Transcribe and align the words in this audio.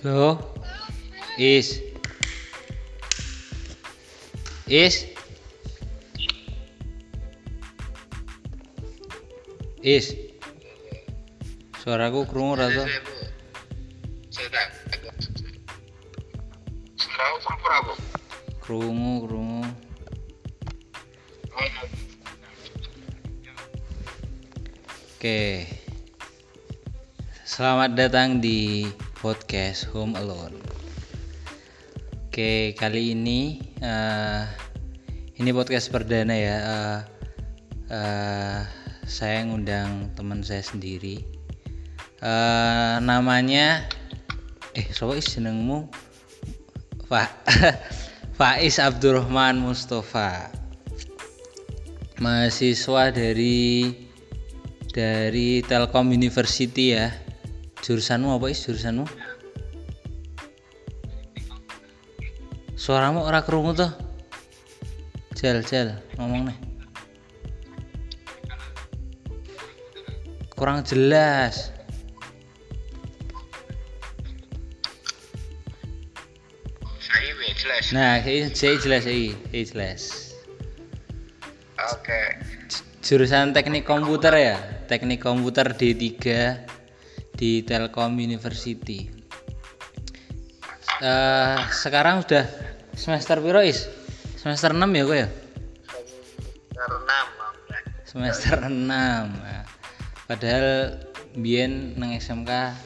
Loh. 0.00 0.40
Is. 1.36 1.76
Is. 4.64 5.04
Is. 9.84 10.16
Suaraku 11.84 12.24
krungu 12.24 12.56
ora 12.56 12.72
to? 12.72 12.84
Krungu, 18.64 19.28
krungu. 19.28 19.68
Oke. 25.20 25.68
Selamat 27.44 27.92
datang 27.92 28.40
di 28.40 28.88
podcast 29.20 29.84
Home 29.92 30.16
Alone. 30.16 30.56
Oke, 32.24 32.72
kali 32.72 33.12
ini 33.12 33.60
eh, 33.84 34.48
ini 35.36 35.52
podcast 35.52 35.92
perdana 35.92 36.32
ya. 36.32 36.56
Eh, 36.56 37.00
eh, 37.92 38.60
saya 39.04 39.44
ngundang 39.44 40.16
teman 40.16 40.40
saya 40.40 40.64
sendiri. 40.64 41.20
Eh, 42.24 42.96
namanya 43.04 43.84
eh 44.72 44.88
siapa 44.88 45.20
is 45.20 45.28
jenengmu? 45.28 45.92
Pak 47.04 47.44
Faiz 48.40 48.80
Abdurrahman 48.80 49.60
Mustafa. 49.60 50.48
Mahasiswa 52.24 53.12
dari 53.12 53.92
dari 54.96 55.60
Telkom 55.60 56.08
University 56.08 56.96
ya. 56.96 57.29
Jurusanmu 57.90 58.38
apa 58.38 58.54
is 58.54 58.62
jurusanmu? 58.62 59.02
Suaramu 62.78 63.26
ora 63.26 63.42
krungu 63.42 63.74
tuh. 63.74 63.90
Jel, 65.34 65.58
jel, 65.66 65.98
ngomong 66.14 66.54
nih. 66.54 66.58
Kurang 70.54 70.86
jelas. 70.86 71.74
Nah, 77.90 78.22
saya 78.22 78.54
saya 78.54 78.78
jelas 78.78 79.02
saya, 79.02 79.34
saya 79.50 79.62
jelas. 79.66 80.02
Oke. 81.90 82.38
Jurusan 83.02 83.50
Teknik 83.50 83.82
Komputer 83.82 84.30
ya, 84.38 84.62
Teknik 84.86 85.26
Komputer 85.26 85.74
D3 85.74 86.69
di 87.40 87.64
Telkom 87.64 88.20
University. 88.20 89.08
Eh, 91.00 91.58
sekarang 91.72 92.20
udah 92.20 92.44
semester 92.92 93.40
piro 93.40 93.64
is? 93.64 93.88
Semester 94.36 94.76
6 94.76 94.84
ya 94.92 95.02
kok 95.08 95.16
ya? 95.16 95.28
Karena 96.76 97.16
mau 97.40 97.52
Semester 98.04 98.68
6. 98.68 98.84
Nah, 98.84 99.24
padahal 100.28 101.00
Bien 101.30 101.94
nang 101.94 102.12
SMK 102.12 102.76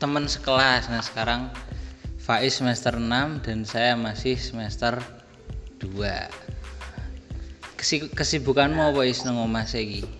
teman 0.00 0.30
sekelas. 0.30 0.88
Nah, 0.88 1.02
sekarang 1.02 1.52
Faiz 2.22 2.58
semester 2.58 2.96
6 2.96 3.42
dan 3.42 3.66
saya 3.66 3.98
masih 3.98 4.38
semester 4.40 4.96
2. 5.82 5.92
Kesi 7.76 8.08
kesibukanmu 8.08 8.94
apa 8.94 9.04
is 9.04 9.20
nang 9.26 9.42
omah 9.42 9.68
saiki? 9.68 10.15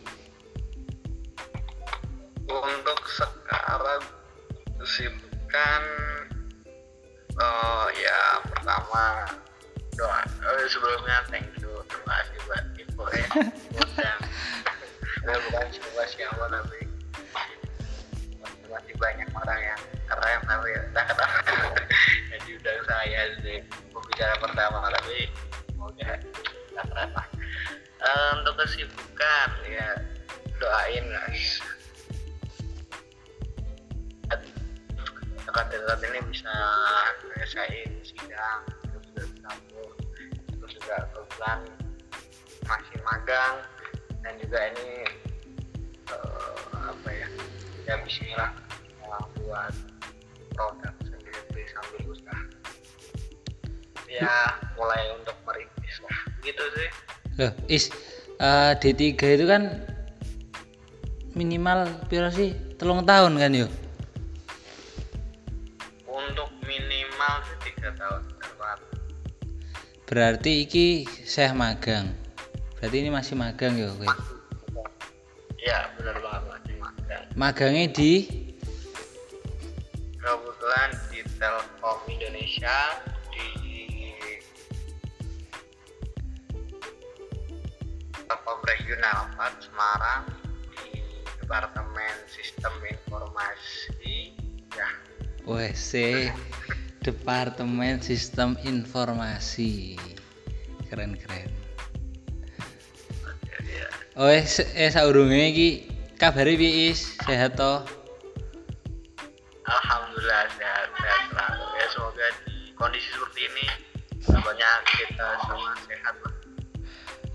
Kesibukan 5.57 5.85
oh 7.41 7.89
ya 7.97 8.21
pertama 8.45 9.05
doa. 9.97 10.21
Oh, 10.45 10.69
sebelumnya 10.69 11.25
thank 11.33 11.49
you. 11.65 11.73
Terima 11.89 12.13
kasih 12.13 12.39
buat 12.45 12.65
info 12.77 13.05
ya. 13.09 13.29
Dan 13.97 14.19
ya, 15.25 15.37
bukan 15.49 15.67
siapa 15.73 16.03
siapa 16.13 16.45
tapi 16.53 16.81
masih 18.69 18.95
banyak 19.01 19.29
orang 19.33 19.61
yang 19.65 19.81
keren 20.05 20.41
tapi 20.45 20.69
entah 20.77 21.05
kenapa 21.09 21.41
yang 22.37 22.41
diundang 22.45 22.81
saya 22.85 23.21
sih 23.41 23.59
pembicara 23.97 24.35
pertama 24.37 24.93
tapi 24.93 25.33
semoga 25.73 26.21
nggak 26.77 26.85
keren 26.85 27.11
lah. 27.17 27.27
Eh, 27.97 28.31
untuk 28.45 28.55
kesibukan 28.61 29.51
ya 29.65 29.89
doain 30.61 31.05
guys 31.09 31.65
dekat-dekat 35.57 36.01
ini 36.13 36.21
bisa 36.29 36.53
ngerasain 37.25 37.91
sidang 38.05 38.61
terus 38.93 39.05
juga 39.09 39.25
campur 39.41 39.91
terus 40.61 40.73
juga 40.77 40.97
kebetulan 41.09 41.59
masih 42.69 42.99
magang 43.09 43.57
dan 44.21 44.35
juga 44.37 44.59
ini 44.77 44.91
eh, 46.13 46.61
apa 46.77 47.09
ya 47.09 47.29
ya 47.89 47.95
Bismillah 48.05 48.53
mau 49.01 49.25
buat 49.41 49.73
produk 50.53 50.93
sendiri 51.09 51.65
sambil 51.73 52.05
usaha 52.05 52.45
ya 54.13 54.61
mulai 54.77 55.09
untuk 55.17 55.37
merintis 55.49 55.97
lah 56.05 56.21
gitu 56.45 56.65
sih 56.77 56.91
Loh, 57.37 57.53
is 57.69 57.93
eh, 58.41 58.73
D3 58.77 59.01
itu 59.41 59.45
kan 59.45 59.85
minimal 61.37 61.85
piro 62.09 62.33
sih? 62.33 62.57
Telung 62.81 63.05
tahun 63.05 63.37
kan 63.37 63.53
yuk? 63.53 63.86
Berarti 70.07 70.63
iki 70.63 71.03
saya 71.27 71.51
magang. 71.51 72.15
Berarti 72.79 72.97
ini 73.03 73.11
masih 73.11 73.35
magang 73.35 73.75
ya 73.75 73.91
kowe. 73.91 74.07
ya 75.59 75.91
benar 75.99 76.23
banget 76.23 76.43
masih 76.47 76.75
magang. 76.79 77.25
Magangnya 77.35 77.91
di? 77.91 78.13
Kebetulan 80.23 80.91
di 81.11 81.27
Telkom 81.43 81.99
Indonesia 82.07 83.03
di 83.35 83.51
Telkom 88.15 88.61
Regional 88.63 89.27
4 89.35 89.67
Semarang 89.67 90.23
di 90.87 91.03
Departemen 91.43 92.15
Sistem 92.31 92.79
Informasi. 92.87 94.39
Ya. 94.71 94.87
WC 95.43 96.31
Departemen 97.07 98.03
Sistem 98.03 98.59
Informasi. 98.67 99.95
Keren-keren. 100.91 101.47
ya 103.63 103.87
Oh, 104.19 104.27
eh, 104.27 104.43
eh 104.75 104.91
saurunge 104.91 105.55
iki 105.55 105.69
kabare 106.19 106.59
piye 106.59 106.91
is? 106.91 107.15
Sehat 107.23 107.55
toh? 107.55 107.87
Alhamdulillah 109.71 110.51
sehat 110.59 110.89
sehat 110.99 111.21
selalu 111.31 111.65
ya 111.79 111.87
semoga 111.95 112.27
di 112.43 112.55
kondisi 112.75 113.09
seperti 113.15 113.41
ini 113.55 113.67
pokoknya 114.27 114.71
kita 114.91 115.29
semua 115.47 115.71
sehat 115.87 116.15
lah 116.23 116.35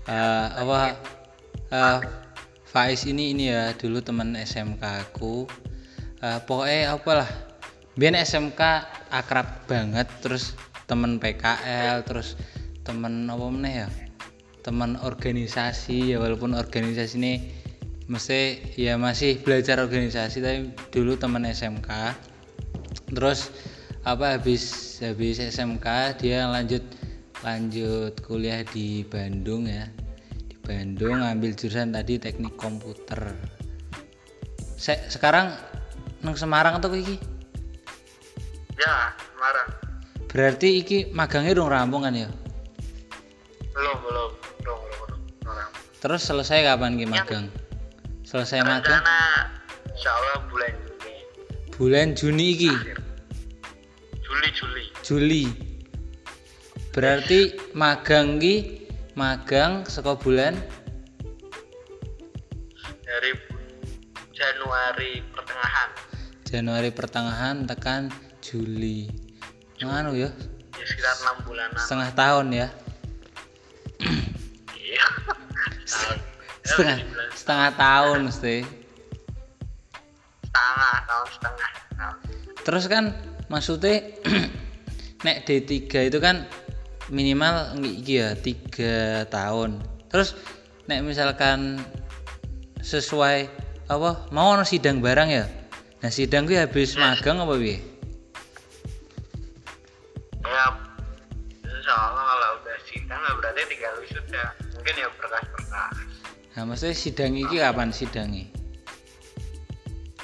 Eh, 0.02 0.46
apa 0.60 0.76
eh, 1.72 1.98
Faiz 2.68 3.08
ini 3.08 3.32
ini 3.32 3.52
ya 3.52 3.72
dulu 3.76 4.04
teman 4.04 4.36
SMK 4.36 4.84
aku 5.08 5.48
Eh, 6.22 6.38
pokoknya 6.46 6.94
apalah 6.94 7.26
biar 7.92 8.16
SMK 8.16 8.60
akrab 9.12 9.68
banget 9.68 10.08
terus 10.24 10.56
temen 10.88 11.20
PKL 11.20 12.04
terus 12.08 12.40
temen 12.82 13.28
apa 13.28 13.46
meneh 13.52 13.74
ya? 13.84 13.88
Teman 14.62 14.96
organisasi 15.00 16.14
ya 16.14 16.22
walaupun 16.22 16.54
organisasi 16.54 17.14
ini 17.18 17.34
mesti 18.06 18.74
ya 18.78 18.98
masih 18.98 19.40
belajar 19.44 19.78
organisasi 19.82 20.42
tapi 20.42 20.58
dulu 20.90 21.16
teman 21.16 21.46
SMK 21.46 21.88
terus 23.12 23.52
apa 24.02 24.38
habis 24.38 24.98
habis 24.98 25.38
SMK 25.38 26.18
dia 26.18 26.48
lanjut 26.50 26.82
lanjut 27.42 28.14
kuliah 28.22 28.62
di 28.70 29.02
Bandung 29.06 29.66
ya. 29.66 29.86
Di 30.46 30.56
Bandung 30.62 31.20
ngambil 31.20 31.58
jurusan 31.58 31.92
tadi 31.92 32.16
teknik 32.16 32.54
komputer. 32.54 33.34
Se- 34.78 35.06
sekarang 35.10 35.54
nang 36.22 36.38
Semarang 36.38 36.78
atau 36.78 36.90
iki 36.94 37.18
ya 38.78 39.12
Semarang. 39.16 39.68
Berarti 40.32 40.68
iki 40.80 40.98
magangnya 41.12 41.58
dong 41.58 41.68
rampung 41.68 42.06
kan 42.06 42.14
ya? 42.14 42.30
Belum 43.74 43.96
belum. 44.00 44.30
Belum 44.62 44.78
belum 44.80 45.02
terus 46.02 46.26
selesai 46.26 46.66
kapan 46.66 46.98
ki 46.98 47.06
magang? 47.06 47.46
Selesai 48.26 48.66
magang? 48.66 49.02
rencana 49.02 49.50
insya 49.94 50.10
Allah 50.10 50.38
bulan 50.50 50.72
Juni. 50.74 51.14
Bulan 51.78 52.08
Juni 52.18 52.46
iki? 52.58 52.72
Akhir. 52.74 52.98
Juli 54.18 54.48
Juli. 54.50 54.84
Juli. 55.06 55.44
Berarti 56.90 57.54
magang 57.78 58.42
ki 58.42 58.86
magang 59.14 59.86
saka 59.86 60.18
bulan? 60.18 60.58
Dari 63.06 63.30
Januari 64.34 65.22
pertengahan. 65.30 65.88
Januari 66.42 66.90
pertengahan 66.90 67.56
tekan 67.70 68.10
Juli. 68.52 69.08
Nganu 69.80 70.12
ya? 70.12 70.28
Ya 70.76 70.84
sekitar 70.84 71.16
enam 71.24 71.36
bulanan. 71.48 71.80
Setengah 71.80 72.10
tahun 72.12 72.46
ya? 72.52 72.68
Iya. 74.76 75.06
Tahun. 75.88 76.16
Ya, 76.20 76.68
setengah 76.68 76.98
setengah 77.32 77.70
tahun 77.80 78.18
mesti. 78.28 78.56
Setengah 80.44 80.96
tahun 81.08 81.26
setengah 81.32 81.70
tahun. 81.96 82.16
Terus 82.60 82.84
kan 82.92 83.04
maksudnya 83.48 83.96
nek 85.24 85.48
D3 85.48 86.12
itu 86.12 86.18
kan 86.20 86.44
minimal 87.08 87.80
iki 87.80 88.20
ya 88.20 88.36
tiga 88.36 89.24
tahun. 89.32 89.80
Terus 90.12 90.36
nek 90.92 91.00
misalkan 91.00 91.80
sesuai 92.84 93.48
apa 93.88 94.28
mau 94.28 94.52
ono 94.52 94.68
sidang 94.68 95.00
barang 95.00 95.28
ya? 95.32 95.48
Nah 96.04 96.12
sidang 96.12 96.44
gue 96.44 96.60
habis 96.60 97.00
magang 97.00 97.40
apa 97.40 97.56
piye 97.56 97.91
ya 100.46 100.66
insya 101.66 101.94
Allah 101.94 102.22
kalau 102.26 102.50
udah 102.62 102.78
sidang 102.86 103.20
ya 103.20 103.32
berarti 103.38 103.60
tinggal 103.70 103.94
wisuda. 104.02 104.44
Mungkin 104.78 104.94
ya 104.98 105.08
berkas-berkas. 105.18 105.94
Nah 106.52 106.62
maksudnya 106.68 106.96
sidang 106.96 107.32
iki 107.38 107.56
kapan 107.62 107.90
sidangnya 107.94 108.46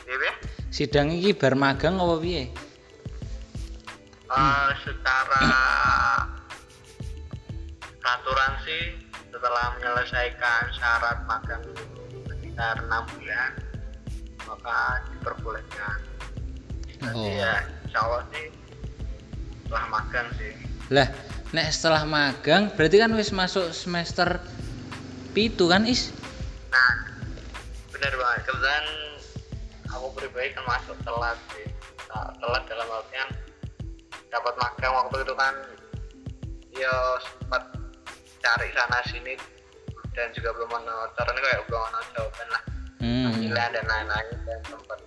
iya 0.08 0.16
ya 0.24 0.34
sidang 0.72 1.12
iki 1.12 1.36
bar 1.36 1.52
magang 1.52 2.00
apa 2.00 2.16
piye? 2.20 2.48
Eh, 4.28 4.68
secara 4.84 5.44
peraturan 8.00 8.52
sih 8.64 8.96
setelah 9.32 9.76
menyelesaikan 9.76 10.62
syarat 10.76 11.18
magang 11.28 11.64
sekitar 12.28 12.80
enam 12.84 13.04
bulan 13.16 13.52
maka 14.48 15.04
diperbolehkan. 15.12 15.98
Oh. 16.98 17.14
ya 17.22 17.62
insya 17.86 18.00
Allah 18.02 18.24
sih 18.34 18.50
setelah 19.68 19.84
magang 19.92 20.28
sih. 20.40 20.52
Lah 20.88 21.12
nek 21.52 21.68
setelah 21.68 22.02
magang 22.08 22.72
berarti 22.72 22.96
kan 22.96 23.12
wis 23.12 23.36
masuk 23.36 23.68
semester 23.76 24.40
pitu 25.36 25.68
kan 25.68 25.84
is? 25.84 26.08
Nah 26.72 26.92
benar 27.92 28.16
banget 28.16 28.40
kebetulan 28.48 28.84
aku 29.92 30.06
pribadi 30.16 30.56
kan 30.56 30.64
masuk 30.64 30.96
telat 31.04 31.36
sih. 31.52 31.68
Nah, 32.08 32.32
telat 32.40 32.64
dalam 32.64 32.88
artian 32.88 33.28
dapat 34.32 34.54
magang 34.56 34.92
waktu 34.96 35.16
itu 35.20 35.34
kan 35.36 35.54
ya 36.72 36.96
sempat 37.20 37.62
cari 38.40 38.68
sana 38.72 39.04
sini 39.04 39.36
dan 40.16 40.32
juga 40.32 40.56
belum 40.56 40.72
ada 40.80 41.12
caranya 41.12 41.40
kayak 41.44 41.60
belum 41.68 41.82
ada 41.84 42.00
jawaban 42.16 42.48
lah. 42.48 42.62
Hmm. 42.98 43.24
panggilan 43.30 43.68
dan 43.76 43.84
lain-lain 43.84 44.26
dan 44.48 44.60
sempat. 44.64 44.98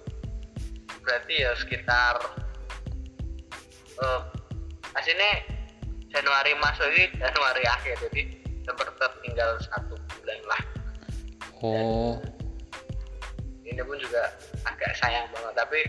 Berarti 1.01 1.33
ya 1.41 1.51
sekitar 1.57 2.15
eh 4.01 4.40
aslinya 4.95 5.31
Januari 6.11 6.51
masuk 6.59 6.87
ini 6.91 7.07
Januari 7.15 7.63
akhir 7.63 7.95
jadi 8.09 8.21
sempat 8.67 8.87
tertinggal 8.99 9.57
satu 9.63 9.95
bulan 9.95 10.39
lah. 10.45 10.61
Oh. 11.63 12.19
Ini 13.63 13.81
pun 13.87 13.95
juga 13.97 14.27
agak 14.67 14.91
sayang 14.99 15.25
banget 15.31 15.53
tapi 15.55 15.79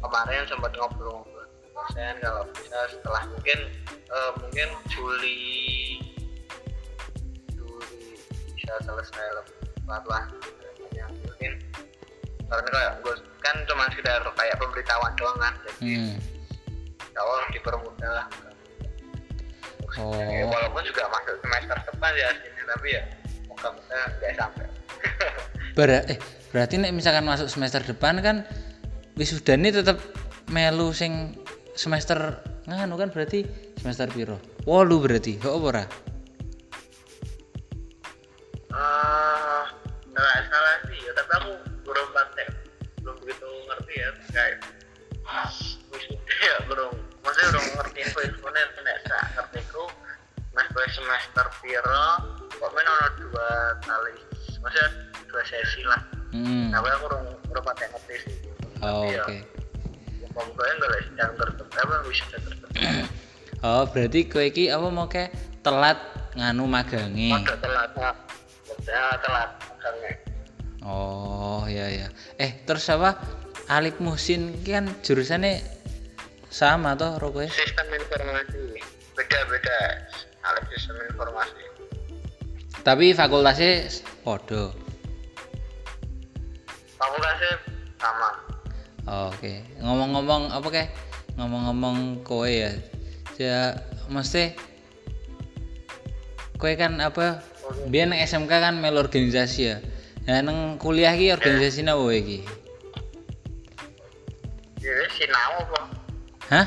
kemarin 0.00 0.48
sempat 0.48 0.72
ngobrol-ngobrol 0.74 1.44
dosen 1.76 2.14
kalau 2.24 2.42
bisa 2.56 2.78
setelah 2.88 3.22
mungkin 3.28 3.58
eh, 3.92 4.30
mungkin 4.40 4.68
Juli 4.88 5.40
Juli 7.52 8.16
bisa 8.56 8.74
selesai 8.80 9.26
lebih 9.36 9.56
cepat 9.76 10.02
lah 10.08 10.24
yang 10.96 11.12
mungkin 11.20 11.52
karena 12.46 12.68
kayak 12.72 12.92
gue 13.04 13.14
kan 13.44 13.56
cuma 13.68 13.84
sekedar 13.92 14.22
kayak 14.24 14.56
pemberitahuan 14.56 15.12
doang 15.20 15.38
kan 15.38 15.54
jadi 15.68 15.82
hmm. 16.00 16.16
Allah 17.18 17.46
dipermudah 17.52 18.10
lah 18.12 18.26
Oh. 19.96 20.12
Ya, 20.12 20.44
walaupun 20.44 20.84
juga 20.84 21.08
masuk 21.08 21.40
semester 21.40 21.72
depan 21.88 22.12
ya 22.12 22.28
sini 22.36 22.62
tapi 22.68 22.88
ya 23.00 23.02
moga-moga 23.48 23.96
nggak 24.20 24.32
sampai 24.36 24.66
Ber- 25.78 26.04
eh, 26.12 26.18
berarti 26.52 26.74
nek 26.76 26.92
misalkan 26.92 27.24
masuk 27.24 27.48
semester 27.48 27.80
depan 27.80 28.20
kan 28.20 28.44
wisudane 29.16 29.72
tetep 29.72 29.96
melu 30.52 30.92
sing 30.92 31.32
semester 31.72 32.44
nganu 32.68 33.00
kan 33.00 33.08
berarti 33.08 33.48
semester 33.80 34.04
piro? 34.12 34.36
Wolu 34.68 35.00
berarti, 35.00 35.40
kok 35.40 35.54
apa 35.56 35.64
ora? 35.64 35.84
Eh, 38.76 39.62
nggak 40.12 40.36
salah 40.52 40.76
sih 40.92 40.98
ya 41.08 41.12
tapi 41.16 41.32
aku 41.40 41.52
belum 41.88 42.06
praktek 42.12 42.48
belum 43.00 43.16
begitu 43.24 43.48
ngerti 43.70 43.94
ya 43.96 44.08
kayak 44.34 44.54
semester 50.96 51.44
piro 51.60 52.08
kok 52.50 52.70
main 52.72 52.88
ono 52.88 53.08
dua 53.18 53.48
kali 53.80 54.16
maksudnya 54.58 54.88
dua 55.26 55.42
sesi 55.44 55.84
lah 55.84 56.00
Hmm. 56.28 56.68
tapi 56.68 56.84
aku 56.90 57.06
belum 57.06 57.22
belum 57.46 57.62
praktek 57.62 57.88
ngerti 57.92 58.14
sih 58.18 58.34
Oh, 58.78 59.08
ya, 59.08 59.24
Oke. 59.24 59.40
Pokoknya 60.28 60.72
nggak 60.74 60.90
lah 60.90 61.00
yang 61.16 61.32
tertentu 61.34 61.64
apa 61.72 61.94
wisuda 62.04 62.36
tertentu 62.36 62.66
Oh, 63.64 63.84
berarti 63.86 64.20
kowe 64.26 64.42
iki 64.42 64.68
apa 64.68 64.84
mau 64.86 65.06
ke 65.06 65.32
telat 65.60 65.96
nganu 66.34 66.68
magangi. 66.68 67.32
Masa 67.32 67.56
telat 67.56 67.90
ya 68.84 69.16
telat 69.18 69.50
makanya 69.64 70.12
Oh, 70.82 71.64
ya 71.64 71.88
ya. 71.88 72.06
Eh, 72.36 72.62
terus 72.62 72.84
apa? 72.86 73.16
Alik 73.66 73.96
Musin 73.96 74.60
kan 74.60 74.92
jurusannya 75.00 75.64
sama 76.46 76.92
toh 76.94 77.16
ro 77.16 77.32
kowe? 77.32 77.48
sistem 77.48 77.88
informasi 77.88 78.76
beda-beda 79.12 79.78
alat 80.46 80.64
sistem 80.72 80.96
informasi 81.10 81.62
Tapi 82.86 83.10
fakultasnya 83.12 83.90
podo. 84.22 84.70
fakultasnya 86.94 87.52
sama 87.98 88.30
Oke, 89.30 89.62
ngomong-ngomong 89.78 90.50
apa 90.50 90.66
kayak 90.66 90.90
ngomong-ngomong 91.38 92.26
kowe 92.26 92.50
ya, 92.50 92.74
ya 93.38 93.78
mesti 94.10 94.50
kowe 96.58 96.74
kan 96.74 96.98
apa? 96.98 97.38
Biar 97.86 98.10
nang 98.10 98.18
SMK 98.18 98.50
kan 98.50 98.74
melu 98.82 98.98
organisasi 98.98 99.60
ya. 99.62 99.78
Nah 100.26 100.42
nang 100.42 100.74
kuliah 100.82 101.14
ki 101.14 101.30
organisasi 101.30 101.86
apa 101.86 102.02
wae 102.02 102.18
iki? 102.18 102.38
jadi 104.86 105.06
sinau 105.10 105.52
apa 105.66 105.80
Hah? 106.46 106.66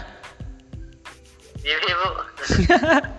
jadi 1.63 1.89
bu 1.95 2.07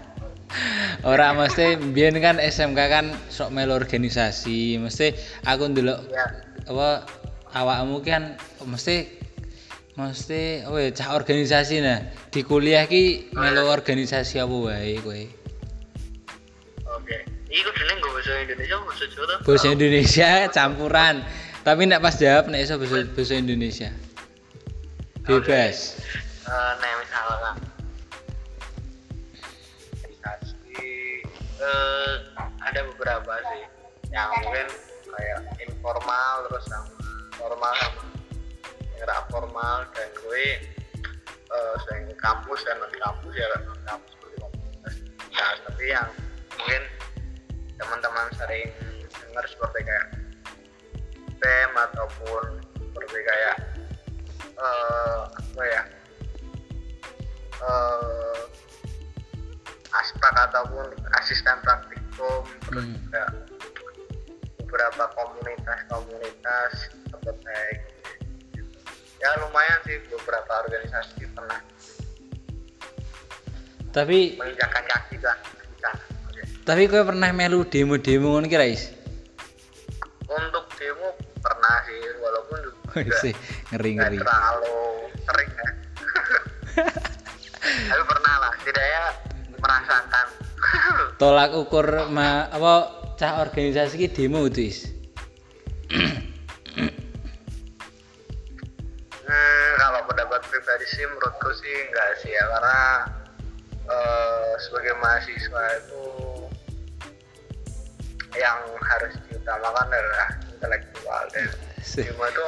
Ora 1.07 1.33
mesti 1.33 1.79
biyen 1.79 2.19
kan 2.19 2.43
SMK 2.43 2.81
kan 2.91 3.07
sok 3.31 3.55
melu 3.55 3.73
organisasi, 3.79 4.77
mesti 4.83 5.15
aku 5.47 5.71
ndelok 5.71 6.01
ya 6.11 6.27
apa 6.71 7.07
awakmu 7.55 8.03
kan 8.03 8.37
mesti 8.67 9.09
mesti 9.95 10.67
apa 10.67 10.79
ya 10.83 10.91
cah 10.95 11.09
organisasi 11.15 11.83
nah. 11.83 12.03
Di 12.31 12.43
kuliah 12.43 12.87
ki 12.87 13.35
melu 13.35 13.71
organisasi 13.71 14.43
apa 14.43 14.55
wae 14.55 14.99
kowe? 15.03 15.23
oke. 16.91 17.17
Ini 17.51 17.59
gue 17.67 17.73
dulu 17.75 17.93
nggak 17.99 18.13
bahasa 18.15 18.33
Indonesia 18.39 18.77
bahasa 18.79 19.05
Jawa 19.11 19.25
tuh 19.27 19.39
bahasa 19.47 19.67
Indonesia 19.71 20.31
campuran. 20.51 21.15
Tapi 21.61 21.83
nek 21.85 22.01
pas 22.01 22.17
jawab 22.17 22.49
nek 22.49 22.61
iso 22.65 22.75
bahasa, 22.81 23.07
bahasa 23.13 23.35
Indonesia. 23.37 23.91
Bebas. 25.27 26.01
Eh, 26.51 26.73
nah 26.81 26.93
misalkan 26.99 27.70
eh 31.61 32.15
ada 32.65 32.81
beberapa 32.95 33.33
sih. 33.53 33.63
Yang 34.11 34.29
mungkin 34.43 34.67
kayak 35.11 35.41
informal 35.69 36.35
terus 36.49 36.67
yang 36.71 36.87
formal 37.37 37.75
sama 37.81 38.05
yang 39.01 39.25
formal 39.33 39.77
dan 39.97 40.09
gue 40.13 40.45
eh 41.51 41.75
sering 41.89 42.07
kampus 42.21 42.61
dan 42.69 42.79
non 42.79 42.93
kampus 43.01 43.33
ya 43.35 43.47
non 43.65 43.81
kampus 43.89 44.11
seperti 44.15 44.37
komunitas 44.39 44.95
nah 45.35 45.53
tapi 45.67 45.85
yang 45.89 46.09
mungkin 46.55 46.83
teman-teman 47.81 48.27
sering 48.37 48.71
dengar 49.09 49.45
seperti 49.49 49.79
kayak 49.83 50.07
BEM 51.41 51.73
ataupun 51.91 52.45
seperti 52.77 53.19
kayak 53.25 53.57
eh 54.61 55.21
apa 55.33 55.63
ya 55.65 55.83
eh 57.65 58.41
aspek 59.91 60.33
ataupun 60.49 60.87
asisten 61.19 61.57
praktikum 61.65 62.43
terus 62.69 62.85
Hmm. 62.87 62.95
juga 62.95 63.25
beberapa 64.63 65.05
komunitas-komunitas 65.19 66.73
seperti 67.11 67.59
gitu. 68.55 68.79
ya 69.19 69.29
lumayan 69.43 69.79
sih 69.83 69.99
beberapa 70.07 70.53
organisasi 70.63 71.27
pernah 71.35 71.61
tapi 73.91 74.39
menginjakan 74.39 74.85
kaki 74.87 75.17
lah 75.19 75.39
Oke. 76.31 76.43
tapi 76.63 76.83
kowe 76.87 77.03
pernah 77.03 77.35
melu 77.35 77.67
demo-demo 77.67 78.39
ngono 78.39 78.47
ki 78.47 78.59
Rais 78.59 78.83
untuk 80.31 80.71
demo 80.79 81.19
pernah 81.43 81.77
sih 81.91 82.01
walaupun 82.23 82.59
juga 82.95 83.17
sih 83.27 83.35
ngeri 83.75 83.91
nggak 83.99 84.07
ngeri 84.07 84.19
terlalu 84.23 84.79
sering 85.27 85.51
ya 85.51 85.69
setidaknya 88.61 89.30
merasakan. 89.61 90.27
Tolak 91.21 91.53
ukur 91.55 91.87
ma, 92.09 92.49
apa 92.49 92.73
cah 93.17 93.41
organisasi 93.41 93.97
ki 93.97 94.09
demo 94.11 94.45
itu 94.45 94.61
is 94.67 94.79
Hmm, 99.23 99.71
kalau 99.79 100.01
pendapat 100.09 100.41
pribadi 100.49 100.87
sih 100.89 101.05
menurutku 101.07 101.51
sih 101.55 101.75
enggak 101.87 102.09
sih 102.19 102.31
ya 102.31 102.45
karena 102.49 102.79
eh, 103.85 104.51
sebagai 104.59 104.95
mahasiswa 104.99 105.65
itu 105.79 106.05
yang 108.35 108.59
harus 108.81 109.13
diutamakan 109.27 109.87
adalah 109.87 110.29
intelektual. 110.49 111.23
Dan 111.31 111.47
demo 111.95 112.25
itu 112.27 112.45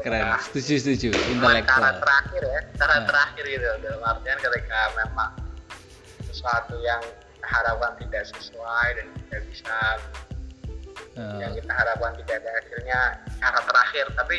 keren. 0.00 0.26
setuju 0.40 0.74
setuju. 0.80 1.08
Cuma 1.14 1.54
cara 1.54 1.60
intelektual. 1.60 1.94
terakhir 2.02 2.42
ya 2.42 2.60
cara 2.78 2.94
Nah. 2.94 3.06
terakhir 3.06 3.44
gitu. 3.46 3.66
Dalam 3.82 4.02
artian 4.02 4.38
ketika 4.38 4.80
memang 4.96 5.30
sesuatu 6.38 6.78
yang 6.86 7.02
kita 7.02 7.46
harapkan 7.50 7.92
tidak 7.98 8.22
sesuai 8.30 8.86
dan 8.94 9.06
tidak 9.26 9.42
bisa. 9.50 9.78
Eh, 11.18 11.34
yang 11.42 11.50
kita 11.50 11.72
harapkan 11.74 12.14
tidak 12.22 12.46
ada 12.46 12.50
hasilnya 12.62 13.00
cara 13.42 13.60
terakhir. 13.66 14.06
Tapi 14.14 14.36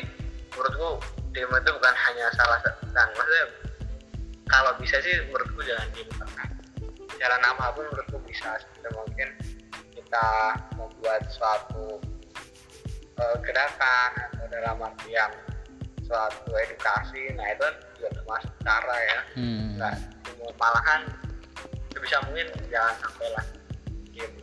menurutku 0.56 0.89
demo 1.36 1.60
itu 1.60 1.72
bukan 1.75 1.96
hanya 2.08 2.25
salah 2.39 2.58
satu 2.63 2.88
bukan 2.88 3.08
maksudnya 3.20 3.46
kalau 4.48 4.72
bisa 4.79 4.98
sih 5.03 5.13
menurutku 5.27 5.60
jangan 5.68 5.88
demo 5.91 6.12
karena 6.15 6.46
jalan 7.20 7.41
apa 7.44 7.65
pun 7.75 7.84
menurutku 7.84 8.18
bisa 8.24 8.50
sebisa 8.63 8.89
mungkin 8.96 9.27
kita 9.91 10.27
membuat 10.79 11.27
suatu 11.27 12.00
eh, 13.20 13.38
gerakan 13.44 14.10
atau 14.32 14.46
dalam 14.48 14.79
artian 14.88 15.32
suatu 16.08 16.48
edukasi. 16.56 17.36
Nah 17.36 17.48
itu 17.51 17.68
juga 18.00 18.10
termasuk 18.24 18.53
cara 18.63 18.98
ya. 19.03 19.20
Hmm. 19.36 19.75
demo 20.24 20.48
malahan 20.56 21.28
sebisa 22.00 22.18
mungkin 22.32 22.48
jangan 22.72 22.96
sampai 23.03 23.27
lah 23.36 23.46
demo 24.15 24.39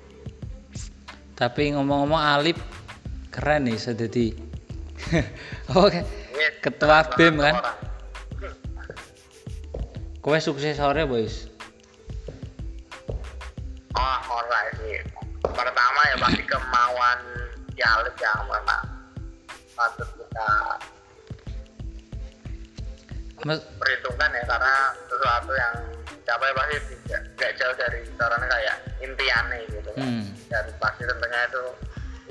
tapi 1.32 1.62
ngomong-ngomong 1.72 2.20
Alip 2.20 2.60
keren 3.32 3.64
nih 3.64 3.80
sudah 3.80 4.08
di 4.12 4.36
oke 5.72 6.00
Ketua 6.60 7.02
BEM 7.16 7.40
kan? 7.40 7.56
orang. 7.56 7.78
kowe 10.20 10.36
suksesore 10.36 11.08
boys 11.08 11.48
Oh, 13.96 14.20
alright 14.28 14.76
sih. 14.76 15.00
Pertama 15.40 16.00
ya 16.12 16.16
pasti 16.20 16.44
kemauan 16.52 17.18
Jalib 17.80 18.12
yang 18.20 18.44
mana 18.44 18.76
patut 19.72 20.04
kita 20.20 20.48
perhitungkan 23.80 24.30
ya 24.32 24.42
karena 24.48 24.74
sesuatu 25.06 25.52
yang 25.54 25.74
capai 26.26 26.50
pasti 26.58 26.76
tidak 27.06 27.22
nggak 27.38 27.52
jauh 27.56 27.74
dari 27.78 28.00
caranya 28.18 28.46
kayak 28.50 28.76
impiannya 29.00 29.58
gitu 29.70 29.90
kan. 29.94 30.06
hmm. 30.06 30.24
Dan 30.50 30.64
pasti 30.82 31.02
tentunya 31.06 31.40
itu 31.46 31.64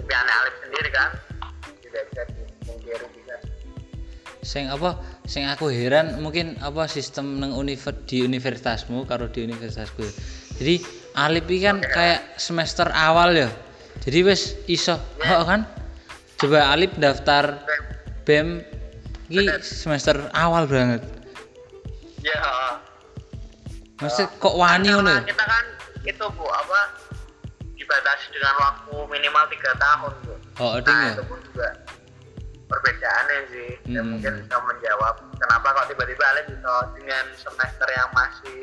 impiannya 0.04 0.34
Alif 0.44 0.56
sendiri 0.62 0.90
kan. 0.92 1.10
Tidak 1.80 2.04
bisa 2.12 2.22
dipungkiri 2.36 3.08
juga. 3.16 3.36
sing 4.46 4.70
apa? 4.70 5.02
Sing 5.26 5.50
aku 5.50 5.74
heran 5.74 6.22
mungkin 6.22 6.60
apa 6.62 6.86
sistem 6.86 7.42
nang 7.42 7.58
univer 7.58 7.98
di 8.06 8.22
universitasmu 8.22 9.08
karo 9.10 9.26
di 9.26 9.42
universitasku 9.42 10.06
jadi 10.60 10.80
Alip 11.16 11.48
iki 11.48 11.64
kan 11.64 11.80
kayak 11.80 12.36
semester 12.36 12.92
awal 12.92 13.32
ya. 13.32 13.48
Jadi 14.04 14.20
wis 14.28 14.60
iso 14.68 15.00
oh, 15.00 15.48
kan? 15.48 15.64
Coba 16.36 16.76
Alip 16.76 16.92
daftar 17.00 17.64
BEM. 18.28 18.60
Iki 19.32 19.64
semester 19.64 20.28
awal 20.36 20.68
banget. 20.68 21.02
Ya, 22.20 22.84
Maksudnya 24.02 24.28
kok 24.40 24.56
wani 24.60 24.88
ngono? 24.92 25.12
ya 25.14 25.24
kita 25.24 25.44
kan 25.46 25.66
itu 26.04 26.26
bu 26.36 26.46
apa 26.46 26.80
dibatasi 27.76 28.26
dengan 28.36 28.54
waktu 28.60 28.94
minimal 29.08 29.44
tiga 29.50 29.72
tahun 29.80 30.14
bu. 30.28 30.34
oh 30.60 30.76
ding 30.84 30.92
nah 30.96 31.08
ya 31.08 31.14
itu 31.16 31.24
pun 31.26 31.40
juga 31.44 31.68
perbedaannya 32.66 33.40
sih. 33.54 33.70
Dan 33.86 33.94
Hmm. 33.96 34.10
mungkin 34.18 34.32
bisa 34.42 34.56
menjawab 34.58 35.16
kenapa 35.38 35.68
kok 35.72 35.86
tiba-tiba 35.94 36.24
Alif 36.34 36.46
bisa 36.50 36.74
dengan 36.98 37.26
semester 37.38 37.88
yang 37.94 38.10
masih 38.12 38.60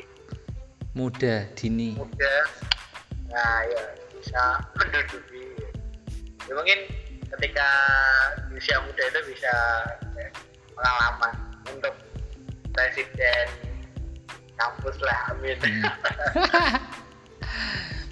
muda 0.93 1.35
dini. 1.55 1.95
Muda. 1.97 2.35
Nah 3.31 3.57
ya 3.71 3.83
bisa 4.13 4.43
menduduki. 4.77 5.47
Ya 6.45 6.53
mungkin 6.53 6.79
ketika 7.33 7.69
di 8.51 8.59
usia 8.59 8.77
muda 8.85 9.03
itu 9.09 9.21
bisa 9.33 9.55
ya, 10.19 10.29
pengalaman 10.77 11.33
untuk 11.71 11.95
presiden 12.75 13.47
kampus 14.63 14.97
lah 15.03 15.19
amin. 15.35 15.59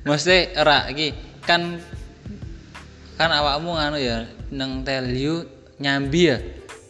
Mesti 0.08 0.58
ora 0.58 0.90
iki 0.90 1.14
kan 1.46 1.78
kan 3.14 3.30
awakmu 3.30 3.78
anu 3.78 4.00
ya 4.00 4.26
nang 4.50 4.82
Telyu 4.82 5.46
nyambi 5.78 6.34
ya 6.34 6.36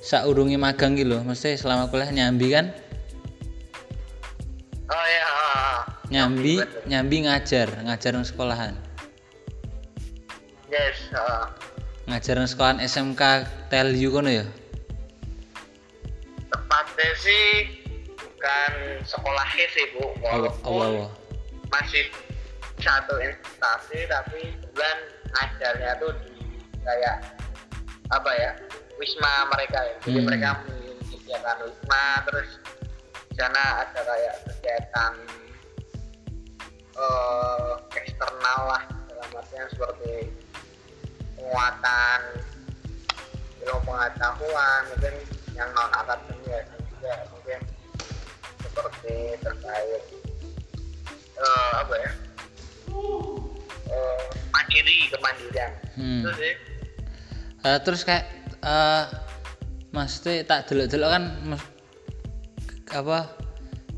saurunge 0.00 0.56
magang 0.56 0.96
ki 0.96 1.04
lho. 1.04 1.20
Mesti 1.20 1.60
selama 1.60 1.92
kuliah 1.92 2.08
nyambi 2.08 2.48
kan? 2.48 2.72
Oh 4.88 5.06
ya 5.06 5.28
nyambi 6.10 6.64
nyambi 6.88 7.28
ngajar 7.28 7.68
ngajar 7.84 8.10
nang 8.16 8.24
sekolahan. 8.24 8.74
Yes 10.70 11.10
oh. 11.12 11.50
ngajar 12.08 12.38
nang 12.38 12.48
sekolahan 12.48 12.80
SMK 12.82 13.22
Telyu 13.68 14.14
kono 14.14 14.30
ya? 14.30 14.46
Tepatnya 16.50 17.10
sih 17.18 17.79
bukan 18.40 18.72
sekolahnya 19.04 19.66
sih 19.76 19.84
bu. 19.92 20.16
Walaupun 20.24 21.12
apa 21.12 21.12
masih 21.84 22.08
satu 22.80 23.20
instansi 23.20 24.08
tapi 24.08 24.56
kebetulan 24.56 24.98
ngajarnya 25.28 25.90
tuh 26.00 26.16
di 26.24 26.40
kayak 26.80 27.36
apa 28.08 28.30
ya 28.32 28.50
wisma 28.96 29.44
mereka 29.52 29.78
ya. 29.84 29.94
Jadi 30.08 30.18
Hmm. 30.24 30.28
mereka 30.32 30.48
menyediakan 30.64 31.56
wisma 31.68 32.04
terus 32.32 32.48
sana 33.36 33.84
ada 33.84 34.00
kayak 34.08 34.34
kegiatan 34.48 35.12
eh, 36.96 37.72
eksternal 37.92 38.60
lah 38.72 38.82
dalam 39.12 39.28
artian 39.36 39.68
seperti 39.68 40.32
penguatan 41.36 42.20
ilmu 43.60 43.80
pengetahuan 43.84 44.80
mungkin 44.88 45.14
yang 45.52 45.68
non 45.76 45.92
akademik 45.92 46.40
ya, 46.48 46.60
juga 46.88 47.12
mungkin 47.28 47.60
seperti 48.80 49.36
terkait 49.44 50.02
eh, 51.36 51.72
apa 51.76 51.94
ya? 52.00 52.10
Eh, 53.90 54.26
mandiri 54.48 54.96
kemandirian. 55.12 55.72
Hmm. 56.00 56.24
itu 56.24 56.30
sih. 56.40 56.54
Eh, 57.60 57.78
terus 57.84 58.00
kayak 58.08 58.24
eh 58.64 59.04
mesti 59.92 60.46
tak 60.48 60.70
delok-delok 60.70 61.10
kan 61.10 61.24
mas- 61.44 61.72
apa 62.90 63.30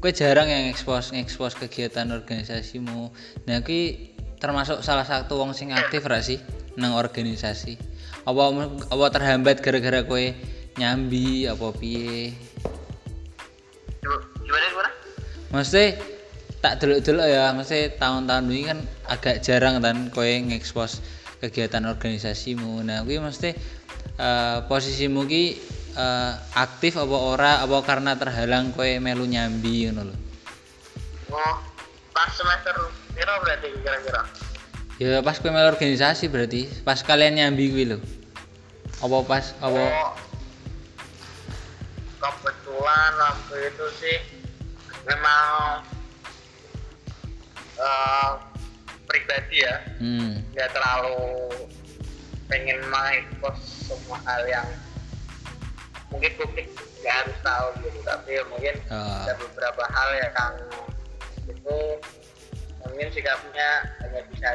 kue 0.03 0.11
jarang 0.11 0.51
yang 0.51 0.67
ekspos 0.67 1.15
ekspos 1.15 1.55
kegiatan 1.55 2.11
organisasimu. 2.11 3.15
Nah 3.47 3.63
kui 3.63 4.11
termasuk 4.43 4.83
salah 4.83 5.07
satu 5.07 5.39
wong 5.39 5.55
sing 5.55 5.71
aktif 5.71 6.03
ra 6.11 6.19
sih 6.19 6.43
nang 6.75 6.99
organisasi. 6.99 7.79
Apa 8.27 8.51
apa 8.91 9.07
terhambat 9.15 9.63
gara-gara 9.63 10.03
kue 10.03 10.35
nyambi 10.75 11.47
apa 11.47 11.71
piye 11.77 12.33
Gimana- 14.53 14.69
gimana? 14.69 14.91
Mesti 15.57 15.85
tak 16.61 16.85
delok-delok 16.85 17.25
ya 17.25 17.57
mesti 17.57 17.97
tahun-tahun 17.97 18.53
ini 18.53 18.63
kan 18.69 18.79
agak 19.09 19.41
jarang 19.41 19.81
kan 19.81 20.13
kowe 20.13 20.29
ngekspos 20.29 21.01
kegiatan 21.41 21.89
organisasimu. 21.89 22.85
Nah 22.85 23.01
kuwi 23.01 23.17
mesti 23.17 23.57
eh, 24.21 24.59
posisimu 24.69 25.25
ki 25.25 25.45
eh, 25.97 26.33
aktif 26.53 27.01
apa 27.01 27.17
ora 27.17 27.53
apa 27.65 27.81
karena 27.81 28.13
terhalang 28.13 28.77
kowe 28.77 28.93
melu 29.01 29.25
nyambi 29.25 29.89
ngono 29.89 30.13
lho. 30.13 30.17
Oh 31.33 31.57
pas 32.13 32.29
semester 32.29 32.77
piro 33.17 33.33
berarti 33.41 33.73
kira-kira? 33.73 34.23
Ya 35.01 35.25
pas 35.25 35.41
kowe 35.41 35.49
melu 35.49 35.73
organisasi 35.73 36.29
berarti 36.29 36.69
pas 36.85 37.01
kalian 37.01 37.41
nyambi 37.41 37.73
kuwi 37.73 37.85
lho. 37.89 37.99
Apa 39.01 39.17
pas 39.25 39.57
apa? 39.65 39.81
Oh 39.81 40.13
kebetulan 42.23 43.13
waktu 43.19 43.57
itu 43.73 43.87
sih 43.99 44.17
memang 45.05 45.83
eh, 47.75 48.31
pribadi 49.05 49.57
ya. 49.61 49.77
Hmm. 49.99 50.41
Nggak 50.53 50.71
terlalu 50.71 51.49
pengen 52.47 52.79
mengekspos 52.87 53.59
semua 53.89 54.21
hal 54.23 54.43
yang 54.45 54.69
mungkin 56.09 56.29
publik 56.37 56.69
nggak 57.01 57.15
harus 57.25 57.37
tahu 57.41 57.67
gitu. 57.83 57.99
Tapi 58.03 58.33
mungkin 58.49 58.75
Oh. 58.89 59.25
ada 59.25 59.33
beberapa 59.37 59.83
hal 59.89 60.09
ya 60.15 60.29
kang 60.33 60.55
itu 61.43 61.77
mungkin 62.83 63.09
sikapnya 63.09 63.69
hanya 64.05 64.21
bisa 64.29 64.51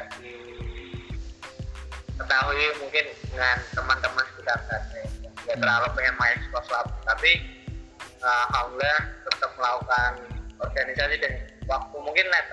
diketahui 2.14 2.68
mungkin 2.78 3.06
dengan 3.28 3.58
teman-teman 3.74 4.26
sekitar 4.30 4.60
saja 4.68 5.02
nggak 5.42 5.56
Hmm. 5.58 5.64
terlalu 5.64 5.88
pengen 5.96 6.16
mengekspos 6.16 6.68
lah 6.70 6.84
tapi 7.04 7.32
uh, 8.20 8.46
alhamdulillah 8.52 9.02
tetap 9.26 9.52
melakukan 9.56 10.12
organisasi 10.60 11.16
dan 11.20 11.34
waktu 11.66 11.96
mungkin 11.98 12.26
net 12.28 12.48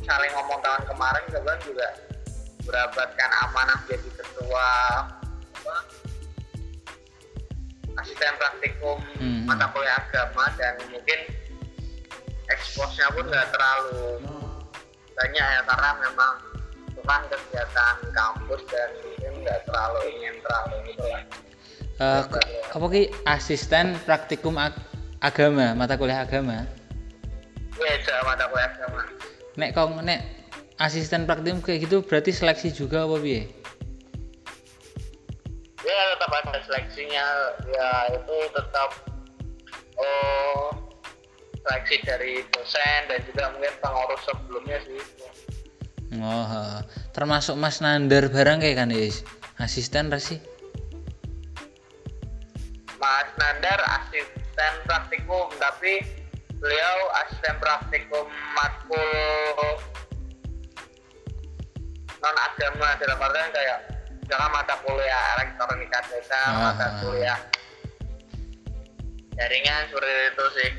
saling 0.00 0.32
ngomong 0.32 0.58
tahun 0.60 0.82
kemarin 0.86 1.22
kebetulan 1.28 1.60
juga 1.60 1.86
berabatkan 2.64 3.30
amanah 3.48 3.78
jadi 3.84 4.08
ketua 4.16 4.68
apa, 5.60 5.76
asisten 8.00 8.32
praktikum 8.36 8.96
Hmm. 9.20 9.44
mata 9.44 9.68
kuliah 9.70 10.00
agama 10.00 10.48
dan 10.56 10.80
mungkin 10.88 11.20
eksposnya 12.48 13.12
pun 13.12 13.28
nggak 13.28 13.52
terlalu 13.52 14.24
banyak 15.12 15.44
ya 15.44 15.60
karena 15.68 15.90
memang 16.00 16.34
itu 16.88 17.00
kan 17.04 17.20
kegiatan 17.28 17.96
kampus 18.10 18.60
dan 18.72 18.88
mungkin 19.04 19.32
nggak 19.44 19.60
terlalu 19.68 20.00
ingin 20.16 20.34
terlalu 20.40 20.74
gitu 20.88 21.04
lah. 21.04 21.22
Eh, 22.00 22.22
apa 22.72 22.86
ki 22.88 23.02
asisten 23.28 23.92
praktikum 24.08 24.56
ag- 24.56 24.80
agama 25.20 25.76
mata 25.76 26.00
kuliah 26.00 26.24
agama 26.24 26.64
ya 27.84 27.96
jawa 28.04 28.22
mata 28.34 28.44
kuliah 28.52 28.70
agama 28.76 29.02
nek 29.56 29.70
kau 29.76 29.88
nek 30.00 30.40
asisten 30.80 31.28
praktikum 31.28 31.60
kayak 31.60 31.84
gitu 31.84 32.00
berarti 32.00 32.32
seleksi 32.32 32.72
juga 32.72 33.04
apa 33.04 33.20
piye? 33.20 33.44
Ya 35.84 36.00
tetap 36.16 36.30
ada 36.32 36.60
seleksinya. 36.64 37.24
Ya 37.68 37.90
itu 38.16 38.36
tetap 38.56 38.90
oh 40.00 40.72
seleksi 41.60 41.96
dari 42.08 42.40
dosen 42.56 43.00
dan 43.12 43.20
juga 43.28 43.52
mungkin 43.52 43.74
pengurus 43.84 44.22
sebelumnya 44.24 44.78
sih. 44.88 45.00
Oh 46.16 46.80
termasuk 47.12 47.54
Mas 47.60 47.84
Nandar 47.84 48.32
barang 48.32 48.64
kayak 48.64 48.80
kan 48.80 48.90
is? 48.90 49.20
Asisten 49.60 50.08
sih? 50.16 50.40
Mas 52.96 53.28
Nandar 53.36 53.80
asisten 54.00 54.72
praktikum 54.88 55.52
tapi 55.60 56.19
beliau 56.60 56.96
asisten 57.24 57.56
praktikum 57.56 58.28
matkul 58.52 59.80
non 62.20 62.36
agama 62.36 62.88
dalam 63.00 63.16
artian 63.16 63.48
kayak 63.48 63.78
misalkan 64.20 64.50
mata 64.52 64.74
kuliah 64.84 65.22
elektronika 65.40 65.98
desa 66.12 66.36
Ah. 66.36 66.70
mata 66.70 66.86
kuliah 67.00 67.40
jaringan 69.40 69.88
seperti 69.88 70.12
itu 70.28 70.46
sih. 70.52 70.70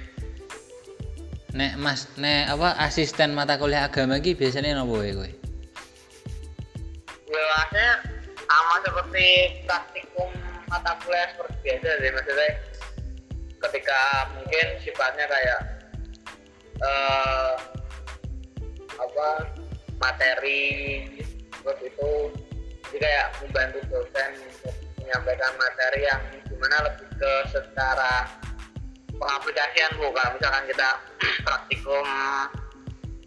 Nek 1.51 1.73
Mas 1.81 2.05
nek 2.15 2.53
apa 2.53 2.77
asisten 2.77 3.33
mata 3.33 3.57
kuliah 3.57 3.89
agama 3.89 4.21
ki 4.21 4.37
biasanya 4.37 4.77
nopo 4.77 5.01
kowe? 5.01 5.29
Ya 7.31 7.41
maksudnya 7.57 7.91
sama 8.45 8.75
seperti 8.85 9.27
praktikum 9.65 10.29
mata 10.69 10.93
kuliah 11.01 11.25
seperti 11.33 11.57
biasa 11.65 11.89
sih. 12.05 12.09
Maksudnya 12.13 12.49
ketika 13.65 13.99
mungkin 14.37 14.65
sifatnya 14.85 15.25
kayak 15.25 15.59
eh 16.81 17.53
apa 18.97 19.29
materi 20.01 21.05
terus 21.61 21.79
itu 21.85 22.11
jadi 22.91 22.97
kayak 22.97 23.27
membantu 23.41 23.79
dosen 23.89 24.29
untuk 24.49 24.75
menyampaikan 25.01 25.53
materi 25.57 26.01
yang 26.05 26.21
gimana 26.49 26.77
lebih 26.89 27.07
ke 27.17 27.33
secara 27.53 28.27
pengaplikasian 29.13 29.91
bu 30.01 30.09
kalau 30.13 30.31
misalkan 30.37 30.65
kita 30.69 30.89
praktikum 31.47 32.05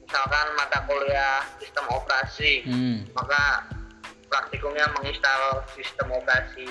misalkan 0.02 0.46
mata 0.58 0.78
kuliah 0.86 1.42
sistem 1.62 1.86
operasi 1.90 2.66
hmm 2.66 2.98
maka 3.14 3.62
praktikumnya 4.26 4.90
menginstal 4.98 5.62
sistem 5.70 6.10
operasi 6.10 6.66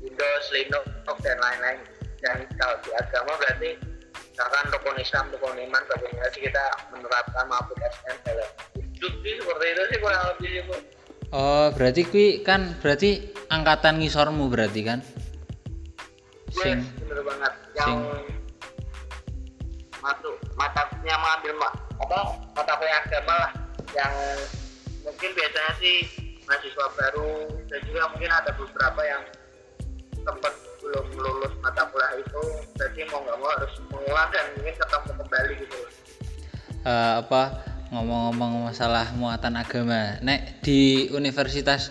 Windows, 0.00 0.46
Linux, 0.54 0.84
dan 1.20 1.36
lain-lain. 1.36 1.80
Dan 2.24 2.36
kalau 2.56 2.76
di 2.80 2.90
agama 2.96 3.36
berarti 3.36 3.70
misalkan 4.36 4.68
rukun 4.68 5.00
Islam, 5.00 5.24
rukun 5.32 5.56
iman, 5.56 5.82
bagaimana 5.88 6.28
sih 6.28 6.44
kita 6.44 6.60
menerapkan 6.92 7.48
mengaplikasikan 7.48 8.16
dalam 8.20 8.48
hidup 8.76 9.12
sih 9.24 9.32
seperti 9.32 9.64
itu 9.66 9.82
sih 9.88 9.98
kurang 9.98 10.22
lebih 10.28 10.48
sih 10.52 10.62
Bu. 10.62 10.76
oh 11.32 11.66
berarti 11.72 12.02
kui 12.04 12.26
kan 12.44 12.76
berarti 12.78 13.10
angkatan 13.48 13.96
ngisormu 13.96 14.52
berarti 14.52 14.80
kan 14.84 15.00
Yes, 16.46 16.62
sing 16.62 16.78
bener 17.00 17.20
banget. 17.20 17.52
Yang 17.74 17.88
sing- 17.88 18.36
masuk 19.98 20.34
mata 20.54 20.84
yang 21.02 21.16
mengambil 21.18 21.52
ma- 21.56 21.76
apa 21.98 22.18
mata 22.52 22.72
kuliah 22.76 23.00
agama 23.02 23.34
lah 23.34 23.52
yang 23.90 24.12
mungkin 25.00 25.32
biasanya 25.32 25.72
sih 25.76 25.96
mahasiswa 26.44 26.86
baru 26.92 27.32
dan 27.66 27.80
juga 27.84 28.04
mungkin 28.12 28.30
ada 28.30 28.52
beberapa 28.52 29.00
yang 29.02 29.22
sempat 30.22 30.52
belum 30.86 31.06
lulus 31.18 31.54
mata 31.58 31.82
kuliah 31.90 32.22
itu 32.22 32.42
berarti 32.78 33.00
mau 33.10 33.18
nggak 33.26 33.36
mau 33.42 33.50
harus 33.58 33.72
mengulang 33.90 34.28
dan 34.30 34.44
mungkin 34.54 34.74
ketemu 34.78 35.10
kembali 35.18 35.52
gitu. 35.66 35.78
Eh, 36.86 37.14
apa 37.26 37.42
ngomong-ngomong 37.90 38.70
masalah 38.70 39.10
muatan 39.18 39.58
agama. 39.58 40.22
Nek 40.22 40.62
di 40.62 41.10
Universitas 41.10 41.90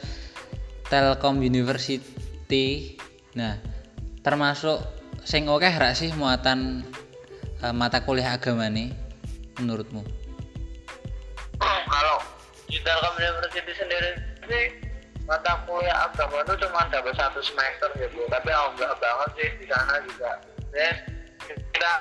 Telkom 0.87 1.43
University 1.43 2.95
nah 3.35 3.59
termasuk 4.23 4.79
sing 5.27 5.51
oke 5.51 5.67
ra 5.67 5.91
sih 5.91 6.15
muatan 6.15 6.87
eh, 7.59 7.73
mata 7.75 7.99
kuliah 8.07 8.39
agama 8.39 8.71
nih 8.71 8.95
menurutmu? 9.59 10.07
Kalau 11.59 12.17
di 12.71 12.79
Telkom 12.79 13.15
University 13.19 13.71
sendiri 13.75 14.11
sih 14.47 14.65
mata 15.25 15.57
kuliah 15.65 16.05
agama 16.05 16.41
itu 16.41 16.53
cuma 16.61 16.85
dapat 16.89 17.13
satu 17.17 17.41
semester 17.41 17.89
gitu. 17.97 18.21
Tapi 18.29 18.49
enggak 18.49 18.93
banget 18.97 19.29
sih 19.35 19.49
di 19.57 19.65
sana 19.65 19.97
juga. 20.05 20.31
Ya 20.71 20.89
kita 21.45 21.91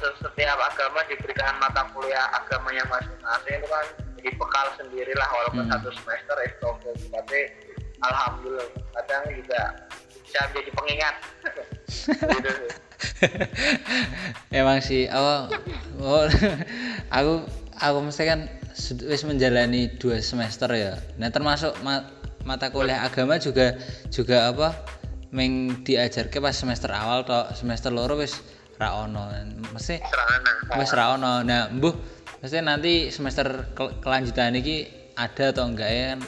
se- 0.00 0.18
setiap 0.20 0.58
agama 0.58 1.00
diberikan 1.08 1.56
mata 1.56 1.84
kuliah 1.92 2.28
agamanya 2.32 2.84
masing-masing 2.88 3.56
itu 3.56 3.68
kan 3.68 3.86
jadi 4.20 4.30
bekal 4.36 4.66
sendiri 4.76 5.12
lah 5.16 5.28
walaupun 5.32 5.64
Hmm. 5.66 5.72
satu 5.74 5.88
semester 5.96 6.36
itu 6.44 6.64
oke 6.64 6.90
tapi 7.10 7.38
alhamdulillah 8.02 8.68
kadang 8.94 9.22
juga 9.32 9.60
bisa 10.22 10.38
menjadi 10.50 10.70
pengingat. 10.72 11.16
Gitu 12.32 12.50
sih. 12.56 12.72
Emang 14.50 14.78
sih 14.80 15.06
oh, 15.10 15.48
oh 16.00 16.24
aku 17.16 17.32
aku 17.78 17.98
mesti 18.00 18.22
kan 18.24 18.40
wis 19.06 19.22
menjalani 19.28 19.92
dua 20.00 20.20
semester 20.24 20.68
ya. 20.72 20.96
Nah 21.20 21.28
termasuk 21.28 21.76
ma- 21.84 22.08
mata 22.42 22.72
kuliah 22.72 23.04
agama 23.06 23.38
juga 23.38 23.76
juga 24.08 24.50
apa 24.50 24.74
meng 25.32 25.84
diajarke 25.86 26.42
pas 26.42 26.52
semester 26.52 26.92
awal 26.92 27.24
toh 27.24 27.48
semester 27.56 27.92
loro 27.92 28.18
wis 28.18 28.40
ra 28.80 28.96
ono. 29.04 29.30
Mesti 29.72 29.96
wis 30.76 30.90
ra 30.92 31.16
ono. 31.16 31.44
nah 31.44 31.68
mbuh 31.68 31.94
mesti 32.42 32.58
nanti 32.60 33.08
semester 33.14 33.72
kel- 33.76 33.96
kelanjutan 34.02 34.56
ini 34.56 34.88
ada 35.14 35.52
atau 35.52 35.68
enggak 35.68 35.90
ya 35.92 36.04
kan? 36.16 36.20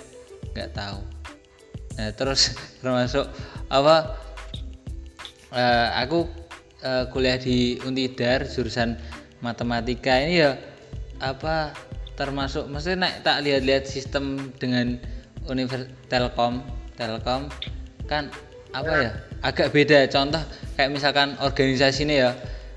Nggak 0.54 0.70
tahu. 0.76 1.00
Nah 1.98 2.09
terus 2.12 2.54
termasuk 2.85 3.26
apa 3.72 4.16
eh, 5.52 5.88
aku 6.00 6.28
eh, 6.85 7.04
kuliah 7.09 7.40
di 7.40 7.80
Untidar 7.83 8.44
jurusan 8.44 8.96
matematika 9.40 10.20
ini 10.20 10.40
ya 10.40 10.57
apa 11.20 11.72
termasuk 12.14 12.70
maksudnya 12.70 13.11
nek 13.11 13.14
tak 13.27 13.42
lihat-lihat 13.42 13.85
sistem 13.90 14.55
dengan 14.62 14.98
Univers 15.50 15.90
Telkom 16.07 16.62
Telkom 16.94 17.50
kan 18.07 18.31
apa 18.74 18.90
ya 18.90 19.11
agak 19.42 19.70
beda. 19.70 20.07
Contoh 20.11 20.42
kayak 20.79 20.90
misalkan 20.90 21.38
organisasi 21.42 22.07
ini 22.07 22.22
ya 22.22 22.35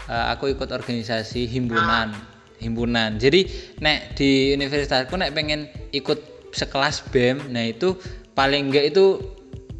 eh, 0.09 0.25
aku 0.33 0.53
ikut 0.53 0.69
organisasi 0.69 1.45
himpunan 1.49 2.13
himpunan. 2.57 3.21
Jadi 3.21 3.45
nek 3.81 4.17
di 4.17 4.53
universitasku 4.57 5.13
nek 5.17 5.33
pengen 5.33 5.69
ikut 5.93 6.51
sekelas 6.53 7.05
BEM 7.13 7.53
nah 7.53 7.69
itu 7.69 7.97
paling 8.33 8.73
enggak 8.73 8.93
itu 8.93 9.21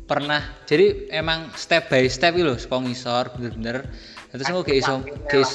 pernah. 0.06 0.46
Jadi 0.70 1.10
emang 1.10 1.50
step 1.58 1.89
by 1.89 2.06
step 2.06 2.38
gitu 2.38 2.54
loh 2.54 2.60
sekolah 2.62 3.34
bener-bener. 3.34 3.89
Terus 4.30 4.48
aku 4.54 4.62
kayak 4.62 4.80
iso 4.86 4.96
kayak 5.26 5.50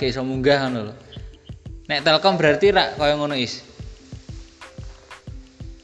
kayak 0.00 0.10
iso 0.16 0.24
munggah 0.24 0.64
ngono 0.64 0.80
lho 0.88 0.94
nek 1.84 2.00
telkom 2.00 2.40
berarti 2.40 2.72
rak 2.72 2.96
kaya 2.96 3.14
ngono 3.16 3.36
is? 3.36 3.60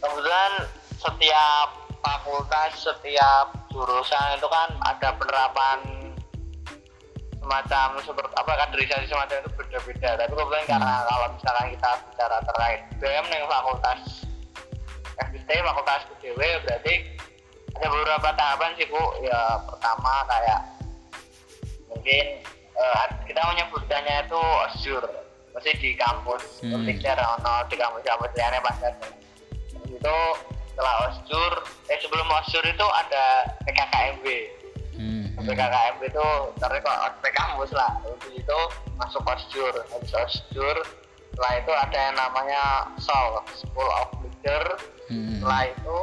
Kebetulan 0.01 0.53
setiap 0.97 1.69
fakultas 2.01 2.73
setiap 2.81 3.53
jurusan 3.69 4.41
itu 4.41 4.49
kan 4.49 4.69
ada 4.89 5.13
penerapan 5.21 5.79
semacam 7.41 7.89
seperti 8.01 8.33
apa 8.37 8.53
kaderisasi 8.65 9.07
semacam 9.09 9.37
itu 9.45 9.51
beda-beda. 9.57 10.11
Tapi 10.17 10.33
kebetulan 10.33 10.65
karena 10.69 10.95
kalau 11.05 11.27
misalkan 11.37 11.67
kita 11.77 11.91
bicara 12.09 12.37
terkait 12.49 12.81
BM 13.01 13.27
yang 13.29 13.45
fakultas 13.49 14.01
FBT 15.21 15.51
fakultas 15.61 16.01
PDW 16.09 16.41
berarti 16.65 16.95
ada 17.77 17.87
beberapa 17.93 18.29
tahapan 18.37 18.71
sih 18.81 18.87
bu. 18.89 19.03
Ya 19.21 19.41
pertama 19.69 20.15
kayak 20.25 20.61
mungkin 21.93 22.25
eh, 22.73 23.05
kita 23.29 23.41
menyebutkannya 23.45 24.17
itu 24.25 24.41
osjur 24.41 25.03
masih 25.51 25.75
di 25.83 25.91
kampus 25.99 26.63
Hmm. 26.63 26.79
untuk 26.79 26.95
ono 27.11 27.55
di 27.67 27.75
kampus-kampus 27.75 28.31
lainnya 28.39 28.61
pas 28.63 28.77
itu 29.91 30.17
setelah 30.71 30.95
osjur 31.11 31.53
eh 31.91 31.99
sebelum 32.01 32.27
osjur 32.41 32.65
itu 32.65 32.87
ada 32.95 33.25
PKKMB 33.67 34.27
hmm. 34.97 35.25
PKKMB 35.43 36.01
itu 36.07 36.29
karena 36.63 36.79
kok 36.81 36.99
ospek 37.11 37.33
kampus 37.35 37.71
lah 37.75 37.91
habis 38.01 38.33
itu 38.33 38.59
masuk 38.97 39.23
osjur 39.27 39.75
habis 39.91 40.13
osjur 40.15 40.77
setelah 41.35 41.53
itu 41.59 41.73
ada 41.73 41.99
yang 41.99 42.17
namanya 42.17 42.63
SOL 43.01 43.43
School 43.55 43.91
of 44.01 44.09
Leader 44.23 44.65
Hmm. 45.11 45.43
setelah 45.43 45.67
itu 45.67 45.99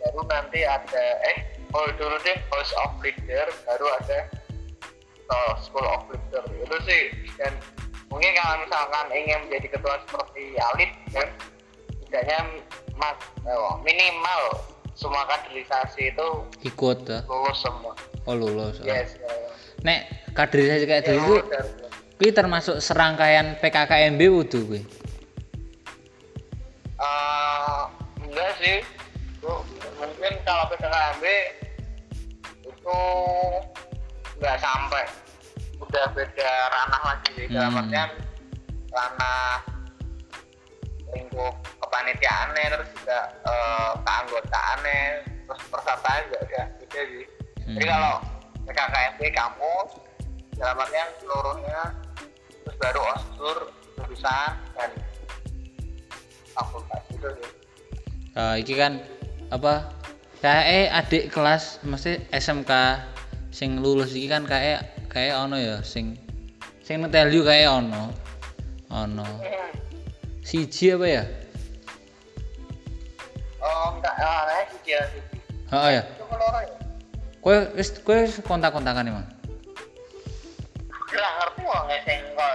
baru 0.00 0.20
nanti 0.32 0.60
ada 0.64 1.04
eh 1.28 1.38
oh 1.76 1.84
dulu 2.00 2.16
deh 2.24 2.38
House 2.48 2.72
of 2.80 2.96
Leader 3.04 3.46
baru 3.68 3.86
ada 4.00 4.18
SOL 5.28 5.50
School 5.60 5.84
of 5.84 6.08
Leader 6.08 6.40
itu 6.56 6.76
sih 6.88 7.02
dan 7.36 7.52
mungkin 8.10 8.30
kalau 8.38 8.54
misalkan 8.62 9.06
ingin 9.12 9.38
menjadi 9.48 9.68
ketua 9.78 9.94
seperti 10.06 10.44
Alif 10.74 10.90
kan 11.12 11.28
tidaknya 12.06 12.38
mas, 12.96 13.18
eh, 13.44 13.72
minimal 13.82 14.42
semua 14.96 15.28
kaderisasi 15.28 16.14
itu 16.14 16.28
ikut 16.64 16.98
ya. 17.04 17.20
lulus 17.28 17.58
semua 17.60 17.92
oh 18.24 18.34
lulus 18.34 18.80
oh. 18.80 18.86
yes 18.88 19.18
ya, 19.20 19.28
ya. 19.28 19.50
nek 19.84 20.00
kaderisasi 20.32 20.84
kayak 20.88 21.04
Ya, 21.06 21.62
kuwi 22.16 22.32
termasuk 22.32 22.80
serangkaian 22.80 23.60
PKKMB 23.60 24.20
wudu 24.32 24.60
kuwi 24.64 24.80
Eh, 26.96 27.82
enggak 28.24 28.50
sih 28.56 28.80
itu 29.36 29.52
mungkin 30.00 30.32
kalau 30.48 30.64
PKKMB 30.72 31.24
itu 32.64 32.98
nggak 34.40 34.56
sampai 34.64 35.04
udah 35.86 36.06
beda 36.12 36.50
ranah 36.68 37.02
lagi 37.04 37.28
sih 37.34 37.46
dalam 37.48 37.72
Hmm. 37.72 37.80
artian 37.82 38.10
ranah 38.90 39.62
lingkup 41.08 41.54
kepanitiaannya 41.78 42.64
terus 42.68 42.88
juga 42.94 43.18
eh, 43.44 43.92
keanggotaannya 44.00 45.00
terus 45.46 45.62
persertaan 45.70 46.20
juga 46.26 46.38
udah 46.42 46.64
beda 46.76 47.00
sih 47.06 47.24
jadi 47.66 47.84
Hmm. 47.84 47.92
kalau 47.92 48.14
PKKMB 48.62 49.20
kampus 49.30 49.90
dalam 50.54 50.76
artian 50.76 51.08
seluruhnya 51.16 51.82
terus 52.62 52.76
baru 52.76 53.00
osur 53.12 53.58
jurusan 53.96 54.50
dan 54.74 54.90
fakultas 56.52 57.02
itu 57.10 57.28
sih 57.32 57.50
Eh, 58.36 58.54
iki 58.60 58.76
kan 58.76 59.00
apa 59.48 59.88
kayak 60.38 60.92
adik 60.92 61.32
kelas 61.32 61.80
mesti 61.80 62.20
SMK 62.30 62.68
sing 63.48 63.80
lulus 63.80 64.12
iki 64.12 64.28
kan 64.28 64.44
kayak 64.44 64.84
kayak 65.16 65.48
ono 65.48 65.56
ya 65.56 65.80
sing 65.80 66.20
sing 66.84 67.00
ngetel 67.00 67.32
you 67.32 67.40
kayak 67.40 67.72
ono 67.72 68.12
ono. 68.92 69.24
Siji 70.44 70.92
apa 70.92 71.06
ya? 71.08 71.24
Oh 73.64 73.96
enggak. 73.96 74.14
Ah 74.20 74.44
nah, 74.44 74.62
sih 74.68 74.78
dia 74.84 75.00
sih 75.08 75.22
oh 75.72 75.88
ya. 75.88 76.04
Itu 76.04 76.24
keloro 76.28 76.60
ya? 76.60 76.76
Wis 77.72 77.88
kowe 78.04 78.28
wis 78.28 78.36
kontak-kontakan 78.44 79.08
emang? 79.08 79.26
Gila 81.08 81.28
ngerti 81.40 81.60
mau 81.64 81.80
ngeseng 81.88 82.20
kok 82.36 82.52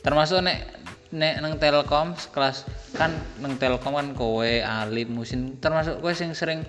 termasuk 0.00 0.40
nek 0.40 0.64
nek 1.12 1.44
nang 1.44 1.60
Telkom 1.60 2.16
kelas 2.32 2.64
kan 2.96 3.12
nang 3.44 3.60
Telkom 3.60 3.92
kan 3.92 4.16
kowe 4.16 4.48
Alip 4.64 5.12
Musin. 5.12 5.60
Termasuk 5.60 6.00
kowe 6.00 6.16
sing 6.16 6.32
sering 6.32 6.64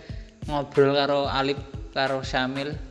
ngobrol 0.51 0.99
karo 0.99 1.31
Alip 1.31 1.63
karo 1.95 2.19
Syamil 2.21 2.88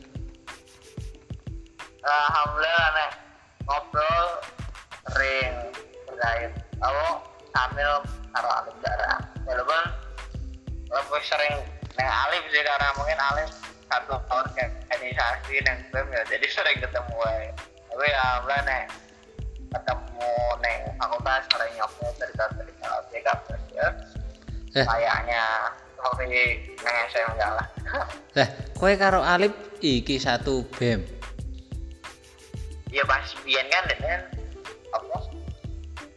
alhamdulillah 2.09 2.87
nek. 2.97 3.11
Ngobrol 3.69 4.27
sering 5.13 5.53
terkait 6.09 6.51
aku 6.81 7.07
sambil 7.53 8.01
karo 8.33 8.49
alim 8.49 8.75
darah 8.81 9.19
walaupun 9.45 9.83
lebih 10.89 11.21
sering 11.25 11.55
neng 11.97 12.09
alim 12.09 12.43
sih 12.49 12.61
karena 12.61 12.87
mungkin 12.97 13.19
alim 13.19 13.49
satu 13.89 14.15
organisasi 14.29 15.55
neng 15.65 15.77
BEM 15.89 16.07
ya 16.13 16.21
jadi 16.29 16.47
sering 16.49 16.77
ketemu 16.81 17.13
wae. 17.17 17.49
tapi 17.89 18.05
ya 18.05 18.19
alhamdulillah 18.21 18.61
nek 18.65 18.83
ketemu 19.69 20.31
neng 20.61 20.75
fakultas 20.97 21.41
sering 21.49 21.73
nyopnya 21.77 22.09
cerita-cerita 22.17 22.87
OJK 22.89 23.27
ya 23.73 23.87
eh. 24.77 24.85
kayaknya 24.85 25.43
seperti 25.99 26.25
neng 26.79 26.95
SM 27.11 27.27
enggak 27.37 27.51
lah. 27.59 27.67
Lah 28.37 28.49
kowe 28.77 28.93
karo 28.95 29.19
Alip 29.25 29.53
iki 29.81 30.21
satu 30.21 30.63
BEM 30.77 31.18
ya 32.89 33.03
pas 33.05 33.25
biyen 33.45 33.65
kan 33.69 33.83
dengan 33.85 34.19
apa 34.89 35.17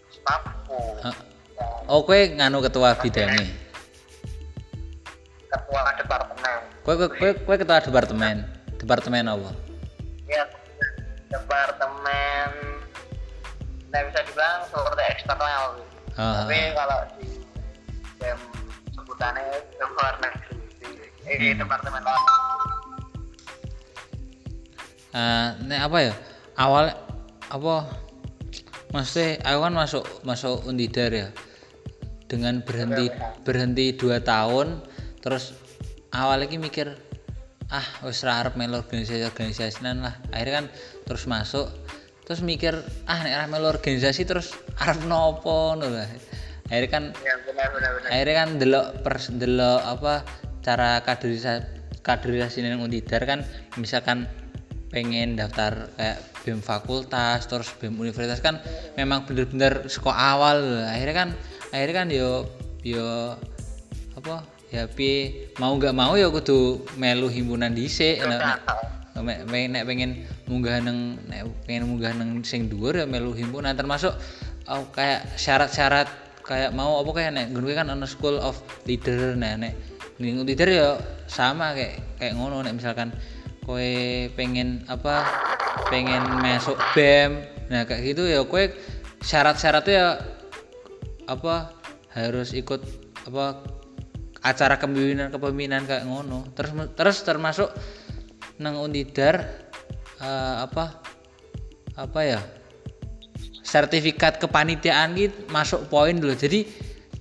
stafku 0.09 0.81
oh 1.89 2.01
kowe 2.03 2.17
nganu 2.17 2.59
ketua 2.65 2.97
bidangnya? 2.99 3.47
Ketua 5.53 5.81
departemen. 6.01 6.59
Kowe 6.83 6.95
kowe 6.97 7.09
kowe, 7.13 7.31
kowe 7.45 7.57
ketua 7.61 7.79
departemen. 7.85 8.37
Departemen 8.81 9.29
apa? 9.29 9.51
Ya 10.27 10.49
departemen. 11.29 12.51
Nah 13.93 14.01
bisa 14.09 14.21
dibilang 14.25 14.65
seperti 14.73 15.05
eksternal. 15.13 15.65
Ah, 16.17 16.45
tapi 16.45 16.59
kalau 16.77 16.99
di 17.17 17.29
BEM 18.21 18.41
sebutannya 18.97 19.45
BEM 19.77 19.91
luar 19.97 20.15
negeri. 20.21 20.57
Eh 21.29 21.37
Hmm. 21.37 21.61
departemen 21.61 22.01
luar. 22.01 22.21
Eh, 25.13 25.49
nek 25.69 25.81
apa 25.93 25.99
ya 26.01 26.15
awal 26.59 26.93
apa 27.53 27.75
maksudnya 28.93 29.41
aku 29.45 29.59
kan 29.65 29.75
masuk 29.75 30.05
masuk 30.25 30.57
undidar 30.69 31.13
ya. 31.13 31.29
Dengan 32.29 32.65
berhenti 32.65 33.13
berhenti 33.45 33.93
dua 33.93 34.25
tahun 34.25 34.81
terus 35.21 35.53
awal 36.17 36.41
lagi 36.41 36.57
mikir 36.57 36.97
ah 37.73 37.85
wis 38.05 38.25
ra 38.25 38.41
arep 38.41 38.57
melu 38.57 38.81
organisasi 38.81 39.25
organisasian 39.29 40.01
lah. 40.01 40.17
Akhirnya 40.33 40.65
kan 40.65 40.67
terus 41.05 41.29
masuk 41.29 41.69
terus 42.25 42.41
mikir 42.41 42.73
ah 43.05 43.19
nek 43.21 43.35
ra 43.37 43.47
melu 43.53 43.69
organisasi 43.69 44.25
terus 44.25 44.57
arep 44.81 45.05
nopo 45.05 45.77
ngono 45.77 45.93
lah. 45.93 46.09
Akhirnya 46.73 46.89
kan 46.89 47.05
ya 47.21 47.37
benar 47.45 47.69
benar 47.69 47.91
benar. 48.01 48.09
akhirnya 48.09 48.37
kan 48.37 48.49
delok 48.57 48.87
pers 49.05 49.25
delok 49.29 49.81
apa 49.85 50.25
cara 50.65 51.05
kaderisasi 51.05 51.83
kaderisasi 52.01 52.65
nang 52.65 52.83
Undidar 52.83 53.23
kan 53.29 53.45
misalkan 53.77 54.25
pengen 54.89 55.37
daftar 55.37 55.89
kayak 56.01 56.32
BEM 56.43 56.61
fakultas 56.61 57.47
terus 57.47 57.71
BEM 57.79 57.95
universitas 57.99 58.43
kan 58.43 58.59
memang 58.99 59.25
bener-bener 59.25 59.87
sekolah 59.87 60.19
awal. 60.37 60.59
Akhirnya 60.91 61.15
kan 61.15 61.29
akhirnya 61.71 61.95
kan 61.95 62.09
yo 62.11 62.31
yo 62.83 63.39
apa 64.19 64.43
ya 64.75 64.91
pi 64.91 65.33
mau 65.63 65.73
nggak 65.79 65.95
mau 65.95 66.19
ya 66.19 66.29
kudu 66.29 66.83
melu 66.99 67.31
himpunan 67.31 67.73
dhisik. 67.73 68.21
Nek 68.27 68.41
nek- 69.23 69.71
nek 69.71 69.85
pengen 69.87 70.27
munggah 70.51 70.83
neng 70.83 71.23
nek 71.31 71.47
pengen 71.65 71.85
munggah 71.87 72.13
neng 72.19 72.43
sing 72.43 72.67
dhuwur 72.67 72.99
ya 72.99 73.07
melu 73.07 73.33
himpunan. 73.33 73.79
Termasuk 73.79 74.13
oh, 74.67 74.85
kayak 74.91 75.39
syarat-syarat 75.39 76.11
kayak 76.43 76.75
mau 76.75 76.99
apa 76.99 77.11
kayak 77.15 77.33
nek 77.39 77.47
gue 77.55 77.73
kan 77.73 77.87
ono 77.87 78.05
school 78.05 78.37
of 78.43 78.59
leader. 78.85 79.39
Nah 79.39 79.55
nek 79.55 79.73
leader 80.19 80.69
ya 80.69 80.89
sama 81.31 81.73
kayak 81.79 82.19
kayak 82.19 82.35
ngono. 82.35 82.67
Nek 82.67 82.75
misalkan 82.75 83.15
kowe 83.63 83.95
pengen 84.35 84.83
apa 84.91 85.23
pengen 85.89 86.23
masuk 86.41 86.77
BEM. 86.97 87.43
Nah 87.69 87.85
kayak 87.89 88.03
gitu 88.15 88.29
ya 88.29 88.45
kowe 88.45 88.69
syarat-syaratnya 89.23 89.95
ya 89.95 90.09
apa 91.31 91.73
harus 92.13 92.53
ikut 92.53 92.83
apa 93.31 93.63
acara 94.43 94.77
kepemimpinan 94.77 95.31
kepemimpinan 95.31 95.83
kayak 95.87 96.05
ngono. 96.05 96.45
Terus 96.53 96.73
terus 96.99 97.17
termasuk 97.25 97.71
nang 98.61 98.79
Undidar 98.79 99.43
eh, 100.21 100.57
apa 100.63 101.01
apa 101.97 102.21
ya 102.25 102.41
sertifikat 103.63 104.37
kepanitiaan 104.41 105.17
gitu 105.17 105.49
masuk 105.49 105.89
poin 105.89 106.17
dulu 106.17 106.37
jadi 106.37 106.69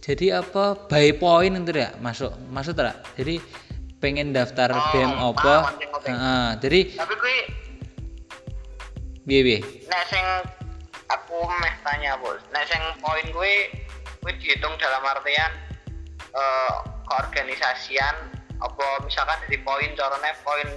jadi 0.02 0.44
apa 0.44 0.90
by 0.92 1.16
point 1.16 1.56
itu 1.56 1.72
ya 1.76 1.96
masuk 2.04 2.34
masuk 2.52 2.76
tidak 2.76 3.04
jadi 3.16 3.40
pengen 4.02 4.34
daftar 4.34 4.74
Oh, 4.74 4.84
BEM 4.92 5.12
apa. 5.14 5.56
Heeh, 6.02 6.48
jadi 6.58 6.80
tapi 6.98 7.14
kui 7.22 7.38
biye 9.32 9.48
biye 9.48 9.60
nek 9.88 10.04
sing 10.12 10.26
aku 11.08 11.40
meh 11.64 11.74
tanya 11.88 12.20
bos. 12.20 12.44
Nek 12.52 12.68
sing 12.68 12.84
poin 13.00 13.24
gue 13.32 13.72
gue 14.20 14.34
dihitung 14.44 14.76
dalam 14.76 15.00
artian 15.08 15.52
eh 16.36 16.74
keorganisasian 17.08 18.16
apa 18.60 18.86
misalkan 19.08 19.40
dari 19.48 19.60
poin 19.64 19.88
caranya 19.96 20.36
poin 20.44 20.68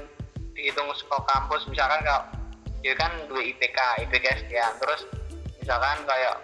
dihitung 0.54 0.86
ke 0.86 1.18
kampus 1.26 1.66
misalkan 1.66 1.98
kalau 2.06 2.30
dia 2.86 2.94
kan 2.94 3.10
dua 3.26 3.42
IPK 3.42 4.06
IPK 4.06 4.46
sekian. 4.46 4.70
Terus 4.78 5.02
misalkan 5.58 6.06
kayak 6.06 6.38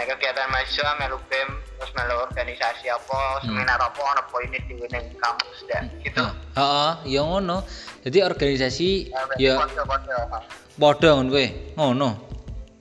nek 0.00 0.08
kegiatan 0.16 0.48
mahasiswa 0.48 0.96
melu 0.96 1.20
BEM 1.28 1.48
terus 1.76 1.92
melu 1.92 2.24
organisasi 2.24 2.88
apa 2.88 3.44
seminar 3.44 3.76
apa 3.76 4.00
ono 4.00 4.22
poinnya 4.32 4.64
di 4.64 4.80
ning 4.80 5.12
kampus 5.20 5.60
dan 5.68 5.92
gitu. 6.00 6.24
Heeh 6.56 6.92
ya 7.04 7.20
ngono. 7.20 7.68
Jadi 8.00 8.24
organisasi 8.24 9.12
ya. 9.36 9.60
Padha 10.78 11.10
ngono 11.18 11.30
kowe 11.34 11.46
ngono. 11.76 12.10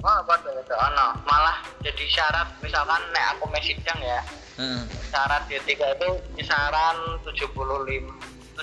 Oh, 0.05 0.19
betul 0.29 0.53
betul. 0.61 0.77
Ono, 0.77 1.19
malah 1.25 1.57
jadi 1.81 2.05
syarat 2.05 2.47
misalkan 2.61 3.01
nek 3.11 3.35
aku 3.35 3.49
mes 3.49 3.65
sidang 3.65 3.97
ya, 3.99 4.21
heeh. 4.61 4.81
Syarat 5.09 5.49
D3 5.49 5.73
itu 5.73 6.09
kisaran 6.37 6.97
75 7.25 8.05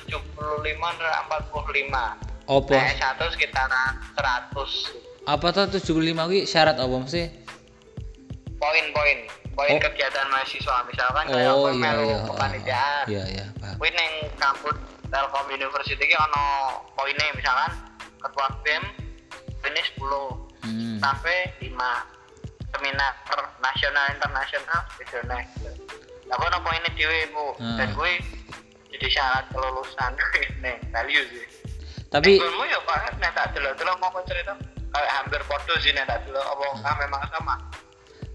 75 0.06 0.98
dan 1.02 1.12
45 1.26 1.90
Apa? 2.44 2.76
Nah, 2.76 2.92
S1 2.92 3.20
sekitaran 3.34 3.92
100 4.14 5.26
Apa 5.26 5.46
tuh 5.50 5.66
75 5.80 6.28
kuwi? 6.30 6.40
Syarat 6.46 6.76
apa 6.78 6.94
mesti? 6.96 7.44
poin-poin 8.64 9.18
poin. 9.52 9.76
Oh. 9.76 9.80
kegiatan 9.80 10.26
mahasiswa. 10.32 10.76
Misalkan 10.88 11.24
kayak 11.28 11.52
Oh 11.52 11.68
kowe 11.68 11.72
iya 11.72 11.82
melu 11.82 12.08
iya. 12.08 12.18
kepanitiaan. 12.24 13.04
Iya 13.06 13.24
iya, 13.28 13.46
kuwi 13.76 13.90
ning 13.92 14.12
kampus 14.40 14.76
Telkom 15.12 15.46
University 15.52 16.00
iki 16.00 16.16
ono 16.16 16.44
poinnya. 16.96 17.28
Misalkan 17.36 17.70
ketua 18.24 18.48
BEM 18.64 19.03
ini 19.66 19.82
10 19.94 20.42
Hmm. 20.64 20.96
sampai 20.96 21.36
5 21.60 21.76
seminar 22.72 23.12
nasional 23.60 24.04
internasional 24.10 24.80
bedone 24.96 25.44
lah 26.24 26.36
kono 26.36 26.56
poinnya 26.58 26.88
dhewe 26.90 27.28
bu 27.30 27.52
Hmm. 27.54 27.76
dan 27.76 27.92
gue 27.92 28.10
jadi 28.90 29.06
syarat 29.10 29.44
kelulusan 29.50 30.10
nih 30.64 30.76
value 30.88 31.24
sih 31.28 31.44
Tapi 32.08 32.38
Gue 32.38 32.66
ya 32.66 32.78
pak 32.80 33.18
nek 33.18 33.34
tak 33.34 33.52
delok-delok 33.52 33.98
mau 33.98 34.22
cerita 34.22 34.54
kayak 34.88 35.12
hampir 35.12 35.40
podo 35.44 35.74
sih 35.78 35.90
nek 35.90 36.06
tak 36.06 36.24
delok 36.24 36.46
apa 36.46 36.64
Hmm. 36.72 36.96
memang 36.98 37.22
sama 37.28 37.54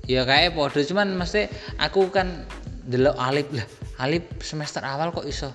ya 0.04 0.22
kayak 0.24 0.54
podo 0.54 0.80
cuman 0.80 1.16
mesti 1.16 1.48
aku 1.78 2.10
kan 2.10 2.46
delok 2.86 3.18
alip 3.18 3.50
lah. 3.52 3.66
Alip 4.00 4.26
semester 4.40 4.82
awal 4.82 5.10
kok 5.10 5.26
iso 5.26 5.50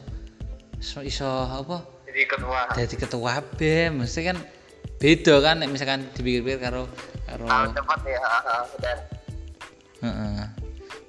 iso, 0.76 1.00
iso 1.00 1.26
apa? 1.46 1.80
jadi 2.04 2.22
ketua 2.26 2.60
Jadi 2.74 2.94
ketua 2.94 3.32
BEM 3.56 4.02
mesti 4.02 4.20
kan 4.22 4.36
beda 5.02 5.34
kan 5.42 5.60
misalkan 5.68 6.06
dipikir-pikir 6.14 6.60
karo 6.62 6.88
karo 7.28 7.44
tahu 7.44 7.66
cepat 7.74 8.00
ya 8.06 8.20
ah, 8.22 8.40
ah, 8.42 8.60
udah 8.78 8.96
Heeh. 10.04 10.46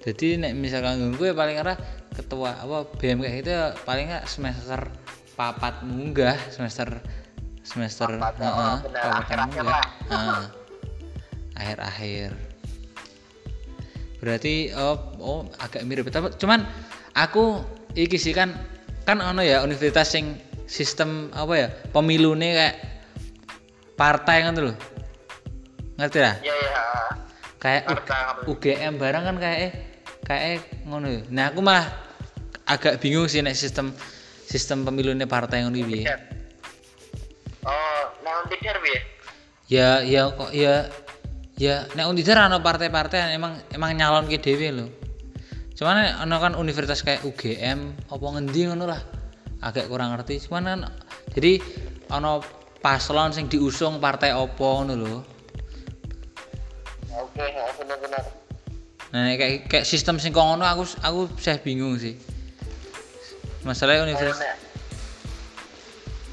Jadi 0.07 0.27
nek 0.39 0.53
misalkan 0.55 1.17
gue 1.17 1.35
paling 1.35 1.59
arah 1.59 1.75
ketua 2.15 2.55
apa 2.55 2.87
BM 2.95 3.19
kayak 3.19 3.35
gitu 3.43 3.51
ya 3.51 3.65
paling 3.83 4.07
nggak 4.07 4.23
semester 4.29 4.79
papat 5.35 5.83
munggah 5.83 6.37
semester 6.47 6.87
semester 7.65 8.07
Papat, 8.07 8.39
heeh, 8.39 8.55
oh, 8.55 8.75
benar. 8.87 9.03
munggah. 9.51 9.65
lah. 9.67 9.85
Heeh. 10.07 10.43
Akhir-akhir. 11.59 12.29
Berarti 14.23 14.71
oh, 14.79 14.97
oh 15.19 15.39
agak 15.59 15.83
mirip 15.83 16.07
tapi 16.07 16.31
cuman 16.39 16.63
aku 17.17 17.59
iki 17.99 18.15
sih 18.15 18.31
kan 18.31 18.55
kan 19.03 19.19
ono 19.19 19.43
ya 19.43 19.59
universitas 19.65 20.07
sing 20.07 20.39
sistem 20.65 21.29
apa 21.35 21.53
ya 21.53 21.67
pemilune 21.91 22.55
kayak 22.55 22.94
partai 23.95 24.43
kan 24.43 24.53
loh 24.55 24.75
ngerti 25.95 26.19
lah 26.19 26.35
iya 26.43 26.55
ya 26.55 26.83
kayak 27.65 27.83
U-? 27.89 28.53
UGM 28.53 29.01
barang 29.01 29.23
kan 29.25 29.35
kayak 29.41 29.59
eh 29.59 29.73
kayak 30.25 30.85
ngono 30.89 31.07
ya. 31.09 31.21
Nah, 31.29 31.43
aku 31.53 31.61
malah 31.61 31.85
agak 32.65 32.97
bingung 32.97 33.29
sih 33.29 33.45
nek 33.45 33.53
sistem 33.53 33.93
sistem 34.45 34.85
pemilunya 34.85 35.29
partai 35.29 35.65
ngono 35.65 35.77
iki. 35.77 36.05
oh 37.65 38.01
neon 38.21 38.45
tidur 38.49 38.77
bi 38.81 38.93
Ya 39.65 40.05
ya 40.05 40.29
kok 40.29 40.53
ya 40.53 40.85
ya 41.57 41.89
nek 41.97 42.05
Undidar 42.05 42.37
ana 42.37 42.61
partai-partai 42.61 43.17
yang 43.17 43.31
emang 43.41 43.53
emang 43.73 43.97
nyalon 43.97 44.29
ke 44.29 44.37
dhewe 44.37 44.69
lho. 44.69 44.85
Cuman 45.73 46.21
ana 46.21 46.35
kan 46.37 46.53
universitas 46.53 47.01
kayak 47.01 47.25
UGM 47.25 48.09
apa 48.13 48.25
ngendi 48.37 48.69
ngono 48.69 48.85
lah. 48.85 49.01
Agak 49.65 49.89
kurang 49.89 50.13
ngerti. 50.13 50.37
Cuman 50.45 50.63
kan 50.69 50.79
jadi 51.33 51.57
ana 52.13 52.41
paslon 52.85 53.33
sing 53.33 53.49
diusung 53.49 53.97
partai 53.97 54.37
opo 54.37 54.85
ngono 54.85 54.93
lho. 54.93 55.17
oke 57.17 57.41
ya, 57.41 57.65
benar-benar 57.81 58.21
Nah, 59.15 59.31
kayak 59.39 59.71
kayak 59.71 59.85
sistem 59.87 60.19
sing 60.21 60.35
kok 60.35 60.43
ngono 60.45 60.61
aku 60.67 60.83
aku 60.99 61.31
saya 61.39 61.57
bingung 61.57 61.95
sih. 61.97 62.19
Masalahnya 63.65 64.05
universitas 64.05 64.37
nek 64.37 64.53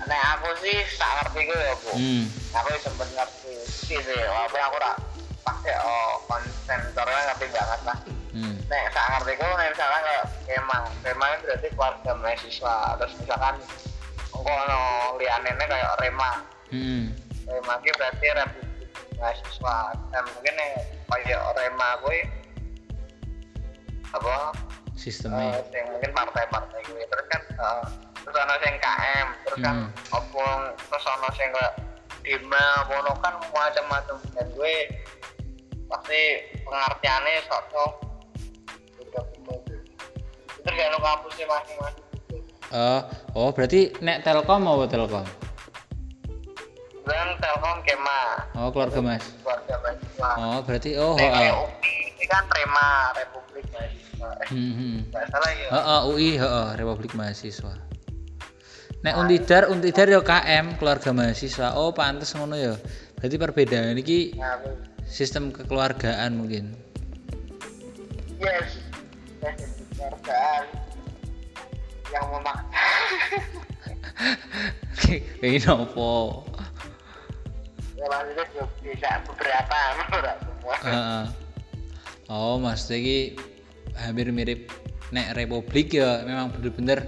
nek 0.03 0.21
aku 0.37 0.49
sih 0.61 0.77
sak 0.99 1.11
ngerti 1.23 1.41
gue 1.47 1.57
ya 1.57 1.75
bu 1.79 1.91
Hmm. 1.95 2.25
aku 2.53 2.69
sempet 2.83 3.09
ngerti 3.17 3.55
sih 3.65 3.99
sih 4.03 4.19
tapi 4.19 4.59
aku 4.59 4.77
rak 4.83 4.99
pakai 5.47 5.75
oh 5.79 6.21
konsentornya 6.27 7.23
ngerti 7.33 7.47
banget 7.55 7.81
lah 7.87 7.99
Hmm. 8.35 8.57
nek 8.67 8.85
sak 8.93 9.07
ngerti 9.15 9.33
gue 9.39 9.47
nek 9.47 9.69
misalkan 9.73 10.03
kayak 10.03 10.25
kemang 11.07 11.31
itu 11.39 11.45
berarti 11.49 11.69
keluarga 11.73 12.11
mahasiswa 12.19 12.77
terus 12.99 13.15
misalkan 13.23 13.55
engko 14.33 14.51
ono 14.51 14.81
lianene 15.21 15.65
kayak 15.69 15.93
rema. 16.01 16.31
Hmm. 16.73 17.13
rema 17.47 17.75
ki 17.85 17.91
berarti 18.01 18.27
republik 18.33 18.91
mahasiswa. 19.21 19.79
Dan 20.09 20.23
mungkin 20.33 20.55
nek 20.57 20.73
kayak 21.09 21.41
rema 21.57 21.89
gue 22.05 22.19
apa? 24.13 24.37
Sistemnya. 24.97 25.57
Eh, 25.57 25.65
sing 25.73 25.85
mungkin 25.89 26.11
partai-partai 26.13 26.81
gue 26.89 27.03
terus 27.09 27.27
kan 27.29 27.43
eh, 27.49 27.85
terus 28.23 28.37
ana 28.39 28.55
sing 28.61 28.75
KM 28.79 29.29
terus 29.45 29.59
kan 29.61 29.77
Hmm. 29.89 30.73
terus 30.77 31.05
ana 31.07 31.29
sing 31.37 31.49
kayak 31.53 31.75
Dima 32.23 32.87
mono 32.87 33.19
kan 33.19 33.35
macam-macam. 33.51 34.15
Dan 34.39 34.47
gue 34.55 34.75
pasti 35.91 36.21
pengertiannya 36.63 37.43
sok-sok. 37.51 37.93
Beda-beda 38.95 39.53
itu 39.59 39.75
tergantung 40.63 41.03
kampusnya 41.03 41.51
masing-masing 41.51 42.02
Oh, 42.73 43.01
oh 43.37 43.49
berarti 43.53 43.93
nek 44.01 44.25
Telkom 44.25 44.65
apa 44.65 44.85
Telkom? 44.89 45.27
dan 47.03 47.29
Telkom 47.37 47.79
Kema 47.83 48.21
Oh, 48.57 48.71
keluarga 48.71 49.01
Mas. 49.03 49.25
keluarga 49.43 49.75
mahasiswa 49.83 50.31
Oh, 50.39 50.59
berarti 50.63 50.91
oh, 50.97 51.15
Nek 51.19 51.31
oh, 51.31 51.43
oh. 51.43 51.67
UPI 51.69 51.95
ini 52.15 52.25
kan 52.31 52.45
Rema 52.49 52.89
Republik 53.13 53.67
Mahasiswa 53.69 54.29
eh 54.39 54.49
Hmm, 54.49 54.73
hmm. 54.73 54.97
salah 55.13 55.51
ya 55.53 55.67
Oh, 55.69 55.83
oh, 55.83 56.01
UI, 56.15 56.39
oh, 56.39 56.69
Republik 56.79 57.13
Mahasiswa. 57.13 57.75
Nek 59.03 59.19
Untidar, 59.19 59.67
Untidar 59.67 60.07
ya 60.07 60.23
KM, 60.23 60.79
keluarga 60.79 61.11
mahasiswa. 61.11 61.75
Oh, 61.75 61.91
pantes 61.91 62.39
ngono 62.39 62.55
ya. 62.55 62.79
Berarti 63.19 63.35
perbedaan 63.35 63.99
ini 63.99 64.31
nah, 64.39 64.63
sistem 65.03 65.51
kekeluargaan 65.51 66.39
mungkin. 66.39 66.71
yes 68.39 68.79
yes 69.43 69.59
keluargaan 69.95 70.63
yang 72.13 72.27
memaksa 72.29 72.85
Kayak 75.41 75.67
nopo? 75.67 76.45
ya 77.93 78.07
maksudnya 78.09 78.45
bisa 78.83 79.11
beberapa 79.25 79.77
ora 80.19 80.33
semua 80.43 80.75
Heeh. 80.83 81.25
Oh, 82.27 82.57
Mas 82.57 82.89
iki 82.89 83.37
hampir 83.95 84.33
mirip 84.33 84.73
nek 85.13 85.37
Republik 85.37 85.93
ya 85.93 86.25
memang 86.25 86.51
bener-bener 86.51 87.05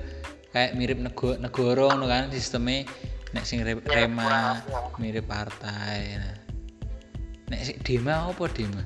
kayak 0.53 0.77
mirip 0.77 1.01
nego 1.01 1.35
negara 1.35 1.89
ngono 1.91 2.07
kan 2.07 2.29
sistemnya 2.29 2.85
nek 3.33 3.43
sing 3.43 3.65
re- 3.65 3.81
Ya, 3.89 4.05
Rema 4.07 4.61
kurang. 4.63 5.01
mirip 5.01 5.27
partai. 5.27 6.15
Nah. 6.15 6.37
Nek 7.51 7.61
sing 7.65 7.77
Dema 7.83 8.31
apa 8.31 8.45
Dema? 8.47 8.85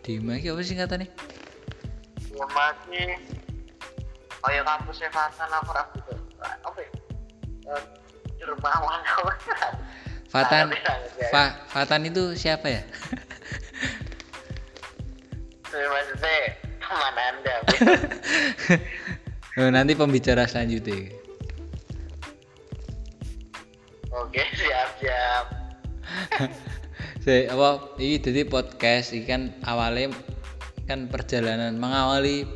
Dema 0.00 0.38
iki 0.38 0.48
apa 0.48 0.60
sih 0.62 0.72
katanya? 0.72 1.08
ya 2.32 2.46
oh 4.46 4.50
ya 4.50 4.62
kampusnya 4.62 5.10
Fatan 5.10 5.50
aku 5.50 5.70
ragu 5.74 5.98
tuh 6.06 6.18
apa 6.40 6.78
ya 6.78 6.90
Eh, 7.66 7.82
Dermawan 8.38 9.02
apa 9.02 9.32
Fatan. 10.32 10.70
Fa, 11.32 11.66
Fatan 11.66 12.06
itu 12.06 12.30
siapa 12.32 12.66
ya? 12.68 12.82
Itu 15.66 15.78
maksudnya 15.94 16.36
teman 16.78 17.16
anda 17.16 17.54
Oh, 19.58 19.72
nanti 19.72 19.96
pembicara 19.96 20.44
selanjutnya. 20.44 21.10
oke 24.12 24.42
siap 24.54 24.88
siap 25.00 25.44
Saya 27.20 27.50
apa 27.50 27.68
ini 27.98 28.20
jadi 28.20 28.46
podcast 28.46 29.10
ini 29.10 29.26
kan 29.26 29.42
awalnya 29.64 30.14
kan 30.86 31.10
perjalanan 31.10 31.74
mengawali 31.74 32.46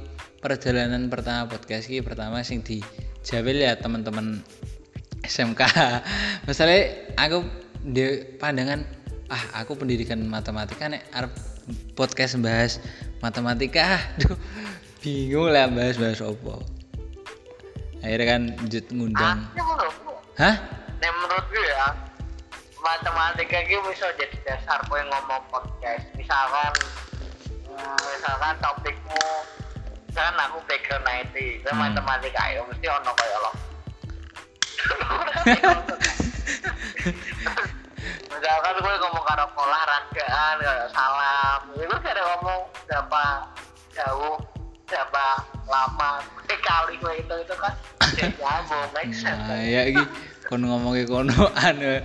perjalanan 0.40 1.12
pertama 1.12 1.44
podcast 1.52 1.92
ini 1.92 2.00
pertama 2.00 2.40
sing 2.40 2.64
di 2.64 2.80
Jawel 3.20 3.60
ya 3.60 3.76
teman-teman 3.76 4.40
SMK. 5.20 5.60
Misalnya 6.48 7.12
aku 7.20 7.44
di 7.84 8.24
pandangan 8.40 8.80
ah 9.28 9.62
aku 9.62 9.76
pendidikan 9.76 10.24
matematika 10.24 10.88
nek 10.88 11.04
arep 11.12 11.32
podcast 11.92 12.40
bahas 12.40 12.80
matematika. 13.20 14.00
Aduh 14.16 14.40
bingung 15.04 15.52
lah 15.52 15.68
bahas 15.68 16.00
bahas 16.00 16.24
apa. 16.24 16.64
Akhirnya 18.00 18.26
kan 18.26 18.42
lanjut 18.56 18.84
ngundang. 18.96 19.38
Hah? 20.40 20.56
Nah 21.00 21.10
menurut 21.20 21.46
gue 21.52 21.64
ya 21.68 21.92
matematika 22.80 23.60
itu 23.60 23.76
bisa 23.92 24.08
jadi 24.16 24.36
dasar 24.48 24.80
gue 24.88 25.00
ngomong 25.04 25.44
podcast. 25.52 26.08
Misalkan, 26.16 26.72
misalkan 28.16 28.56
topikmu, 28.64 29.24
misalkan 30.10 30.42
aku 30.42 30.58
background 30.66 31.06
IT, 31.06 31.34
itu 31.62 31.70
Hmm. 31.70 31.78
matematika 31.86 32.42
ya 32.50 32.60
mesti 32.66 32.86
ono 32.90 33.10
kayak 33.14 33.38
lo. 33.38 33.52
misalkan 38.30 38.74
gue 38.80 38.94
ngomong 39.06 39.24
karo 39.24 39.44
olahragaan 39.54 40.54
kayak 40.58 40.88
salam, 40.90 41.60
itu 41.78 41.94
gak 41.94 42.10
ada 42.16 42.22
ngomong 42.34 42.60
berapa 42.90 43.22
jauh 43.94 44.36
berapa 44.90 45.24
lama 45.70 46.10
kali 46.50 46.98
gue 46.98 47.12
itu 47.22 47.34
itu 47.46 47.54
kan 47.62 47.70
jadi 48.18 48.34
nyambung 48.42 48.90
make 48.90 49.14
sense 49.14 49.38
Nah, 49.46 49.62
ya 49.62 49.86
iki 49.86 50.02
kon 50.50 50.66
ngomongke 50.66 51.06
konoan. 51.06 51.74
ya. 51.86 52.02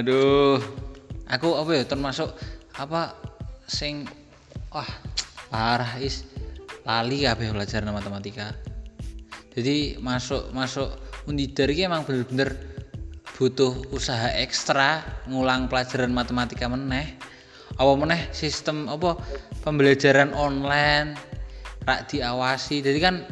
Aduh. 0.00 0.56
Aku 1.28 1.52
apa 1.60 1.70
ya 1.76 1.84
termasuk 1.84 2.32
apa 2.72 3.12
sing 3.68 4.08
wah 4.72 4.88
parah 5.52 6.00
is 6.00 6.24
lali 6.84 7.24
kabeh 7.24 7.52
belajar 7.52 7.80
matematika. 7.88 8.52
Jadi 9.54 10.00
masuk 10.02 10.50
masuk 10.52 10.90
Undidar 11.24 11.72
iki 11.72 11.88
emang 11.88 12.04
bener-bener 12.04 12.52
butuh 13.40 13.72
usaha 13.96 14.28
ekstra 14.36 15.00
ngulang 15.24 15.72
pelajaran 15.72 16.12
matematika 16.12 16.68
meneh. 16.68 17.16
Apa 17.80 17.92
meneh 17.96 18.28
sistem 18.36 18.92
apa 18.92 19.16
pembelajaran 19.64 20.36
online 20.36 21.16
rak 21.88 22.12
diawasi. 22.12 22.84
Jadi 22.84 22.98
kan 23.00 23.24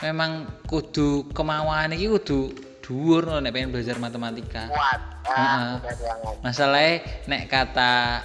memang 0.00 0.48
kudu 0.64 1.28
kemauan 1.36 1.92
iki 1.92 2.08
kudu 2.08 2.48
dhuwur 2.80 3.44
nek 3.44 3.52
pengen 3.52 3.76
belajar 3.76 4.00
matematika. 4.00 4.72
kuat 4.72 5.00
ah 5.28 5.80
Masalahnya 6.40 7.04
nek 7.28 7.52
kata 7.52 8.24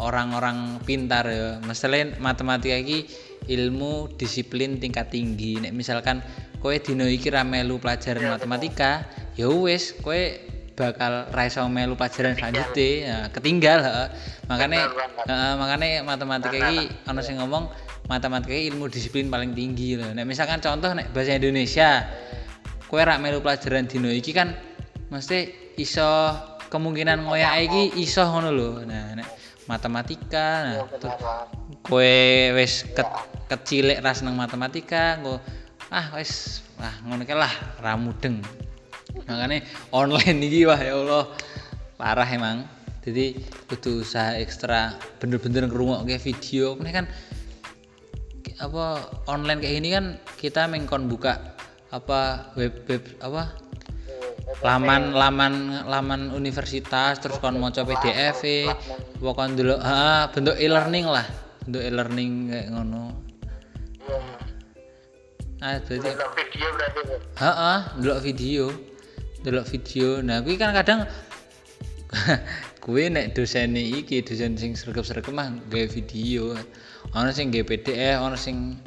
orang-orang 0.00 0.80
pintar 0.84 1.24
ya, 1.28 1.60
masalahnya 1.64 2.16
matematika 2.20 2.76
iki 2.76 3.08
ilmu 3.46 4.12
disiplin 4.18 4.78
tingkat 4.82 5.10
tinggi. 5.10 5.58
Nek 5.62 5.72
misalkan 5.72 6.20
kowe 6.60 6.74
dino 6.76 7.06
iki 7.06 7.30
ra 7.30 7.46
melu 7.46 7.78
pelajaran 7.78 8.26
matematika, 8.36 9.06
ya 9.38 9.46
wis 9.48 9.94
kowe 10.02 10.18
bakal 10.76 11.30
ra 11.32 11.42
iso 11.48 11.64
melu 11.72 11.96
pelajaran 11.96 12.36
selanjutnya, 12.36 12.88
ya, 13.00 13.16
ketinggal 13.32 13.80
heeh. 13.80 14.08
Makane 14.46 14.78
Bener 14.78 14.92
banget. 14.92 15.26
heeh, 15.30 15.52
makane 15.56 15.88
matematika 16.04 16.56
iki 16.68 16.78
ana 17.08 17.20
sing 17.24 17.40
ngomong 17.40 17.72
matematika 18.06 18.54
ilmu 18.54 18.86
disiplin 18.92 19.32
paling 19.32 19.56
tinggi 19.56 19.96
loh. 19.96 20.12
Nek 20.12 20.28
misalkan 20.28 20.60
contoh 20.60 20.92
nek 20.92 21.10
bahasa 21.16 21.40
Indonesia, 21.40 22.04
kowe 22.92 23.00
rak 23.00 23.18
melu 23.24 23.40
pelajaran 23.40 23.88
dino 23.88 24.12
iki 24.12 24.36
kan 24.36 24.52
mesti 25.08 25.72
iso 25.80 26.34
kemungkinan 26.68 27.24
ngoyak 27.24 27.52
iki 27.66 27.82
iso 28.02 28.26
ngono 28.26 28.50
lho. 28.52 28.70
Nah, 28.84 29.16
nek 29.16 29.28
matematika 29.66 30.46
nah 30.62 30.74
Iya, 30.78 30.82
kowe 31.82 32.14
wis 32.54 32.86
ke, 32.94 33.02
kecilik 33.46 33.98
ras 34.02 34.22
nang 34.26 34.34
matematika 34.34 35.18
engko 35.18 35.38
ah 35.94 36.18
wis 36.18 36.62
wah 36.78 36.94
ngono 37.06 37.22
lah 37.22 37.52
ra 37.82 37.94
mudeng. 37.94 38.42
Makanya 39.26 39.64
online 39.94 40.38
iki 40.42 40.66
wah 40.66 40.78
ya 40.78 40.98
Allah 40.98 41.24
parah 41.96 42.28
emang. 42.28 42.66
Jadi 43.06 43.38
kudu 43.70 44.02
usaha 44.02 44.34
ekstra 44.34 44.98
bener-bener 45.22 45.70
ngerungokke 45.70 46.18
video. 46.18 46.74
Ini 46.74 46.90
kan 46.90 47.06
apa 48.56 49.12
online 49.28 49.60
kayak 49.60 49.74
gini 49.78 49.88
kan 49.92 50.04
kita 50.40 50.64
mengkon 50.66 51.06
buka 51.06 51.54
apa 51.92 52.50
web 52.56 52.72
web 52.88 53.04
apa 53.20 53.52
laman 54.64 55.12
laman 55.12 55.84
laman 55.84 56.32
universitas 56.32 57.20
terus 57.20 57.36
kon 57.36 57.60
maca 57.60 57.84
PDF 57.84 58.40
e 58.48 58.64
pokok 59.20 59.52
ndelok 59.52 59.80
ha 59.84 60.32
bentuk 60.32 60.56
e-learning 60.56 61.04
lah 61.04 61.26
bentuk 61.62 61.84
e-learning 61.84 62.30
kayak 62.48 62.66
ngono 62.72 63.25
ah 65.64 65.80
berarti 65.82 66.04
Delok 66.04 66.32
video 66.36 66.66
berarti 66.76 67.00
heeh 67.36 67.80
ndelok 67.98 68.20
video. 68.22 68.64
Ndelok 69.42 69.66
video. 69.72 70.08
Nah 70.22 70.38
kuwi 70.44 70.56
kan 70.60 70.72
kadang 70.76 71.00
kuwi 72.84 73.10
nek 73.10 73.34
dosen 73.34 73.74
iki 73.74 74.22
dosen 74.22 74.54
sing 74.54 74.78
sregep-sregep 74.78 75.32
mah 75.34 75.50
gawe 75.68 75.86
video. 75.90 76.54
Ana 77.12 77.32
sing 77.34 77.50
gawe 77.50 77.64
PDF 77.66 78.22
ana 78.22 78.38
sing 78.38 78.78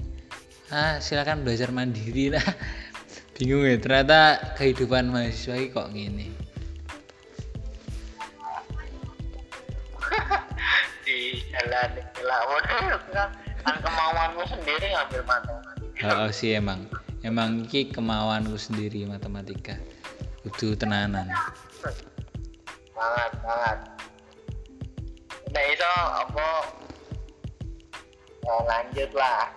ah 0.72 1.02
silakan 1.04 1.44
belajar 1.44 1.74
mandiri 1.74 2.32
lah. 2.32 2.46
Bingung 3.40 3.64
ya 3.64 3.80
ternyata 3.80 4.52
kehidupan 4.60 5.16
mahasiswa 5.16 5.56
ini 5.56 5.72
kok 5.72 5.96
gini 5.96 6.28
di 11.08 11.40
jalan 11.48 12.04
dilawan 12.20 12.64
kan 13.70 13.78
kemauanmu 13.86 14.44
sendiri 14.50 14.98
ngambil 14.98 15.22
matematika. 15.30 16.26
Oh, 16.26 16.34
sih 16.34 16.58
emang. 16.58 16.90
Emang 17.22 17.70
iki 17.70 17.94
kemauanku 17.94 18.58
sendiri 18.58 19.06
matematika. 19.06 19.78
Kudu 20.42 20.74
tenanan. 20.74 21.30
Banget 22.98 23.32
banget. 23.46 23.78
Udah 25.54 25.64
iso 25.70 25.92
apa? 26.26 26.48
Oh, 28.50 28.62
lanjut 28.66 29.12
lah. 29.14 29.54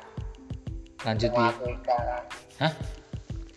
Lanjut 1.09 1.33
di 1.33 1.44
hah? 2.61 2.72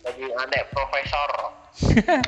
Jadi 0.08 0.24
ada 0.32 0.60
profesor. 0.72 1.30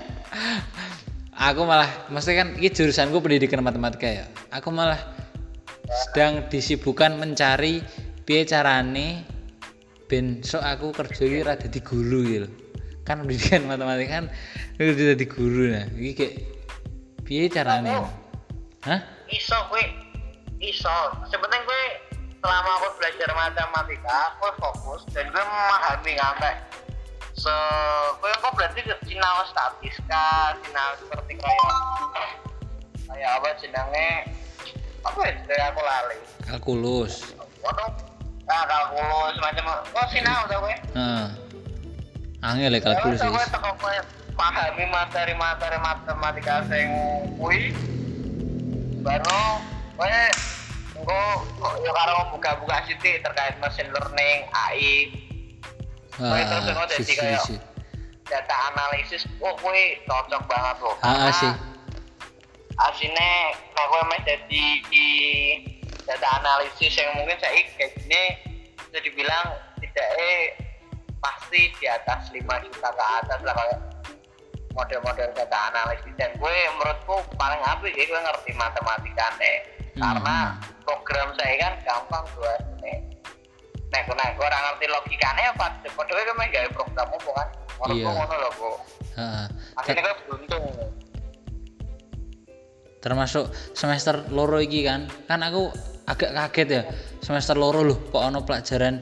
Aku 1.49 1.65
malah 1.65 1.89
mesti 2.13 2.37
kan 2.37 2.61
ini 2.61 2.69
jurusanku 2.69 3.25
pendidikan 3.25 3.65
matematika 3.65 4.11
ya. 4.11 4.27
Aku 4.53 4.69
malah 4.75 4.99
sedang 5.89 6.51
disibukkan 6.51 7.17
mencari 7.17 7.81
piye 8.29 8.45
carane 8.45 9.25
ben 10.05 10.45
sok 10.45 10.61
aku 10.61 10.93
kerja 10.93 11.25
iki 11.25 11.41
rada 11.41 11.65
di 11.65 11.81
guru 11.81 12.45
lho. 12.45 12.49
kan 13.09 13.25
pendidikan 13.25 13.65
matematika 13.65 14.21
kan 14.21 14.27
udah 14.77 15.17
di 15.17 15.25
guru 15.25 15.73
nah. 15.73 15.89
Iki 15.97 16.13
kayak 16.13 16.35
piye 17.25 17.49
carane? 17.49 18.05
Hah? 18.85 19.01
Iso 19.33 19.57
gue 19.73 19.81
iso. 20.61 20.93
Sebenarnya 21.33 21.65
gue 21.65 21.83
selama 22.45 22.69
aku 22.77 23.01
belajar 23.01 23.33
matematika 23.33 24.37
gue 24.45 24.53
fokus 24.61 25.09
dan 25.17 25.33
gue 25.33 25.41
memahami 25.41 26.13
sampai 26.21 26.53
se 27.33 27.57
gue 28.21 28.33
kok 28.45 28.53
berarti 28.53 28.81
sinau 29.09 29.41
statistika 29.49 30.53
sinau 30.69 30.91
seperti 31.01 31.33
kayak 31.33 31.77
kayak 33.09 33.31
apa 33.41 33.49
jenenge? 33.57 34.11
Apa 35.01 35.21
ya 35.25 35.33
dari 35.49 35.63
aku 35.65 35.81
lali. 35.81 36.19
Kalkulus. 36.45 37.33
Waduh 37.65 38.18
nah 38.49 38.65
kalkulus 38.65 39.37
macam 39.45 39.65
kok 39.93 40.07
sinau 40.09 40.49
tau 40.49 40.65
gue 40.65 40.77
Heeh. 40.97 41.27
angel 42.41 42.73
ya 42.73 42.81
kalkulus 42.81 43.21
gue 43.21 43.45
sih. 43.45 43.53
teko 43.53 43.71
gue 43.77 43.97
pahami 44.39 44.85
materi-materi 44.89 45.77
matematika 45.83 46.63
sing 46.71 46.89
kuwi. 47.37 47.75
Baru 49.05 49.61
gue 49.99 50.17
gue 50.97 51.25
yo 51.85 51.91
karo 51.93 52.33
buka-buka 52.33 52.87
sitik 52.89 53.21
terkait 53.21 53.59
machine 53.61 53.91
learning 53.93 54.47
AI 54.55 55.13
Wah, 56.19 56.43
terus 56.43 56.75
ngono 56.75 56.83
sih, 56.91 57.07
jadi 57.07 57.15
kayak 57.15 57.43
data 58.27 58.57
analisis. 58.75 59.23
Oh 59.39 59.55
kuwi 59.63 60.03
cocok 60.11 60.43
banget 60.51 60.77
loh. 60.83 60.97
Ah, 60.99 61.31
ah, 61.31 61.33
sih. 61.35 61.53
asine 62.91 63.15
nek 63.15 63.87
kowe 63.91 64.03
meh 64.11 64.21
jadi 64.27 64.67
data 66.09 66.29
analisis 66.41 66.97
yang 66.97 67.13
mungkin 67.15 67.37
saya 67.37 67.61
kayak 67.77 67.93
gini 68.01 68.23
bisa 68.81 68.99
dibilang 69.05 69.47
tidak 69.79 70.09
eh 70.17 70.57
pasti 71.21 71.69
di 71.77 71.85
atas 71.85 72.33
5 72.33 72.41
juta 72.41 72.89
ke 72.89 73.05
atas 73.21 73.41
lah 73.45 73.53
kayak 73.53 73.81
model-model 74.73 75.29
data 75.35 75.59
analisis. 75.69 76.15
Dan 76.17 76.33
gue 76.39 76.49
menurutku 76.79 77.21
paling 77.37 77.61
apik 77.67 77.93
ya 77.93 78.05
gue 78.07 78.21
ngerti 78.21 78.51
matematika 78.57 79.29
nih 79.37 79.59
Hmm. 79.99 80.15
karena 80.15 80.37
program 80.87 81.35
saya 81.35 81.55
kan 81.59 81.73
gampang 81.83 82.23
gue 82.39 82.55
nih 82.87 82.97
nek 83.91 84.07
nek 84.07 84.31
gue 84.39 84.47
orang 84.47 84.63
ngerti 84.71 84.87
logikanya 84.87 85.51
apa? 85.51 85.67
Padahal 85.91 86.23
gue 86.23 86.37
main 86.39 86.51
gawe 86.55 86.69
program 86.71 87.09
apa 87.11 87.31
kan? 87.35 87.49
Menurutku 87.83 87.99
Iya. 87.99 88.15
ngono 88.15 88.35
loh 88.39 88.53
bu. 88.55 88.71
Akhirnya 89.75 90.03
gue 90.07 90.15
beruntung. 90.23 90.65
Termasuk 92.99 93.51
semester 93.75 94.27
loro 94.31 94.59
iki 94.59 94.83
kan? 94.83 95.07
Kan 95.27 95.43
aku 95.43 95.71
agak 96.09 96.33
kaget 96.33 96.69
ya 96.73 96.83
semester 97.21 97.55
loro 97.55 97.85
loh 97.85 98.01
kok 98.09 98.25
ono 98.25 98.41
pelajaran 98.43 98.99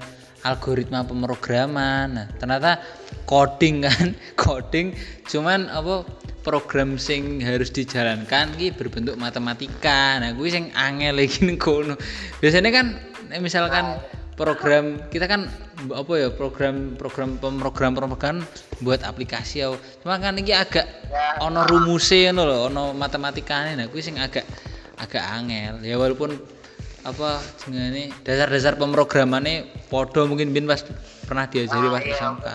algoritma 0.46 1.02
pemrograman. 1.02 2.07
Nah 2.14 2.26
ternyata 2.38 2.78
coding 3.26 3.86
kan 3.86 4.14
coding 4.42 4.94
cuman 5.26 5.66
apa 5.70 6.07
program 6.46 6.94
sing 6.94 7.42
harus 7.42 7.74
dijalankan 7.74 8.54
ki 8.54 8.74
berbentuk 8.78 9.18
matematika. 9.18 10.22
Nah 10.22 10.30
gue 10.30 10.46
sing 10.46 10.70
angel 10.78 11.18
lagi 11.18 11.42
kono. 11.59 11.98
Biasanya 12.38 12.70
kan 12.70 12.86
misalkan 13.42 13.98
program 14.38 15.02
kita 15.11 15.26
kan 15.26 15.50
apa 15.90 16.12
ya 16.14 16.28
program 16.30 16.94
program 16.94 17.34
pemrogram 17.42 17.98
pemrogram 17.98 18.36
buat 18.78 19.02
aplikasi 19.02 19.66
ya. 19.66 19.74
Cuma 20.07 20.22
kan 20.22 20.38
ini 20.38 20.54
agak 20.54 20.86
ono 21.42 21.66
rumusnya 21.66 22.30
lho 22.30 22.70
ono 22.70 22.94
matematikane. 22.94 23.74
Nah 23.74 23.90
kuwi 23.90 24.07
sing 24.07 24.22
agak 24.22 24.46
agak 25.02 25.26
angel. 25.26 25.82
Ya 25.82 25.98
walaupun 25.98 26.55
apa 27.07 27.38
jenenge 27.62 28.11
dasar-dasar 28.26 28.74
pemrogramannya 28.74 29.70
podo 29.86 30.26
mungkin 30.26 30.50
bin 30.50 30.66
pas 30.66 30.82
pernah 31.30 31.46
diajari 31.46 31.86
Ah, 31.86 31.92
pas 31.94 32.02
iya, 32.02 32.18
SMK 32.18 32.46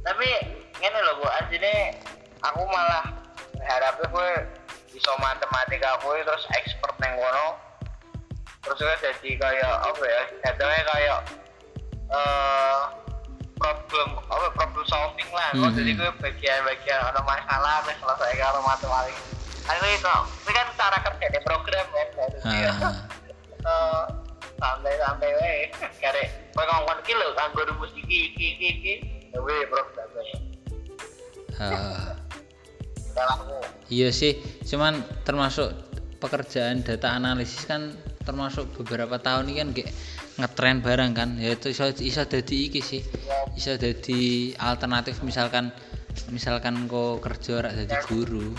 tapi 0.00 0.28
ini 0.80 0.98
loh 1.06 1.14
bu 1.20 1.26
aslinya 1.28 1.94
aku 2.40 2.62
malah 2.66 3.04
berharapnya 3.56 4.06
gue 4.08 4.30
bisa 4.90 5.12
matematika 5.20 6.00
gue 6.02 6.16
terus 6.24 6.44
expert 6.56 6.96
neng 6.98 7.14
kono. 7.20 7.56
Terus 8.60 8.76
maksudnya 8.84 8.96
jadi 9.00 9.30
kayak 9.40 9.72
apa 9.86 10.04
ya 10.04 10.22
jatuhnya 10.44 10.82
kayak 10.84 11.18
eh 12.10 12.80
problem 13.60 14.08
apa 14.28 14.46
problem 14.56 14.84
solving 14.88 15.30
lah. 15.32 15.52
Hmm, 15.52 15.68
hmm. 15.68 15.76
jadi 15.76 15.90
hmm. 15.94 15.98
gue 16.00 16.10
bagian-bagian 16.24 17.00
ada 17.00 17.20
masalah 17.24 17.84
nih 17.86 17.96
selesai 18.00 18.32
kalau 18.40 18.60
matematik 18.64 19.16
Akhirnya 19.70 19.90
itu, 20.02 20.10
ini 20.42 20.52
kan 20.52 20.66
cara 20.74 20.98
kerja 20.98 21.26
di 21.30 21.40
program 21.46 21.86
kan 21.94 22.08
dia. 22.10 22.26
Ah, 22.42 22.94
Eh, 23.60 24.04
santai-santai 24.56 25.30
wae. 25.36 25.68
Karek 26.00 26.26
kowe 26.56 26.64
ngomong 26.64 26.98
iki 27.04 27.12
lho 27.12 27.28
kanggo 27.36 27.60
rumus 27.68 27.92
iki 27.94 28.34
iki 28.34 28.46
iki 28.56 28.66
iki. 28.72 28.94
Ya 29.30 29.38
weh 29.44 29.62
program 29.70 30.08
wae. 30.16 30.34
ah. 31.60 32.16
Iya 33.90 34.14
sih, 34.14 34.38
cuman 34.64 35.02
termasuk 35.28 35.74
pekerjaan 36.22 36.80
data 36.86 37.12
analisis 37.12 37.66
kan 37.68 37.92
termasuk 38.22 38.70
beberapa 38.80 39.18
tahun 39.18 39.50
ini 39.50 39.54
kan 39.60 39.68
kayak 39.74 39.90
ngetren 40.40 40.78
barang 40.84 41.12
kan 41.16 41.30
ya 41.40 41.56
itu 41.56 41.72
iso 41.72 41.90
iso 42.00 42.22
dadi 42.28 42.70
iki 42.70 42.80
sih 42.80 43.02
iso 43.56 43.74
dadi 43.80 44.52
alternatif 44.56 45.24
misalkan 45.24 45.72
misalkan 46.30 46.86
kok 46.86 47.24
kerja 47.24 47.50
ora 47.64 47.70
dadi 47.72 47.96
guru 48.06 48.52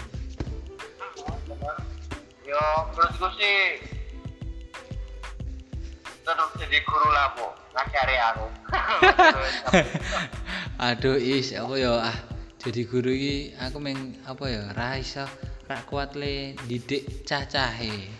Yo 2.51 2.59
menurutku 2.91 3.31
sih 3.39 3.79
tetap 6.27 6.51
jadi 6.59 6.83
guru 6.83 7.07
lah 7.15 7.31
bu. 7.39 7.47
Ngajari 7.71 8.17
aku. 8.19 8.45
Aduh 10.91 11.15
is 11.15 11.55
aku 11.55 11.79
ya? 11.79 12.11
Ah 12.11 12.17
jadi 12.59 12.83
guru 12.83 13.07
iki 13.07 13.55
aku 13.55 13.79
meng 13.79 14.19
apa 14.27 14.51
ya? 14.51 14.67
Ra 14.75 14.99
iso 14.99 15.23
ra 15.71 15.79
kuat 15.87 16.19
le 16.19 16.59
didik 16.67 17.23
cah-cahe. 17.23 18.11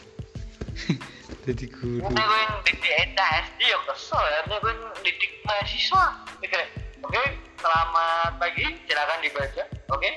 Jadi 1.44 1.66
guru. 1.68 2.08
Ini 2.08 2.22
gue 2.22 2.40
yang 2.40 2.58
didik 2.64 2.94
SD 3.12 3.60
ya 3.68 3.80
kesel 3.84 4.24
ya. 4.24 4.40
Ini 4.48 4.56
gue 4.62 4.72
yang 4.72 4.84
didik 5.04 5.32
mahasiswa. 5.44 6.06
Oke, 6.40 6.62
oke 7.04 7.24
selamat 7.60 8.32
pagi. 8.40 8.64
Silakan 8.88 9.20
dibaca 9.20 9.64
oke. 9.92 10.10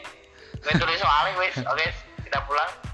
Gue 0.63 0.73
tulis 0.79 1.03
soalnya 1.03 1.35
wes 1.35 1.59
oke 1.67 1.87
kita 2.23 2.39
pulang 2.47 2.94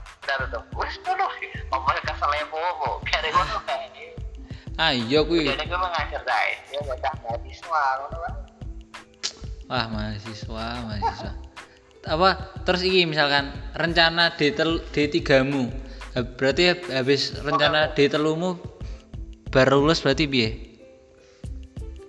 wes 0.77 0.95
dulu 1.03 1.27
apa 1.73 1.91
keselnya 2.05 2.45
bu 2.53 2.59
bu 2.79 2.91
kari 3.05 3.29
gue 3.33 3.45
tuh 3.49 3.61
kayak 3.64 3.89
ini 3.91 4.05
ah 4.77 4.93
iya 4.93 5.21
kuwi 5.25 5.49
jadi 5.49 5.64
gue 5.64 5.79
mengajar 5.81 6.23
guys 6.23 6.59
dia 6.68 6.81
bocah 6.85 7.14
mahasiswa 7.25 7.83
ngono 8.05 8.18
Wah, 9.71 9.87
mahasiswa, 9.87 10.83
mahasiswa. 10.83 11.31
Apa 12.03 12.59
terus 12.66 12.83
iki 12.83 13.07
misalkan 13.07 13.55
rencana 13.79 14.35
D 14.35 14.51
tel, 14.51 14.83
D3-mu. 14.91 15.71
Ha- 16.18 16.27
Berarti 16.27 16.75
habis 16.91 17.39
rencana 17.39 17.95
D 17.95 18.11
telumu 18.11 18.59
baru 19.55 19.79
lulus 19.79 20.03
berarti 20.03 20.27
piye? 20.27 20.75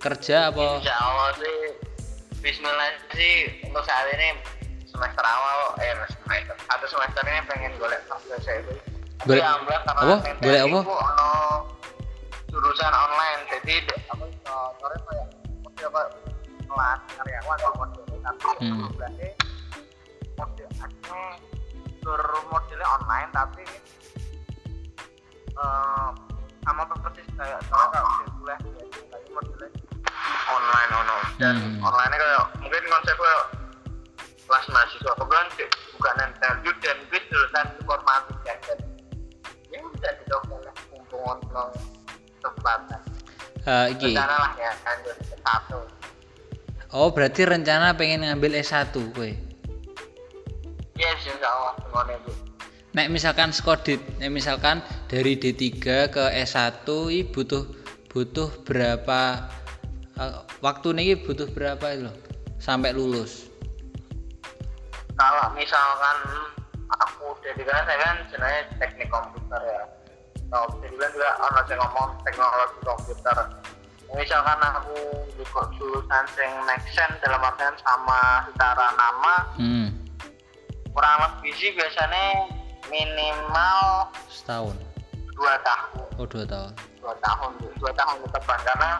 Kerja 0.02 0.50
apa? 0.50 0.82
Insya 0.82 0.90
Allah 0.98 1.30
sih 1.38 1.58
Bismillah 2.42 2.90
sih 3.14 3.62
untuk 3.70 3.86
saat 3.86 4.10
ini 4.10 4.42
semester 4.92 5.24
awal 5.24 5.58
eh 5.78 5.92
semester 6.06 6.54
satu 6.62 6.86
semester 6.86 7.22
ini 7.24 7.40
pengen 7.46 7.72
golek 7.76 8.00
saya 8.38 8.60
itu 8.60 8.74
Golek- 9.22 9.44
karena 9.44 10.02
apa? 10.02 10.16
Golek 10.38 10.62
apa? 10.62 10.78
ono 10.82 11.30
jurusan 12.46 12.92
online 12.92 13.40
jadi 13.48 13.72
itu 13.80 13.94
sore 14.76 14.96
kayak 15.00 15.26
model 15.58 15.86
apa 15.88 16.02
kelas 16.62 17.00
karyawan 17.14 17.58
atau 17.58 17.72
tapi 18.22 18.62
Hmm. 18.62 18.90
berarti 18.92 19.28
model 20.34 20.68
tur 22.02 22.20
modelnya 22.48 22.86
online 22.92 23.30
tapi 23.30 23.64
eh 25.52 26.08
sama 26.62 26.82
persis 26.86 27.26
kayak 27.34 27.58
soalnya 27.66 27.88
kalau 27.92 28.10
dia 28.14 28.26
kuliah 28.32 28.58
jadi 28.58 28.82
kayak 29.10 29.26
modelnya 29.30 29.68
online 30.48 30.90
ono 30.92 31.16
dan 31.38 31.54
Hmm. 31.56 31.82
online 31.82 32.12
kayak 32.12 32.42
mungkin 32.58 32.82
konsepnya 32.86 33.34
kelas 34.52 34.68
mahasiswa 34.68 35.12
kebetulan 35.16 35.48
bukan 35.96 36.14
NTLU 36.28 36.70
dan 36.84 36.96
gue 37.08 37.20
jurusan 37.24 37.66
informatika 37.80 38.52
dan 38.68 38.78
ya 39.72 39.80
bisa 39.80 40.08
dicoba 40.20 40.60
lah 40.60 40.74
mumpung 40.92 41.24
ono 41.24 41.64
kesempatan 42.36 43.00
Eh, 43.62 43.94
iki. 43.96 44.12
rencana 44.12 44.36
lah 44.36 44.52
ya 44.60 44.72
kan 44.84 44.96
jadi 45.00 45.24
satu 45.40 45.78
Oh, 46.92 47.08
berarti 47.08 47.48
rencana 47.48 47.96
pengen 47.96 48.28
ngambil 48.28 48.60
S1 48.60 48.92
kowe. 48.92 49.24
yes 50.92 51.20
insya 51.24 51.48
Allah 51.48 51.72
semuanya 51.80 52.20
itu 52.20 52.32
Nek 52.92 53.08
misalkan 53.08 53.56
skodit, 53.56 54.04
nek 54.20 54.28
misalkan 54.28 54.84
dari 55.08 55.40
D3 55.40 55.64
ke 56.12 56.24
S1 56.44 56.84
i 57.08 57.24
butuh 57.24 57.64
butuh 58.12 58.52
berapa 58.68 59.48
eh, 60.20 60.34
waktu 60.60 60.88
nih 60.92 61.24
butuh 61.24 61.48
berapa 61.48 61.86
itu 61.88 62.04
loh 62.04 62.16
sampai 62.60 62.92
lulus? 62.92 63.48
Kalau 65.14 65.46
misalkan 65.52 66.18
aku 66.92 67.32
jadi 67.40 67.62
kan 67.64 67.82
saya 67.84 67.98
kan 68.00 68.16
sebenarnya 68.28 68.62
teknik 68.78 69.08
komputer 69.08 69.60
ya. 69.62 69.82
Kalau 70.52 70.68
jadi 70.80 70.94
kan 70.96 71.10
juga 71.12 71.30
orang 71.40 71.64
yang 71.66 71.78
ngomong 71.80 72.08
teknologi 72.22 72.78
komputer. 72.84 73.36
Misalkan 74.12 74.60
aku 74.60 74.96
juga 75.40 75.62
jurusan 75.80 76.24
yang 76.36 76.52
make 76.68 76.84
sense 76.92 77.16
dalam 77.24 77.40
artian 77.40 77.72
sama 77.80 78.44
secara 78.52 78.92
nama 78.92 79.34
Hmm, 79.56 79.88
kurang 80.92 81.16
lebih 81.24 81.52
sih 81.56 81.72
biasanya 81.72 82.44
minimal 82.92 84.12
setahun. 84.28 84.76
dua 85.32 85.56
tahun. 85.64 86.06
Oh, 86.20 86.28
dua 86.28 86.44
tahun. 86.44 86.72
dua 87.00 87.14
tahun 87.24 87.50
dua 87.80 87.92
tahun 87.96 88.14
ke 88.20 88.28
depan 88.36 88.58
karena 88.62 88.90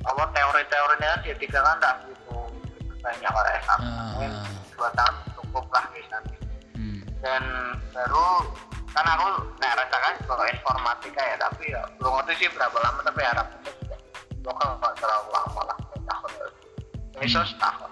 apa 0.00 0.22
teori-teorinya 0.32 1.10
dia 1.20 1.34
tiga 1.36 1.60
kan 1.60 1.76
tak 1.82 1.94
banyak 3.00 3.30
oleh 3.30 3.52
S1 3.58 3.70
Ah. 3.70 3.80
mungkin 4.12 4.32
dua 4.72 4.88
tahun 4.92 5.14
cukup 5.34 5.64
lah 5.68 5.84
misalnya 5.90 6.36
Hmm. 6.72 7.00
dan 7.20 7.42
baru 7.90 8.28
kan 8.88 9.06
aku 9.06 9.26
nah 9.56 9.72
rasakan 9.74 10.14
kalau 10.24 10.44
informatika 10.46 11.20
ya 11.20 11.36
tapi 11.38 11.64
ya 11.68 11.80
belum 11.96 12.12
ngerti 12.16 12.32
sih 12.36 12.48
berapa 12.50 12.76
lama 12.76 13.00
tapi 13.02 13.20
harapnya 13.20 13.58
juga 13.74 13.96
lokal 14.42 14.68
nggak 14.76 14.94
terlalu 14.96 15.28
lama 15.30 15.60
lah 15.64 15.78
setahun 15.90 16.30
ini 17.14 17.26
so 17.26 17.42
setahun 17.42 17.90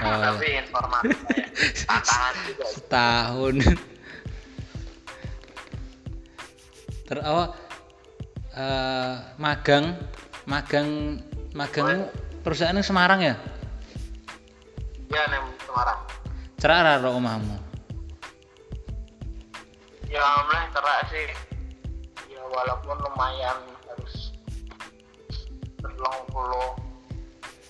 Oh, 0.00 0.16
tapi 0.24 0.46
informatika 0.56 1.28
ya 1.34 1.46
tantangan 1.84 2.34
juga 2.46 2.64
Setahun. 2.70 3.54
Ter 7.04 7.18
apa? 7.20 7.44
eh, 8.52 9.12
magang, 9.36 9.98
magang, 10.44 11.18
magang 11.52 12.06
perusahaan 12.40 12.70
yang 12.72 12.86
Semarang 12.86 13.20
ya? 13.20 13.34
Ya 15.10 15.22
nih 15.26 15.40
Semarang 15.66 16.00
Cerak 16.60 16.80
ra 16.84 16.94
ro 17.00 17.16
omahmu. 17.18 17.56
ya 20.10 20.18
alhamdulillah 20.18 20.66
cerak 20.74 21.00
sih 21.08 21.28
ya 22.34 22.42
walaupun 22.50 22.98
lumayan 22.98 23.58
harus 23.86 24.34
berlong 25.78 26.18
puluh 26.34 26.74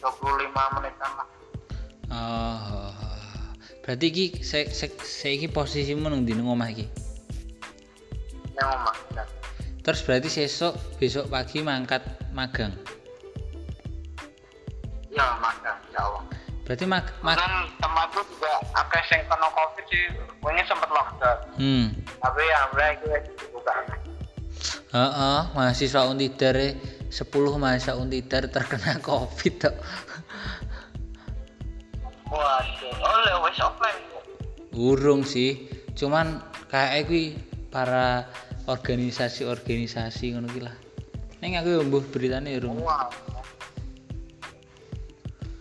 dua 0.00 0.10
puluh 0.16 0.36
lima 0.40 0.64
menitan 0.78 1.12
lah 1.16 1.28
Oh. 2.10 2.90
Berarti 3.86 4.10
iki 4.10 4.26
se, 4.42 4.66
se, 4.74 4.90
saiki 4.90 5.46
posisimu 5.46 6.10
nang 6.10 6.26
nang 6.26 6.42
omah 6.50 6.66
iki? 6.66 6.90
yang 8.58 8.66
omah 8.82 8.94
Terus 9.86 10.02
berarti 10.02 10.26
sesuk 10.26 10.74
besok 10.98 11.30
pagi 11.30 11.62
mangkat 11.62 12.02
magang. 12.34 12.74
ya 15.10 15.26
makan 15.42 15.74
insya 15.90 16.00
Allah 16.06 16.22
Berarti 16.70 16.86
mag 16.86 17.02
dan 17.18 17.66
tempatku 17.82 18.22
juga 18.30 18.62
akeh 18.78 19.02
sing 19.10 19.18
kena 19.26 19.50
covid 19.50 19.84
sih 19.90 20.06
pokoknya 20.38 20.62
sempet 20.70 20.86
lockdown 20.86 21.38
hmm. 21.58 21.86
tapi 22.22 22.40
ya 22.46 22.54
alhamdulillah 22.62 23.20
itu 23.26 23.32
dibuka 23.42 23.72
Heeh, 24.94 25.40
mahasiswa 25.50 26.06
Untidar 26.06 26.54
e 26.54 26.78
10 27.10 27.26
mahasiswa 27.58 27.98
Untidar 27.98 28.46
terkena 28.46 29.02
Covid 29.10 29.54
tok. 29.66 29.74
waduh 32.30 32.94
oh 33.02 33.18
lho 33.18 33.34
wis 33.50 33.58
offline 33.58 33.98
Urung 34.70 35.26
sih, 35.26 35.66
cuman 35.98 36.38
kayak 36.70 37.10
kuwi 37.10 37.34
para 37.74 38.30
organisasi-organisasi 38.70 40.38
ngono 40.38 40.46
ki 40.54 40.62
lah. 40.62 40.78
Ning 41.42 41.58
aku 41.58 41.74
yo 41.74 41.82
mbuh 41.82 42.06
beritane 42.14 42.54
urung. 42.62 42.78
wow 42.78 43.10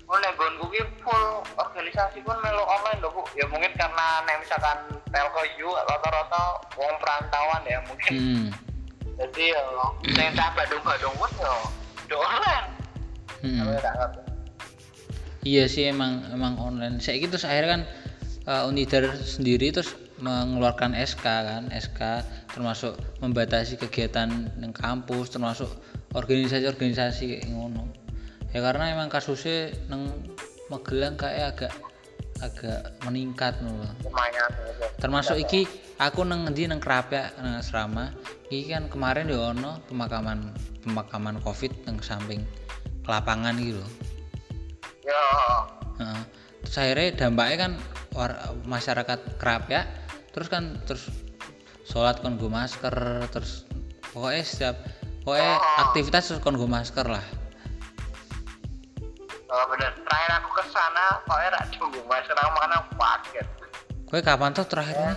Nek 0.10 0.34
gonku 0.41 0.66
ki 0.74 0.82
full 1.05 1.45
organisasi 1.53 2.26
pun 2.26 2.34
melu 2.41 2.66
online 2.66 2.97
lho, 2.97 3.14
Bu. 3.14 3.22
Ya 3.38 3.45
mungkin 3.45 3.70
karena 3.78 4.26
nek 4.26 4.41
misalkan 4.41 4.78
telco 5.14 5.45
you 5.62 5.70
rata-rata 5.70 6.66
wong 6.74 6.93
perantauan 6.97 7.62
ya 7.70 7.80
mungkin. 7.86 8.12
Hmm. 8.18 8.45
Jadi 9.22 9.53
ya 9.53 9.62
sing 10.10 10.34
tak 10.34 10.57
Bandung-Bandung 10.57 11.14
pun 11.14 11.32
ya 11.38 11.53
do 12.10 12.18
online. 12.18 12.68
hmm. 13.45 13.62
Iya 15.45 15.70
sih 15.70 15.93
emang 15.93 16.26
emang 16.34 16.57
online. 16.57 16.97
Saya 16.97 17.22
terus 17.30 17.45
akhirnya 17.45 17.80
kan 17.80 17.82
uh, 18.49 18.70
Unidar 18.70 19.14
sendiri 19.14 19.70
terus 19.70 19.93
mengeluarkan 20.20 20.97
SK 20.97 21.24
kan 21.24 21.64
SK 21.72 22.26
termasuk 22.51 22.97
membatasi 23.24 23.80
kegiatan 23.80 24.51
di 24.57 24.68
kampus 24.76 25.32
termasuk 25.32 25.70
organisasi-organisasi 26.12 27.47
ngono 27.55 27.99
ya 28.54 28.60
karena 28.62 28.93
emang 28.93 29.10
kasusnya 29.12 29.74
neng 29.89 30.10
Magelang 30.70 31.18
kayak 31.18 31.58
agak 31.58 31.74
agak 32.45 32.93
meningkat 33.02 33.58
loh 33.66 33.89
lumayan 34.06 34.47
gitu. 34.54 34.86
termasuk 35.02 35.41
iki 35.41 35.66
aku 35.97 36.22
neng 36.22 36.45
ngendi 36.45 36.70
neng 36.70 36.78
kerapia 36.78 37.34
neng 37.41 37.58
asrama. 37.58 38.14
Iki 38.50 38.74
kan 38.74 38.86
kemarin 38.89 39.30
ya 39.30 39.54
ono 39.54 39.82
pemakaman 39.89 40.54
pemakaman 40.86 41.41
covid 41.41 41.74
neng 41.89 41.97
samping 42.02 42.45
lapangan 43.10 43.58
gitu 43.58 43.82
loh 43.82 43.91
ya. 45.02 45.22
Heeh. 45.97 46.22
terus 46.62 46.78
akhirnya 46.78 47.08
dampaknya 47.18 47.58
kan 47.58 47.72
war- 48.14 48.41
masyarakat 48.70 49.20
kerapia 49.41 49.89
terus 50.30 50.47
kan 50.54 50.78
terus 50.86 51.10
sholat 51.89 52.22
kon 52.22 52.38
gue 52.38 52.50
masker 52.50 52.93
terus 53.34 53.66
pokoknya 54.14 54.43
setiap 54.45 54.76
pokoknya 55.26 55.58
aktivitas 55.89 56.30
terus 56.30 56.41
kon 56.45 56.58
gue 56.58 56.70
masker 56.70 57.10
lah 57.10 57.26
oh, 59.50 59.64
bener 59.74 59.91
terakhir 60.06 60.32
aku 60.41 60.50
ke 60.62 60.64
sana 60.70 61.06
pokoknya 61.26 61.50
rak 61.58 61.66
tunggu 61.74 62.00
mas 62.06 62.26
aku 62.30 62.93
kaget 62.97 63.47
Kowe 64.10 64.22
kapan 64.26 64.50
tuh 64.58 64.66
terakhirnya? 64.66 65.14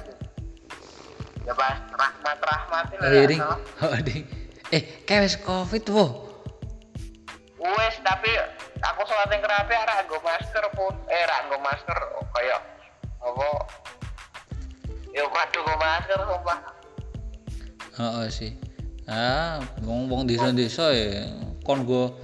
ya 1.43 1.53
pas 1.57 1.81
rahmat 1.97 2.39
rahmat 2.39 2.85
itu 2.93 3.03
Oh 3.03 3.25
ding. 3.27 3.41
Oh 3.89 3.97
ding. 4.05 4.25
Eh, 4.69 4.83
kayak 5.09 5.27
wis 5.29 5.37
covid 5.41 5.85
wo. 5.89 6.29
wes 7.63 7.95
tapi 8.03 8.31
aku 8.83 9.01
sholat 9.07 9.31
yang 9.31 9.43
kerapi 9.43 9.73
rak 9.73 10.05
gue 10.11 10.21
masker 10.21 10.65
pun 10.75 10.93
eh 11.07 11.23
rak 11.25 11.41
gue 11.47 11.61
masker 11.63 11.99
oh, 12.19 12.27
kayak 12.35 12.59
apa 13.23 13.49
ya 15.15 15.23
waduh 15.31 15.61
gue 15.63 15.77
masker 15.79 16.19
sumpah 16.27 16.59
Heeh 17.93 18.27
sih. 18.33 18.53
Ah, 19.05 19.61
wong 19.85 20.09
wong 20.09 20.25
desa-desa 20.25 20.91
ya 20.97 21.29
kon 21.63 21.85
go 21.85 22.17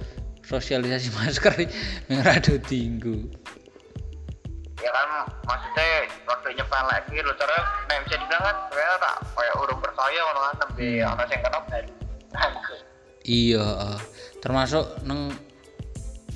sosialisasi 0.49 1.13
masker 1.17 1.53
yang 2.09 2.25
rada 2.25 2.55
tinggu. 2.59 3.29
ya 4.79 4.89
kan 4.89 5.09
maksudnya 5.43 5.87
waktu 6.23 6.55
nyepan 6.55 6.87
lagi 6.87 7.19
lu 7.19 7.35
cara 7.35 7.51
nah 7.85 7.99
bisa 7.99 8.15
dibilang 8.15 8.41
kan 8.41 8.55
sebenarnya 8.65 8.95
tak 8.97 9.15
kayak 9.35 9.55
urung 9.59 9.79
percaya 9.83 10.19
ono 10.25 10.39
kan 10.39 10.55
tapi 10.57 10.83
Hmm. 10.99 11.11
ono 11.13 11.23
sing 11.27 11.39
kena 11.39 11.59
baru 11.61 11.91
Iya, 13.29 13.65
eh. 13.93 13.99
termasuk 14.39 14.85
neng 15.03 15.29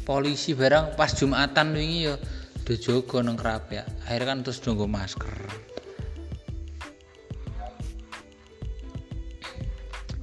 polisi 0.04 0.52
barang 0.54 0.94
pas 0.94 1.10
Jumatan 1.10 1.74
wingi 1.74 2.06
ya 2.06 2.20
udah 2.62 2.78
jogo 2.78 3.18
neng 3.24 3.34
kerap 3.34 3.72
ya. 3.72 3.82
Akhirnya 4.06 4.28
kan 4.30 4.38
terus 4.44 4.60
nunggu 4.62 4.86
masker. 4.86 5.34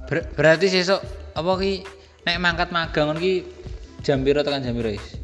Ber- 0.07 0.29
berarti 0.35 0.67
sesuk 0.67 1.01
apa 1.33 1.51
ki 1.59 1.73
nek 2.23 2.37
mangkat 2.39 2.69
magang 2.69 3.15
ki 3.15 3.47
jam 4.01 4.25
piro 4.25 4.41
tekan 4.41 4.61
jam 4.61 4.73
piro 4.73 4.89
is? 4.89 5.17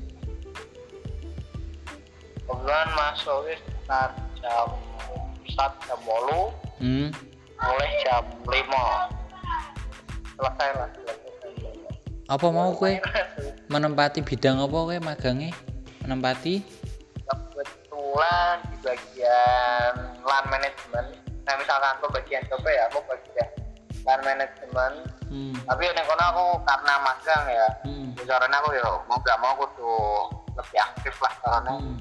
kebetulan 2.47 2.87
masuk 2.93 3.37
wis 3.45 3.59
sekitar 3.59 4.09
jam 4.39 4.67
sat 5.51 5.73
jam 5.85 5.99
bolu 6.05 6.53
Hmm. 6.77 7.09
mulai 7.57 7.89
jam 8.05 8.21
lima 8.45 9.09
selesai 10.37 10.69
lah 10.77 10.89
Apa 12.27 12.51
mau 12.51 12.75
kue 12.75 12.99
menempati 13.71 14.19
bidang 14.21 14.59
apa 14.59 14.77
kue 14.83 14.99
magangnya? 14.99 15.55
Menempati? 16.05 16.59
kebetulan 17.25 18.61
di 18.69 18.77
bagian 18.85 19.93
land 20.21 20.47
management 20.47 21.07
nah 21.43 21.55
misalkan 21.57 21.91
aku 21.97 22.05
bagian 22.13 22.43
coba 22.45 22.69
ya 22.69 22.83
aku 22.91 22.99
bagian 23.07 23.49
land 24.07 24.23
management 24.23 24.95
Hmm. 25.27 25.51
tapi 25.67 25.83
yang 25.83 26.07
kono 26.07 26.23
aku 26.23 26.45
karena 26.63 26.93
magang 27.03 27.43
ya 27.51 27.67
Hmm. 27.83 28.15
caranya 28.23 28.63
aku 28.63 28.69
ya 28.71 28.87
mau 29.05 29.19
gak 29.19 29.39
mau 29.43 29.53
kudu 29.59 29.91
lebih 30.55 30.79
aktif 30.79 31.15
lah 31.19 31.33
karena 31.43 31.71
Hmm. 31.75 31.99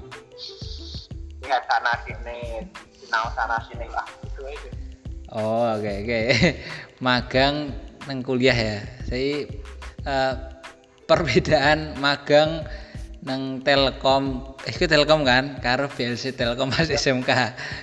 lihat 1.43 1.63
sana 1.67 1.91
sini 2.07 2.63
sinau 2.95 3.27
sana 3.35 3.59
sini 3.67 3.83
lah 3.91 4.07
itu 4.23 4.41
aja 4.41 4.69
Oh 5.27 5.75
oke 5.75 5.91
oke 6.07 6.19
magang 7.05 7.75
neng 8.07 8.23
kuliah 8.23 8.55
ya. 8.55 8.79
Saya 9.03 9.43
eh, 10.07 10.33
perbedaan 11.03 11.99
magang 11.99 12.63
neng 13.27 13.59
Telkom, 13.59 14.55
eh 14.63 14.71
itu 14.71 14.87
Telkom 14.87 15.27
kan, 15.27 15.59
karo 15.59 15.91
BLC 15.91 16.31
Telkom 16.31 16.71
pas 16.71 16.87
SMK. 16.87 17.27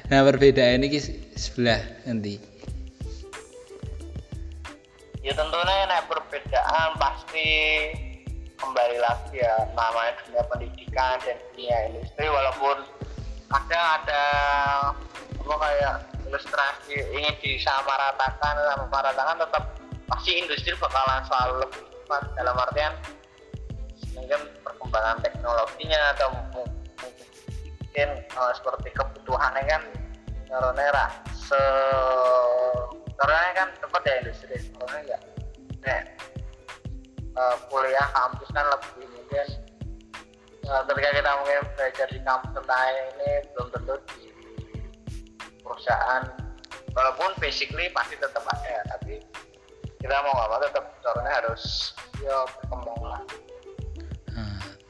Nah 0.09 0.21
perbedaan 0.25 0.81
ini 0.81 0.97
sebelah 1.37 1.85
nanti. 2.09 2.41
Ya 5.25 5.33
tentunya 5.33 5.89
nek 5.89 6.05
perbedaan 6.05 7.01
pasti 7.01 7.49
kembali 8.61 9.01
lagi 9.01 9.41
ya 9.41 9.57
namanya 9.73 10.13
dunia 10.21 10.45
pendidikan 10.53 11.17
dan 11.25 11.41
dunia 11.49 11.77
industri 11.89 12.29
walaupun 12.29 12.85
kadang 13.49 13.85
ada 14.05 14.25
apa 15.41 15.55
kayak 15.57 15.95
ilustrasi 16.29 16.97
ingin 17.17 17.35
disamaratakan 17.41 18.53
samaratakan 18.77 19.37
tetap 19.41 19.65
pasti 20.13 20.31
industri 20.37 20.77
bakalan 20.77 21.25
selalu 21.25 21.55
lebih 21.65 21.83
cepat. 21.89 22.23
Dalam 22.37 22.57
artian 22.61 22.93
mungkin 24.13 24.41
perkembangan 24.61 25.25
teknologinya 25.25 26.01
atau 26.21 26.29
mungkin 26.53 28.09
eh, 28.21 28.53
seperti 28.61 28.89
kebutuhannya 28.93 29.65
kan 29.73 29.83
nera 30.77 31.09
se 31.33 31.63
karena 33.15 33.39
kan 33.55 33.69
cepat 33.79 34.03
ya 34.07 34.15
industri 34.23 34.57
karena 34.75 34.97
enggak 35.01 35.23
nek 35.85 36.03
eh, 37.35 37.57
kuliah 37.71 38.07
kampus 38.15 38.49
kan 38.51 38.67
lebih 38.67 39.07
mungkin 39.13 39.47
eh, 40.65 40.83
ketika 40.89 41.11
kita 41.13 41.31
mungkin 41.39 41.61
belajar 41.77 42.07
di 42.11 42.21
kampus 42.25 42.51
tentang 42.57 42.91
ini 42.91 43.31
belum 43.55 43.69
tentu 43.75 43.95
di 44.17 44.35
perusahaan. 45.65 46.23
Walaupun 46.95 47.35
basically 47.43 47.91
pasti 47.91 48.15
tetap 48.15 48.47
ada 48.47 48.87
tapi 48.95 49.19
kita 49.99 50.15
mau 50.23 50.31
nggak 50.31 50.49
mau 50.53 50.61
tetap 50.63 50.85
caranya 51.03 51.33
harus 51.43 51.91
ya 52.23 52.47
berkembang 52.61 53.01
lah. 53.03 53.23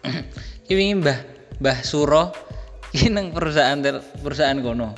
Ki 0.68 0.74
wingi 0.76 1.00
Mbah 1.00 1.18
Mbah 1.64 1.78
Suro 1.80 2.28
neng 3.14 3.32
perusahaan 3.32 3.80
perusahaan 4.20 4.58
kono. 4.60 4.92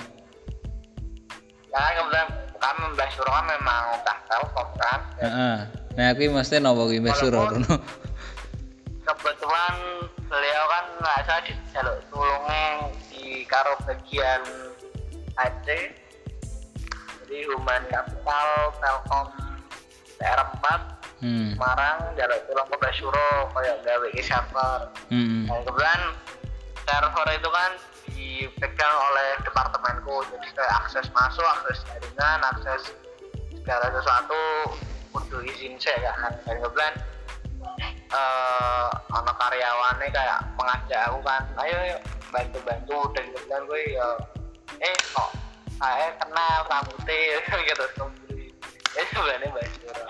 karena 1.76 1.92
kemudian 2.00 2.28
kami 2.66 2.82
Mbah 2.92 3.08
Suro 3.10 3.30
kan 3.30 3.46
memang 3.46 3.82
udah 3.94 4.16
telkom 4.26 4.68
kan 4.76 5.00
Heeh. 5.18 5.56
Nah 5.96 6.06
aku 6.10 6.26
mesti 6.28 6.58
nopo 6.58 6.86
ki 6.86 6.98
Mbah 6.98 7.14
Suro 7.14 7.40
kebetulan 9.02 9.74
beliau 10.18 10.64
kan 10.66 10.84
nggak 10.98 11.18
saya 11.24 11.40
di 11.42 11.52
jalur 11.70 11.96
tulungnya 12.10 12.64
di 13.06 13.46
karo 13.46 13.78
bagian 13.86 14.42
IT 15.36 15.66
jadi 17.22 17.38
Human 17.46 17.82
Capital 17.86 18.46
Telkom 18.76 19.26
PR4 20.16 20.66
Hmm. 21.16 21.56
Semarang 21.56 22.12
jalur 22.12 22.36
tulung 22.44 22.68
ke 22.68 22.76
Basuro 22.76 23.48
kayak 23.56 23.80
gawe 23.88 24.08
server 24.20 24.78
Hmm. 25.08 25.48
dan 25.48 25.64
kebetulan 25.64 26.00
server 26.84 27.26
itu 27.32 27.48
kan 27.48 27.70
dipegang 28.14 28.96
oleh 29.10 29.28
departemenku. 29.42 30.22
Jadi 30.30 30.48
kayak 30.54 30.74
akses 30.84 31.06
masuk 31.10 31.46
akses 31.46 31.82
jaringan 31.88 32.40
akses 32.54 32.82
segala 33.50 33.86
sesuatu 33.90 34.42
untuk 35.16 35.40
izin 35.42 35.74
saya 35.80 36.12
kan? 36.14 36.32
Dan 36.46 36.62
kebetulan 36.62 36.94
eh 38.06 38.88
anak 39.10 39.34
karyawannya 39.34 40.08
kayak 40.14 40.38
mengajak 40.54 41.00
aku 41.10 41.18
kan 41.26 41.42
ayo 41.58 41.76
yuk 41.90 42.00
bantu 42.30 42.58
bantu 42.62 42.98
dan 43.18 43.24
kebetulan 43.34 43.62
gue 43.66 43.80
ya. 43.98 44.08
Eh 44.78 44.96
kok 45.10 45.30
saya 45.76 46.08
kenal 46.20 46.56
rambutnya 46.70 47.40
gitu 47.68 47.84
eh 48.96 49.06
sebenarnya 49.12 49.48
basuro 49.52 50.06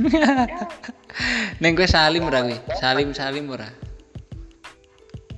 Neng 1.60 1.74
kowe 1.76 1.84
Salim 1.84 2.24
ora? 2.24 2.40
Salim 2.80 3.12
Salim 3.12 3.52
ora? 3.52 3.68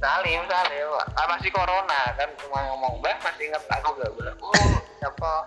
Salim, 0.03 0.43
Salim. 0.51 0.91
Ah, 1.15 1.31
masih 1.31 1.55
corona 1.55 2.11
kan 2.19 2.27
cuma 2.43 2.59
ngomong, 2.75 2.99
"Mbah, 2.99 3.23
masih 3.23 3.47
ingat 3.47 3.63
aku 3.71 3.95
gak?" 4.03 4.11
bilang, 4.19 4.35
"Oh, 4.43 4.75
siapa?" 4.99 5.47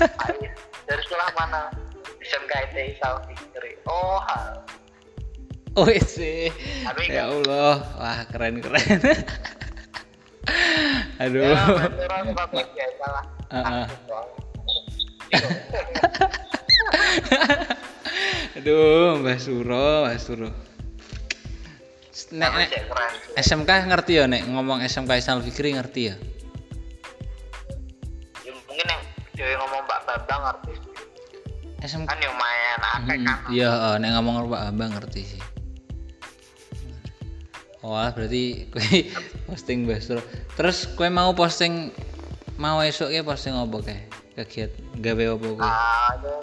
Ayo, 0.24 0.48
dari 0.88 1.02
sekolah 1.04 1.28
mana? 1.36 1.68
SMK 2.24 2.72
ITI 2.72 2.96
South 2.96 3.28
Fikri. 3.28 3.76
Oh, 3.84 4.16
hal. 4.24 4.64
Oh 5.76 5.92
sih. 5.92 6.48
Ya 7.12 7.28
Allah, 7.28 7.84
wah 8.00 8.24
keren 8.32 8.64
keren. 8.64 8.96
Aduh. 11.22 11.52
Ya, 11.52 11.60
doang. 12.96 13.28
Aduh, 18.56 19.20
Mbah 19.20 19.36
Suro, 19.36 20.08
Mbah 20.08 20.16
Suro. 20.16 20.48
Nek, 22.28 22.52
nek 22.52 22.68
SMK 23.40 23.70
ngerti 23.88 24.20
ya 24.20 24.28
nek 24.28 24.44
ngomong 24.44 24.84
SMK 24.84 25.16
Islam 25.16 25.40
Fikri 25.40 25.72
ngerti 25.72 26.12
ya? 26.12 26.14
ya 28.44 28.52
mungkin 28.52 28.84
nek 28.84 29.00
dewe 29.32 29.56
ngomong 29.56 29.80
Pak 29.88 30.00
Bambang 30.04 30.40
ngerti. 30.44 30.72
SMK 31.80 32.04
kan 32.04 32.18
yo 32.20 32.32
main 32.36 32.80
akeh 32.84 33.16
hmm, 33.16 33.24
kan. 33.24 33.38
Iya, 33.48 33.70
eh, 33.72 33.94
nek 34.04 34.10
ngomong 34.20 34.34
Pak 34.52 34.62
Bambang 34.68 34.90
ngerti 35.00 35.22
sih. 35.24 35.42
Wah, 37.80 38.12
berarti 38.12 38.68
kue 38.68 39.08
posting 39.48 39.88
besok. 39.88 40.20
Terus 40.60 40.84
kue 40.92 41.08
mau 41.08 41.32
posting 41.32 41.88
mau 42.60 42.84
esok 42.84 43.08
ya 43.08 43.24
posting 43.24 43.56
apa 43.56 43.80
kayak 43.80 44.04
kegiatan 44.36 44.84
gawe 45.00 45.24
apa 45.40 45.46
kue? 45.56 45.64
Ah, 45.64 46.12
ya, 46.20 46.36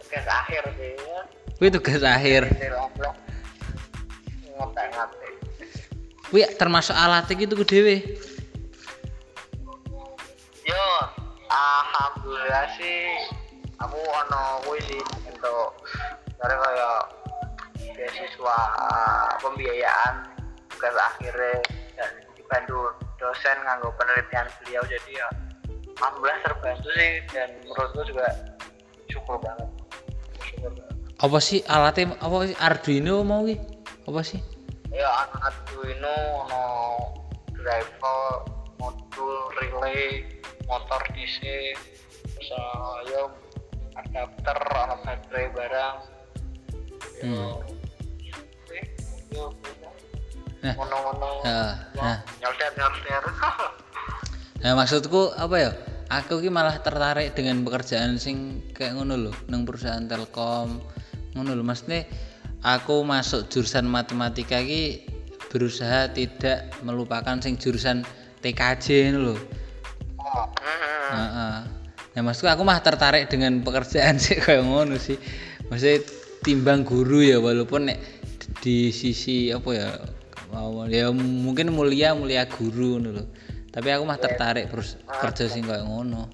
tugas 0.00 0.26
akhir 0.32 0.62
sih. 0.80 0.96
Ya. 0.96 1.20
Kue 1.60 1.68
tugas 1.68 2.00
akhir. 2.00 2.48
Tugas 2.48 2.72
akhir 2.72 3.21
Ngotek 4.62 4.86
ngotek 4.94 5.32
Kowe 6.32 6.40
termasuk 6.56 6.96
alat 6.96 7.28
iki 7.28 7.44
tuku 7.44 7.60
dhewe. 7.66 7.96
yo 10.64 10.86
alhamdulillah 11.52 12.72
sih. 12.80 13.20
Aku 13.76 13.98
ono 14.00 14.64
kuwi 14.64 14.80
sih 14.88 15.02
untuk 15.28 15.76
dari 16.40 16.56
kayak 16.56 17.00
beasiswa 17.92 18.58
pembiayaan. 19.44 20.24
Tugas 20.72 20.96
akhirnya 20.96 21.60
dan 22.00 22.10
dibantu 22.32 22.96
dosen 23.20 23.58
nganggo 23.68 23.92
penelitian 24.00 24.48
beliau. 24.64 24.80
Jadi 24.88 25.12
ya 25.12 25.28
alhamdulillah 26.00 26.40
terbantu 26.48 26.88
sih 26.96 27.20
dan 27.28 27.52
menurutku 27.68 28.08
juga 28.08 28.32
syukur 29.12 29.36
banget. 29.36 29.68
Syukur 30.48 30.72
banget. 30.80 30.96
Apa 31.20 31.38
sih 31.44 31.60
alatnya? 31.68 32.16
Apa 32.24 32.48
sih 32.48 32.56
Arduino 32.56 33.20
mau 33.20 33.44
ki? 33.44 33.60
Apa 34.08 34.24
sih? 34.24 34.51
Ya 34.92 35.08
anak 35.26 35.40
Arduino 35.50 36.16
ono 36.46 36.64
driver 37.56 38.44
modul 38.76 39.36
relay 39.58 40.28
motor 40.68 41.00
DC 41.16 41.40
terus 42.36 42.50
uh, 42.52 43.00
ya 43.08 43.22
adapter 43.96 44.58
ono 44.76 44.94
baterai 45.04 45.46
barang 45.52 45.96
ya 46.02 46.10
Hmm. 47.22 47.54
eh, 48.72 48.84
ya 49.30 49.46
Nah, 50.62 50.78
ngono-ngono 50.78 51.42
Heeh, 51.42 51.74
nah. 51.98 52.18
nyelder 52.38 52.70
nyelder 52.78 53.24
Nah, 54.62 54.78
maksudku 54.78 55.34
apa 55.34 55.56
ya? 55.58 55.70
Aku 56.06 56.38
ki 56.38 56.54
malah 56.54 56.78
tertarik 56.78 57.34
dengan 57.34 57.66
pekerjaan 57.66 58.14
sing 58.14 58.62
kayak 58.70 58.94
ngono 58.94 59.18
lho, 59.18 59.32
nang 59.50 59.66
perusahaan 59.66 60.06
Telkom. 60.06 60.78
Ngono 61.34 61.50
lho, 61.58 61.66
maksudnya 61.66 62.06
aku 62.62 63.02
masuk 63.02 63.50
jurusan 63.50 63.86
matematika 63.90 64.62
ki 64.62 65.06
berusaha 65.50 66.08
tidak 66.14 66.72
melupakan 66.80 67.36
sing 67.42 67.58
jurusan 67.60 68.06
TKJ 68.40 69.12
ngono 69.12 69.18
lho. 69.30 69.36
oh. 70.22 71.60
Nah, 72.12 72.20
maksudku 72.20 72.48
aku 72.48 72.62
mah 72.64 72.80
tertarik 72.84 73.28
dengan 73.32 73.64
pekerjaan 73.64 74.16
sih 74.22 74.38
kayak 74.40 74.64
ngono 74.64 74.96
sih. 74.96 75.18
Maksudnya 75.68 76.04
timbang 76.44 76.84
guru 76.84 77.24
ya 77.24 77.38
walaupun 77.40 77.92
nek 77.92 77.98
di 78.60 78.90
sisi 78.90 79.48
apa 79.50 79.70
ya 79.72 79.88
mau 80.52 80.84
ya 80.86 81.08
mungkin 81.14 81.72
mulia 81.72 82.12
mulia 82.16 82.48
guru 82.48 83.00
lho. 83.00 83.24
Tapi 83.72 83.88
aku 83.88 84.04
mah 84.04 84.20
tertarik 84.20 84.68
terus 84.68 85.00
kerja 85.08 85.48
sing 85.48 85.64
kayak 85.64 85.88
ngono. 85.88 86.28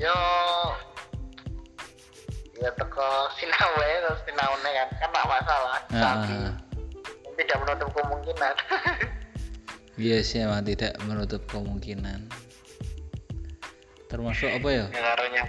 Yo 0.00 0.16
ya 2.60 2.70
teko 2.76 3.08
sinau 3.40 3.72
ya 3.80 3.96
terus 4.04 4.20
sinaune 4.28 4.70
kan 4.70 4.88
kan 5.00 5.10
tak 5.10 5.26
masalah 5.26 5.78
tapi 5.88 6.34
Heeh. 6.36 6.52
tidak 7.40 7.56
menutup 7.64 7.88
kemungkinan 7.96 8.54
Iya 10.00 10.24
sih 10.24 10.40
emang 10.40 10.64
tidak 10.64 10.96
menutup 11.04 11.44
kemungkinan. 11.44 12.24
Termasuk 14.08 14.48
apa 14.48 14.68
ya? 14.72 14.84
ya 14.88 15.00
karunya 15.12 15.44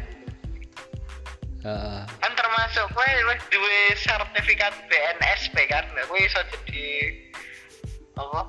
Heeh. 1.62 2.02
kan 2.20 2.32
termasuk 2.34 2.90
kowe 2.92 3.06
wis 3.06 3.42
duwe 3.54 3.80
sertifikat 3.94 4.74
BNSP 4.90 5.56
kan 5.70 5.86
nah 5.94 6.04
kowe 6.10 6.18
iso 6.18 6.42
jadi 6.50 6.88
apa 8.18 8.42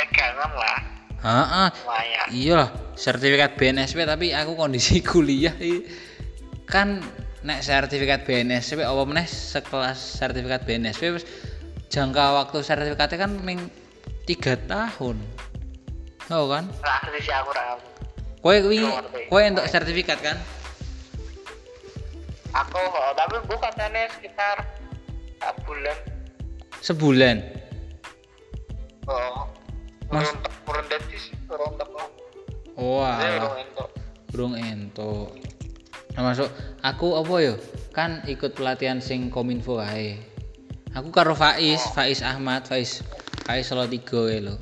pegangan 0.00 0.52
lah 0.56 0.78
Heeh. 1.20 1.68
lumayan 1.84 2.26
Iya 2.32 2.52
lah, 2.64 2.70
sertifikat 2.96 3.60
BNSP 3.60 4.08
tapi 4.08 4.32
aku 4.32 4.56
kondisi 4.56 5.04
kuliah 5.14 5.52
kan 6.64 7.04
nek 7.48 7.64
sertifikat 7.64 8.28
BNSP 8.28 8.84
apa 8.84 9.02
meneh 9.08 9.24
sekelas 9.24 9.96
sertifikat 9.96 10.68
BNSP 10.68 11.16
jangka 11.88 12.44
waktu 12.44 12.60
sertifikatnya 12.60 13.24
kan 13.24 13.32
ming 13.40 13.72
tiga 14.28 14.60
tahun. 14.68 15.16
Oh 16.28 16.44
kan? 16.52 16.68
ngerti 16.68 17.24
sih 17.24 17.32
aku 17.32 17.56
ra 17.56 17.80
Kowe 18.44 18.56
kuwi 18.60 18.84
kowe 19.32 19.40
untuk 19.40 19.64
sertifikat 19.64 20.20
kan? 20.20 20.36
aku 22.52 22.76
oh, 22.80 23.12
tapi 23.16 23.40
bu 23.48 23.56
katanya 23.56 24.08
sekitar 24.12 24.56
bulan 25.64 25.96
Sebulan. 26.84 27.36
oh 29.08 29.48
Mas- 30.12 30.32
kurang 30.68 30.84
kurang 30.88 31.04
sih 31.16 31.32
kurang 31.48 31.72
tek 31.80 31.88
Oh, 32.78 33.02
alah. 33.02 33.58
kurang 34.30 34.54
entuk. 34.54 35.47
Nah, 36.18 36.34
masuk 36.34 36.50
aku 36.82 37.14
apa 37.14 37.34
yo? 37.38 37.54
Kan 37.94 38.26
ikut 38.26 38.58
pelatihan 38.58 38.98
sing 38.98 39.30
Kominfo 39.30 39.78
ae. 39.78 40.18
Aku 40.98 41.14
karo 41.14 41.38
Faiz, 41.38 41.78
Faiz 41.94 42.26
Ahmad, 42.26 42.66
Faiz 42.66 43.06
Faiz 43.46 43.70
Solo 43.70 43.86
3 43.86 44.02
wae 44.26 44.42
lho. 44.42 44.58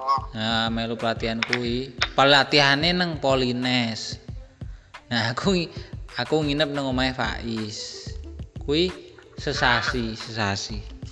oh 0.00 0.32
Nah, 0.32 0.72
melu 0.72 0.96
pelatihan 0.96 1.44
kuwi. 1.44 1.92
Pelatihane 2.16 2.96
nang 2.96 3.20
Polines. 3.20 4.16
Nah, 5.12 5.36
aku 5.36 5.68
aku 6.16 6.40
nginep 6.40 6.72
nang 6.72 6.88
omahe 6.88 7.12
Faiz. 7.12 8.08
Kuwi 8.64 8.88
sesasi, 9.36 10.16
sesasi. 10.16 11.02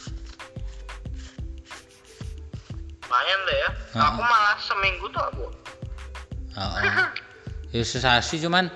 lumayan 3.11 3.41
deh 3.43 3.59
ya 3.59 3.71
Ah. 3.99 4.15
aku 4.15 4.23
malah 4.23 4.57
seminggu 4.63 5.07
tuh 5.11 5.19
aku 5.19 5.47
Heeh. 6.55 7.11
Ya 7.75 7.83
sesasi 7.83 8.39
cuman 8.39 8.71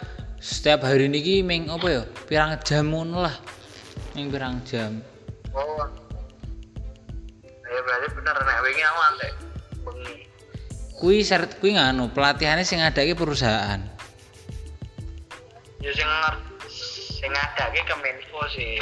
setiap 0.44 0.84
hari 0.84 1.08
niki 1.08 1.40
ming 1.40 1.72
apa 1.72 1.86
ya? 1.88 2.02
Pirang 2.28 2.60
jam 2.60 2.92
ngono 2.92 3.24
lah. 3.24 3.36
Ming 4.12 4.28
pirang 4.28 4.60
jam. 4.68 5.00
oh 5.56 5.86
ya 7.64 7.80
berarti 7.82 8.06
bener 8.12 8.36
nek 8.38 8.58
wingi 8.62 8.82
aku 8.86 9.00
antek 9.02 9.32
bengi 9.82 10.14
Kuwi 10.94 11.26
syarat 11.26 11.58
kuwi 11.58 11.74
nganu, 11.74 12.06
pelatihannya 12.14 12.62
sing 12.62 12.78
ngadake 12.78 13.18
perusahaan. 13.18 13.82
ya 15.82 15.90
sing 15.90 16.06
sing 16.70 17.30
ngadake 17.34 17.80
kemenfo 17.86 18.40
sih 18.50 18.78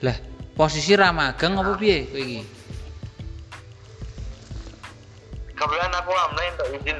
Lah, 0.00 0.14
posisi 0.56 0.94
ra 0.94 1.10
magang 1.10 1.58
apa 1.58 1.74
piye 1.76 2.06
kowe 2.08 2.20
iki? 2.22 2.40
kebetulan 5.58 5.90
aku 5.90 6.10
alhamdulillah 6.14 6.52
untuk 6.54 6.68
izin 6.78 6.98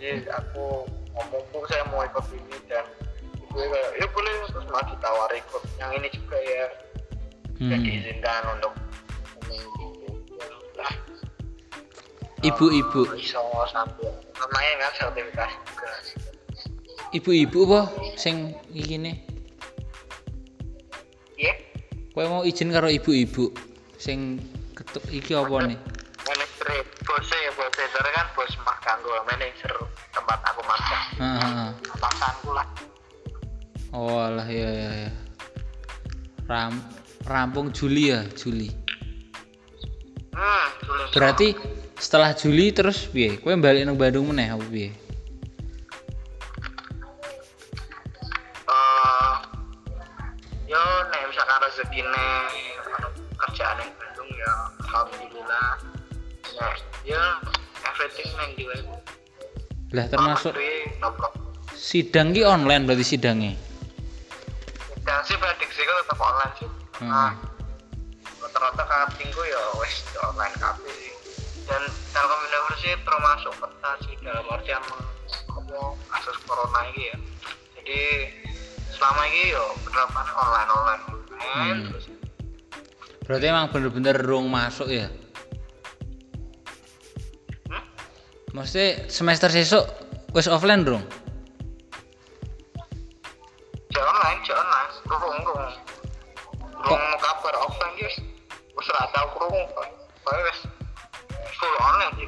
jadi 0.00 0.24
aku 0.32 0.88
ngomongku 1.12 1.58
saya 1.68 1.84
mau 1.92 2.00
ikut 2.00 2.24
ini 2.32 2.56
dan 2.64 2.84
gue 3.50 3.64
kayak 3.66 3.90
ya 3.98 4.06
boleh 4.08 4.32
terus 4.48 4.66
malah 4.70 4.86
ditawar 4.86 5.30
ikut 5.34 5.62
yang 5.76 5.90
ini 5.94 6.08
juga 6.10 6.38
ya 6.38 6.66
Hmm. 7.60 7.76
hmm. 7.76 7.84
diizinkan 7.84 8.42
untuk 8.56 8.72
Ibu-ibu, 12.40 13.04
Eh, 13.12 13.20
iso 13.20 13.36
sambil 13.68 14.08
namanya 14.40 14.88
kan 14.88 14.92
sertifikasi 14.96 15.56
juga 15.60 15.88
ibu-ibu 17.12 17.58
apa 17.68 17.80
sing 18.16 18.56
iki 18.72 18.96
ne? 18.96 19.12
iya 21.36 21.52
Kowe 22.16 22.24
mau 22.24 22.40
izin 22.40 22.72
karo 22.72 22.88
ibu-ibu 22.88 23.52
sing 24.00 24.40
ketuk 24.72 25.04
iki 25.12 25.36
apa 25.36 25.68
nih? 25.68 25.76
manajer 26.24 26.80
bosnya 27.04 27.38
ya 27.44 27.52
dari 27.92 28.10
kan 28.16 28.26
bos 28.32 28.52
magang 28.64 28.98
gue 29.04 29.20
manajer 29.28 29.72
tempat 30.16 30.38
aku 30.40 30.64
magang 30.64 31.04
Heeh. 31.20 31.68
atasanku 31.92 32.56
lah 32.56 32.64
Oh 33.90 34.22
alah 34.22 34.46
ya 34.46 34.70
ya 34.70 34.90
ya. 35.08 35.12
Ram 36.46 36.78
rampung 37.26 37.74
Juli 37.74 38.14
ya, 38.14 38.22
Juli. 38.38 38.70
hmm 40.30 40.66
tulis 40.86 41.08
Berarti 41.10 41.48
setelah 41.98 42.30
Juli 42.38 42.70
terus 42.70 43.10
piye? 43.10 43.38
Kowe 43.42 43.50
balik 43.58 43.82
nang 43.82 43.98
Bandung 43.98 44.30
meneh 44.30 44.46
apa 44.46 44.62
piye? 44.70 44.94
eh 48.70 49.34
yo 50.70 50.82
nek 51.10 51.22
misalkan 51.26 51.58
rezekine 51.66 52.26
kerjaan 53.34 53.82
yang 53.82 53.90
Bandung 53.98 54.30
ya 54.30 54.52
alhamdulillah 54.86 55.70
nah 56.54 56.74
ya 57.02 57.22
everything 57.90 58.30
neng 58.38 58.54
di 58.54 58.64
web 58.70 58.86
Lah 59.90 60.06
termasuk 60.06 60.54
no 61.02 61.10
problem 61.18 61.50
sidang 61.80 62.30
ki 62.36 62.46
online 62.46 62.86
berarti 62.86 63.16
sidangnya. 63.16 63.69
Dan 65.04 65.20
sih 65.24 65.36
prediksi 65.36 65.80
gue 65.82 65.96
tetap 66.04 66.20
online 66.20 66.54
sih. 66.60 66.70
Hmm. 67.00 67.08
nah 67.08 67.32
rata-rata 68.40 68.82
kakak 68.84 69.10
tinggu 69.20 69.42
ya 69.44 69.62
wes 69.80 69.94
online 70.20 70.56
kafe. 70.60 70.92
Dan 71.68 71.82
Telkom 72.10 72.40
University 72.50 72.98
termasuk 73.06 73.52
peta 73.62 73.92
sih 74.02 74.14
dalam 74.26 74.42
artian 74.50 74.82
wong 75.70 75.94
kasus 76.10 76.36
corona 76.44 76.80
ini 76.92 77.14
ya. 77.14 77.16
Jadi 77.78 78.00
selama 78.90 79.22
ini 79.30 79.54
yo 79.54 79.64
penerapan 79.86 80.26
online 80.34 80.70
online. 80.70 81.02
Online 81.06 81.78
Hmm. 81.80 81.86
terus. 81.88 82.04
Berarti 83.24 83.46
emang 83.46 83.70
bener-bener 83.70 84.16
rung 84.26 84.50
masuk 84.50 84.90
ya? 84.90 85.06
Hmm? 87.70 87.84
maksudnya 88.50 89.06
semester 89.06 89.46
sesuk 89.46 89.86
wis 90.34 90.50
offline 90.50 90.82
rung 90.82 91.06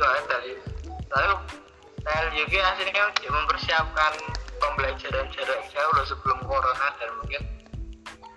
kayak 0.03 0.25
dari 0.27 0.53
lalu 1.15 1.35
aslinya 2.03 2.91
kan 2.91 3.11
dia 3.23 3.31
mempersiapkan 3.31 4.13
pembelajaran 4.59 5.27
jarak 5.31 5.61
jauh 5.71 5.93
loh 5.95 6.07
sebelum 6.07 6.39
corona 6.43 6.89
dan 6.99 7.11
mungkin 7.23 7.43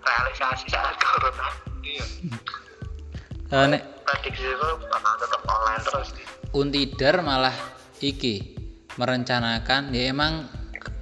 realisasi 0.06 0.70
saat 0.70 0.96
corona. 1.06 1.48
Iya. 1.82 2.06
Eh, 3.54 3.66
nek 3.74 3.82
Prediksi 4.06 4.46
itu 4.46 4.70
bakal 4.86 5.14
tetap 5.18 5.42
online 5.50 5.82
terus 5.82 6.08
sih. 6.14 6.26
Untidar 6.54 7.26
malah 7.26 7.58
iki 8.06 8.54
merencanakan 9.02 9.92
ya 9.92 10.14
emang 10.14 10.46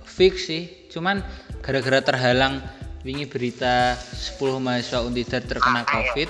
fix 0.08 0.48
sih 0.50 0.88
cuman 0.90 1.20
gara-gara 1.60 2.00
terhalang 2.02 2.64
wingi 3.04 3.28
berita 3.28 3.98
10 3.98 4.40
mahasiswa 4.62 5.04
Untidar 5.04 5.42
terkena 5.44 5.84
covid 5.86 6.30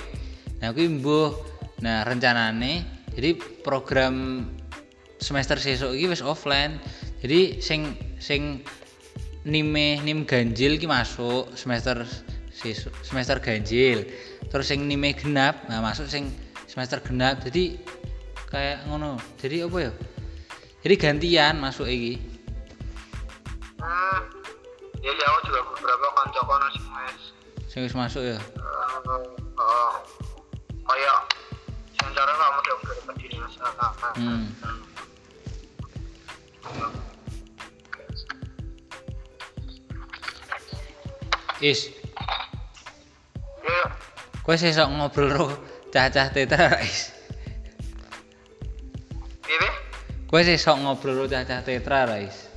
nah 0.60 0.72
kuwi 0.72 0.88
mbuh 1.00 1.32
nah 1.80 2.04
rencanane 2.04 2.93
jadi 3.14 3.38
program 3.62 4.46
semester 5.22 5.56
sesuk 5.56 5.94
iki 5.94 6.10
wis 6.10 6.20
offline. 6.20 6.82
Jadi 7.22 7.62
sing 7.62 7.94
sing 8.20 8.60
nime 9.46 10.02
nim 10.02 10.26
ganjil 10.26 10.76
ki 10.76 10.84
masuk 10.90 11.54
semester 11.56 12.02
sesuk 12.50 12.92
semester 13.06 13.38
ganjil. 13.40 14.04
Terus 14.50 14.66
sing 14.68 14.84
nime 14.84 15.14
genap 15.14 15.64
nah 15.70 15.80
masuk 15.80 16.10
sing 16.10 16.28
semester 16.66 16.98
genap. 17.00 17.40
Jadi 17.46 17.78
kayak 18.50 18.84
ngono. 18.90 19.16
Jadi 19.38 19.64
apa 19.64 19.78
ya? 19.78 19.92
Jadi 20.84 20.94
gantian 21.00 21.54
masuk 21.62 21.88
iki. 21.88 22.20
Hmm. 23.80 24.20
Ya 25.04 25.12
ya 25.12 25.24
aku 25.28 25.40
juga 25.52 25.60
beberapa 25.68 26.06
sing 26.72 26.84
wis 26.88 27.22
sing 27.68 27.80
wis 27.84 27.94
masuk 27.96 28.22
ya? 28.24 28.38
Oh, 29.54 29.92
kayak 30.88 31.18
cara 32.12 32.32
kamu 32.36 32.58
udah 32.60 32.76
hmm. 34.18 34.44
is. 41.64 41.88
Ya, 43.64 43.84
kowe 44.44 44.52
sesok 44.52 44.88
ngobrol 44.92 45.28
ro 45.32 45.46
cah-cah 45.88 46.28
tetra 46.28 46.76
ra, 46.76 46.78
is? 46.84 47.16
Ini 49.48 49.68
kowe 50.28 50.44
sesok 50.44 50.76
ngobrol 50.84 51.24
ro 51.24 51.24
cah-cah 51.24 51.64
tetra 51.64 52.04
ra, 52.04 52.20
is? 52.20 52.52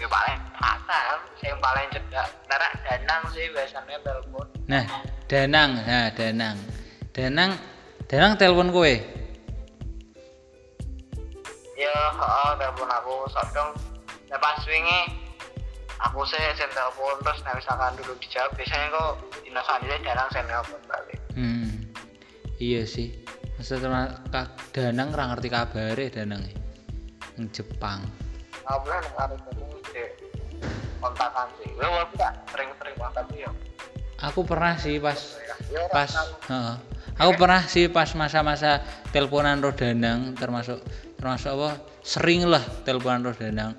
Ya 0.00 0.08
paling 0.08 0.40
fatal, 0.56 1.20
yang 1.44 1.60
paling 1.60 1.86
cedek. 1.92 2.28
Nara 2.48 2.68
danang 2.88 3.22
sih 3.36 3.52
biasanya 3.52 4.00
telepon. 4.00 4.46
nah 4.64 4.84
danang. 5.28 5.76
Nah 5.84 6.08
danang 6.16 6.56
danang 7.16 7.56
danang 8.06 8.36
telepon 8.36 8.68
kowe 8.68 8.92
Ya, 11.76 11.92
heeh, 11.92 12.50
telepon 12.56 12.88
aku 12.88 13.28
sodong. 13.28 13.70
Ya 14.28 14.36
pas 14.36 14.56
wingi 14.64 15.00
aku 15.96 16.24
sih 16.24 16.40
sing 16.56 16.68
telepon 16.72 17.16
terus 17.20 17.40
nah 17.44 17.52
misalkan 17.52 17.96
dulu 17.96 18.12
dijawab 18.20 18.52
biasanya 18.52 18.86
kok 18.92 19.12
dina 19.40 19.60
selanjutnya 19.64 19.98
danang 20.04 20.28
saya 20.28 20.44
telepon 20.44 20.80
balik. 20.84 21.18
hmm. 21.32 21.68
iya 22.58 22.84
sih 22.84 23.16
masa 23.56 23.80
terma- 23.80 24.16
ka- 24.28 24.52
danang 24.72 25.08
ra 25.08 25.32
ngerti 25.32 25.48
kabare 25.48 26.04
danang 26.12 26.44
yang 27.36 27.48
Jepang 27.48 28.04
Aku 28.66 28.88
itu 28.90 29.50
di 29.94 30.02
kontakan 30.98 31.46
sih. 31.60 31.70
Ya 31.76 31.86
walaupun 31.86 32.18
gak 32.18 32.34
sering-sering 32.50 32.94
tapi 32.98 33.34
ya. 33.40 33.50
aku 34.18 34.40
pernah 34.42 34.74
sih 34.76 34.96
pas 34.98 35.16
Ya, 35.70 35.82
pas 35.92 36.08
heeh. 36.48 36.76
Aku 37.16 37.32
pernah 37.36 37.62
sih 37.64 37.88
pas 37.88 38.08
masa-masa 38.12 38.84
teleponan 39.10 39.60
roh 39.60 39.72
danang 39.72 40.36
termasuk 40.36 40.80
termasuk 41.16 41.50
apa 41.56 41.70
sering 42.04 42.44
lah 42.46 42.62
teleponan 42.84 43.24
roh 43.24 43.36
danang. 43.36 43.72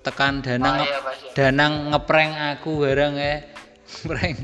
Tekan 0.00 0.40
danang 0.40 0.80
Oh, 0.80 0.86
nge- 0.86 0.88
iya, 0.88 0.98
ya. 1.02 1.50
danang 1.50 1.72
ngeprank 1.92 2.32
aku 2.56 2.70
bareng 2.86 3.14
ya 3.18 3.34
prank 4.06 4.36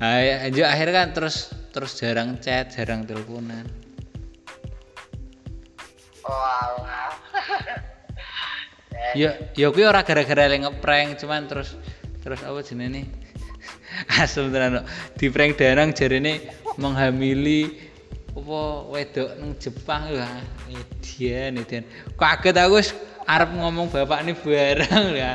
Ayo, 0.00 0.32
lanjut 0.48 0.64
akhirnya 0.64 0.94
kan 0.96 1.08
terus 1.12 1.36
terus 1.76 1.92
jarang 2.00 2.40
chat 2.40 2.72
jarang 2.72 3.04
teleponan. 3.04 3.68
Oh, 6.24 6.80
ya 9.16 9.36
ya 9.56 9.68
kuwi 9.72 9.84
ora 9.84 10.00
gara-gara 10.04 10.48
le 10.48 10.56
ngeprank 10.64 11.20
cuman 11.20 11.44
terus 11.50 11.76
terus 12.24 12.40
apa 12.44 12.60
jenenge 12.64 13.08
asem 14.22 14.50
tenan 14.50 14.80
kok. 14.80 14.86
di 15.18 15.26
prank 15.28 15.58
danang 15.58 15.90
jarene 15.92 16.40
menghamili 16.78 17.90
apa 18.30 18.60
wedok 18.86 19.30
nang 19.42 19.50
Jepang 19.58 20.02
wah 20.14 20.38
edian 20.70 21.58
edian 21.58 21.84
kaget 22.14 22.56
aku 22.56 22.78
wis 22.78 22.94
arep 23.26 23.50
ngomong 23.52 23.90
bapak 23.90 24.22
ini 24.22 24.32
barang 24.38 25.06
ya 25.22 25.32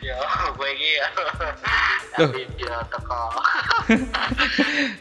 Ya, 0.00 0.16
gue 0.56 0.70
iki 0.80 0.90
ya. 0.98 1.06
Tapi 2.16 2.48
dia 2.56 2.80
teko. 2.88 3.20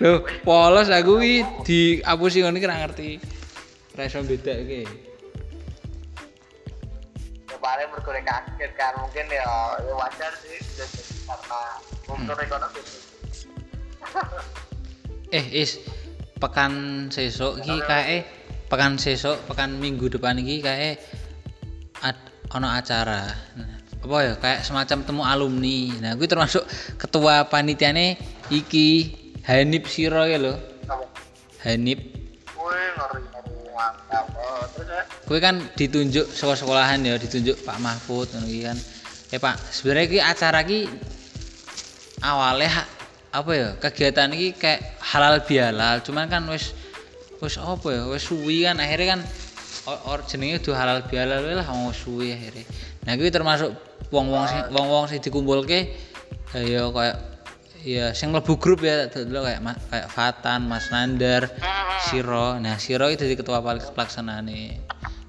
Loh, 0.03 0.27
polos 0.43 0.91
aku 0.91 1.23
iki 1.23 1.39
diapusi 1.63 2.43
iki 2.43 2.67
ora 2.67 2.83
ngerti. 2.83 3.15
Ora 3.95 4.11
iso 4.11 4.19
bedake. 4.27 4.83
Ya 4.83 5.08
paling 7.59 7.87
berkulit 7.91 8.23
kaget 8.25 8.71
kan 8.79 8.95
mungkin 8.99 9.25
ya, 9.27 9.47
ya 9.83 9.93
wajar 9.95 10.31
sih 10.41 10.57
karena 11.27 11.61
untuk 12.09 12.39
ekonomi. 12.39 12.81
Eh, 15.29 15.61
is 15.61 15.77
pekan 16.41 17.05
sesuk 17.13 17.61
iki 17.61 17.77
kae 17.85 18.25
pekan 18.65 18.97
sesuk, 18.97 19.37
pekan 19.45 19.77
minggu 19.77 20.09
depan 20.09 20.41
iki 20.41 20.65
kae 20.65 20.97
ad, 22.01 22.17
ono 22.49 22.65
acara. 22.65 23.29
Apa 24.01 24.17
ya 24.25 24.33
kayak 24.41 24.65
semacam 24.65 25.05
temu 25.05 25.21
alumni. 25.21 25.93
Nah, 26.01 26.11
gue 26.17 26.25
termasuk 26.25 26.65
ketua 26.97 27.45
panitiane 27.45 28.17
iki 28.49 29.13
Hanif 29.45 29.85
Siro 29.85 30.25
ya. 30.25 30.41
Kamu, 30.41 31.05
Hanif. 31.61 31.99
ngeri 32.57 33.21
ngeri 33.29 33.38
mantap. 33.79 34.25
Oh, 34.35 34.63
terus 34.75 34.91
ya, 34.91 35.03
Gue 35.23 35.39
kan 35.39 35.55
ditunjuk 35.79 36.27
sekolah-sekolahan 36.35 36.99
ya, 37.07 37.15
ditunjuk 37.15 37.63
Pak 37.63 37.79
Mahfud 37.79 38.27
kan. 38.35 38.77
Eh 39.31 39.39
Pak, 39.39 39.55
sebenarnya 39.71 40.05
iki 40.11 40.19
acara 40.19 40.59
iki 40.67 40.91
awalnya 42.19 42.83
apa 43.29 43.51
ya 43.53 43.69
kegiatan 43.77 44.33
ini 44.33 44.57
kayak 44.57 44.97
halal 45.05 45.37
bihalal 45.45 46.01
cuman 46.01 46.25
kan 46.25 46.41
wis 46.49 46.73
wis 47.37 47.61
apa 47.61 47.87
ya 47.93 48.01
wis 48.09 48.25
suwi 48.25 48.65
kan 48.65 48.81
akhirnya 48.81 49.07
kan 49.17 49.21
or, 49.85 49.97
or 50.09 50.19
jenenge 50.25 50.65
udah 50.65 50.75
halal 50.75 50.99
bihalal 51.05 51.45
lah 51.45 51.67
wong 51.69 51.93
suwi 51.93 52.33
akhirnya 52.33 52.65
nah 53.05 53.13
kuwi 53.13 53.29
termasuk 53.29 53.69
wong-wong 54.09 54.49
sing 54.49 54.61
wong-wong 54.73 55.05
sing 55.05 55.21
dikumpulke 55.21 55.93
eh, 56.57 56.63
ya 56.65 56.89
kayak 56.89 57.38
ya 57.83 58.11
sing 58.11 58.35
mlebu 58.35 58.59
grup 58.59 58.83
ya 58.83 59.07
dulu 59.07 59.45
kayak 59.47 59.61
kayak 59.87 60.07
Fatan, 60.11 60.67
Mas 60.67 60.91
Nandar, 60.91 61.47
Siro. 62.09 62.59
Nah, 62.59 62.75
Siro 62.75 63.07
itu 63.07 63.23
jadi 63.23 63.39
ketua 63.39 63.63
pal- 63.63 63.79
pelaksanane. 63.95 64.79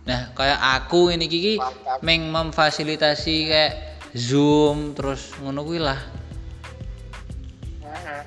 Nah, 0.06 0.34
kayak 0.34 0.58
aku 0.58 1.14
ini 1.14 1.30
kiki 1.30 1.54
meng 2.02 2.32
memfasilitasi 2.34 3.36
kayak 3.46 3.72
Zoom 4.18 4.98
terus 4.98 5.30
ngono 5.38 5.62
kuwi 5.62 5.78
lah. 5.78 6.00
Mhm. 7.84 8.20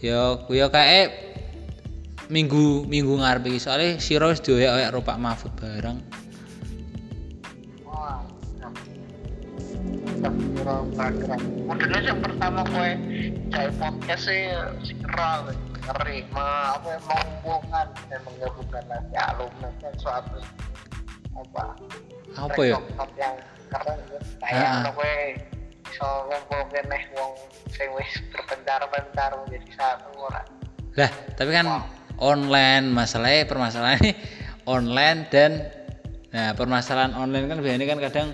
Ya, 0.00 0.40
ya 0.48 0.66
kayak 0.72 1.08
minggu 2.32 2.88
minggu 2.88 3.20
ngarep 3.20 3.52
iki 3.52 3.60
soalnya 3.60 4.00
Siro 4.00 4.32
wis 4.32 4.40
dioyak-oyak 4.40 4.88
karo 4.88 5.00
Pak 5.04 5.18
Mahfud 5.20 5.52
bareng. 5.60 6.09
Instagram. 10.20 11.40
Modelnya 11.64 12.00
yang 12.12 12.20
pertama 12.20 12.60
gue 12.68 12.88
cari 13.48 13.72
podcast 13.80 14.22
sih 14.28 14.52
segera 14.84 15.48
ngeri 15.80 16.28
Ma, 16.36 16.76
apa 16.76 16.88
ya, 16.92 16.98
mengumpulkan 17.08 17.86
dan 18.12 18.20
menggabungkan 18.28 18.84
lagi 18.84 19.16
alumni 19.16 19.68
dan 19.80 19.94
suatu 19.96 20.38
apa 21.32 21.72
Apa 22.36 22.60
ya? 22.60 22.76
yang 23.16 23.34
keren 23.72 23.98
ya 24.12 24.20
kayak 24.44 24.70
apa 24.84 24.90
gue 24.92 25.14
bisa 25.88 26.04
ngumpulkan 26.28 26.84
nih 26.90 27.02
wong 27.16 27.32
sing 27.72 27.88
wis 27.96 28.12
berbentar-bentar 28.34 29.30
menjadi 29.40 29.70
satu 29.72 30.10
orang 30.20 30.46
Lah, 31.00 31.10
tapi 31.38 31.50
kan 31.54 31.66
online 32.20 32.92
masalahnya 32.92 33.48
permasalahannya 33.48 34.12
online 34.68 35.20
dan 35.32 35.64
nah 36.30 36.52
permasalahan 36.54 37.16
online 37.16 37.48
kan 37.48 37.58
biasanya 37.64 37.86
kan 37.88 37.98
kadang 38.04 38.28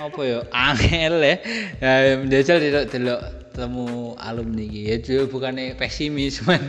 apa 0.00 0.20
ya? 0.24 0.38
Angel 0.52 1.14
ya. 1.20 1.36
Ya 1.80 1.92
menjajal 2.16 2.56
tidak 2.60 2.84
delok 2.88 3.20
temu 3.52 4.16
alumni 4.16 4.64
iki. 4.64 4.80
Ya 4.88 4.96
juga 5.00 5.22
bukannya 5.28 5.76
pesimis 5.76 6.40
cuman 6.40 6.60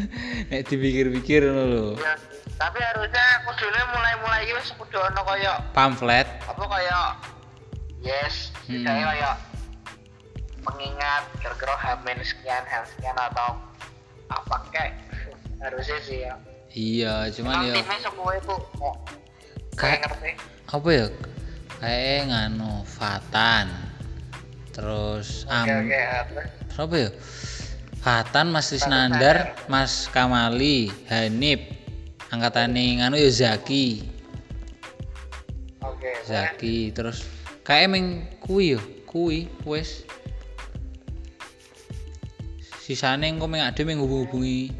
nek 0.52 0.68
dipikir-pikir 0.68 1.48
ngono 1.48 1.64
lho. 1.64 1.86
Ya, 1.96 2.12
tapi 2.56 2.78
harusnya 2.80 3.24
kudune 3.48 3.80
mulai-mulai 3.92 4.44
iki 4.44 4.52
wis 4.56 4.72
kudu 4.76 5.00
kaya 5.00 5.60
pamflet. 5.72 6.28
apa 6.44 6.64
kaya 6.64 6.98
yes, 8.00 8.52
Hmm. 8.66 8.82
kaya 8.82 9.38
pengingat 10.66 11.22
kira-kira 11.38 11.74
hamin 11.78 12.18
sekian 12.26 12.64
hal 12.66 12.82
sekian 12.90 13.14
atau 13.14 13.54
apa 14.26 14.56
kayak 14.74 14.98
harusnya 15.62 15.98
sih 16.02 16.18
ya. 16.26 16.34
iya 16.74 17.14
cuman 17.30 17.70
ya 17.70 17.74
timnya 17.78 17.98
semua 18.02 18.30
itu 18.34 18.54
kayak 19.78 20.02
ngerti. 20.02 20.30
apa 20.66 20.88
ya 20.90 21.06
kayak 21.80 22.32
nganu 22.32 22.82
Fatan. 22.86 23.68
Terus 24.72 25.48
am 25.48 25.66
apa? 26.76 26.96
Ya? 26.96 27.10
Fatan 28.04 28.52
Mas 28.52 28.70
Risnandar 28.70 29.56
Mas 29.66 30.06
Kamali 30.12 30.92
Hanif 31.08 31.58
angkatane 32.28 33.00
nganu 33.00 33.16
ya 33.16 33.30
Zaki. 33.32 34.04
Oke. 35.80 36.12
Zaki 36.28 36.92
terus 36.92 37.24
kayak 37.64 37.88
emang 37.90 38.28
kui 38.38 38.76
yo 38.76 38.80
kui 39.08 39.48
wes. 39.64 40.04
Sisane 42.86 43.26
engko 43.26 43.50
meng 43.50 43.66
ade 43.66 43.82
meng 43.82 43.98
hubung-hubungi 43.98 44.70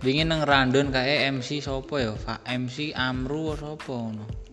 wingi 0.00 0.24
nang 0.24 0.40
randon 0.48 0.88
kayak 0.88 1.36
MC 1.36 1.60
sopo 1.60 2.00
ya 2.00 2.16
Pak 2.16 2.46
MC 2.48 2.96
Amru 2.96 3.52
sapa 3.58 3.92
ngono. 3.92 4.45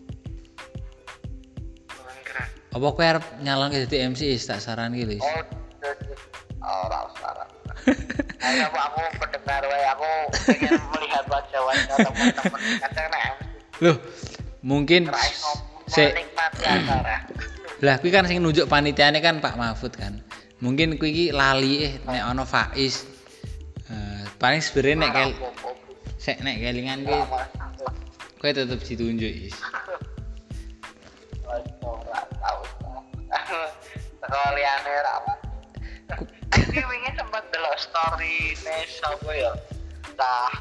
Apa 2.73 2.87
kowe 2.89 3.05
arep 3.05 3.25
nyalon 3.45 3.69
ke 3.69 3.85
dadi 3.85 4.01
MC 4.01 4.33
is 4.33 4.49
tak 4.49 4.57
saran 4.57 4.97
ki 4.97 5.05
Lis. 5.05 5.21
Oh, 6.63 6.85
rasa, 6.89 7.29
rasa. 7.37 7.45
Ayo 8.43 8.65
aku, 8.65 8.77
aku 8.81 8.99
pendengar 9.21 9.63
wae 9.69 9.85
aku 9.93 10.09
ingin 10.57 10.81
melihat 10.97 11.25
wajah-wajah 11.29 11.95
teman-teman. 12.01 12.61
Loh 13.83 13.97
mungkin 14.65 15.11
se 15.85 16.11
lah 17.85 17.99
kuwi 17.99 18.15
kan 18.15 18.25
sing 18.25 18.39
nunjuk 18.39 18.65
panitiane 18.65 19.19
kan 19.21 19.37
Pak 19.37 19.53
Mahfud 19.59 19.93
kan. 19.93 20.23
Mungkin 20.63 20.97
kuwi 20.97 21.09
iki 21.13 21.25
lali 21.29 21.91
eh 21.91 21.93
nek 22.07 22.23
ana 22.25 22.43
Faiz. 22.47 23.05
Eh, 23.91 24.23
paling 24.41 24.63
sebenarnya 24.63 24.95
nek 24.97 25.11
kel 25.11 25.29
sek 26.17 26.39
nek 26.41 26.57
kelingan 26.57 27.03
kuwi 27.05 27.21
kowe 28.39 28.51
tetep 28.51 28.79
ditunjuk 28.83 29.51
is 29.51 29.55
Sekaliane 34.21 34.93
rapat. 35.03 35.39
Tapi 36.53 36.79
wingi 36.79 37.11
sempat 37.17 37.43
delok 37.49 37.75
story 37.81 38.53
ne 38.63 38.75
sapa 38.87 39.31
ya? 39.33 39.51
Tah. 40.13 40.53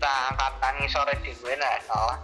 Tah 0.00 0.20
angkatan 0.32 0.88
sore 0.88 1.14
dhewe 1.20 1.52
nek 1.56 1.84
salah. 1.84 2.18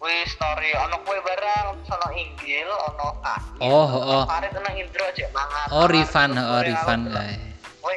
Kuwi 0.00 0.24
story 0.32 0.72
ono 0.80 0.96
kue 1.04 1.20
barang, 1.20 1.76
ono 1.84 2.08
inggil, 2.16 2.68
ono 2.72 3.20
kaki. 3.20 3.60
Oh, 3.60 3.84
oh. 3.84 4.24
Farid 4.24 4.56
ono 4.56 4.70
Indro 4.72 5.04
aja 5.04 5.28
mangan. 5.36 5.66
oh 5.70 5.86
Rifan 5.86 6.30
oh 6.34 6.60
Rifan 6.64 7.00
kae 7.14 7.34
Woi, 7.80 7.96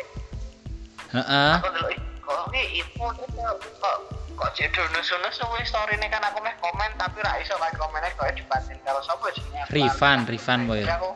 heeh 1.11 1.53
aku 1.59 1.67
dulu 1.73 1.89
kok 2.23 2.39
ini 2.53 2.61
info 2.79 3.05
kok 3.11 3.97
kok 4.33 4.49
cek 4.57 4.73
kuwi 4.73 5.63
story 5.65 5.93
ini 5.97 6.07
kan 6.09 6.21
aku 6.25 6.41
meh 6.41 6.53
komen 6.57 6.91
tapi 6.97 7.21
ra 7.21 7.37
iso 7.37 7.53
like 7.61 7.77
komennya 7.77 8.09
kok 8.17 8.33
dibatin 8.33 8.77
kalau 8.81 9.01
sapa 9.05 9.29
jenenge 9.33 9.69
Rifan 9.69 10.25
Rifan 10.25 10.59
boy. 10.65 10.81
Aku 10.83 11.13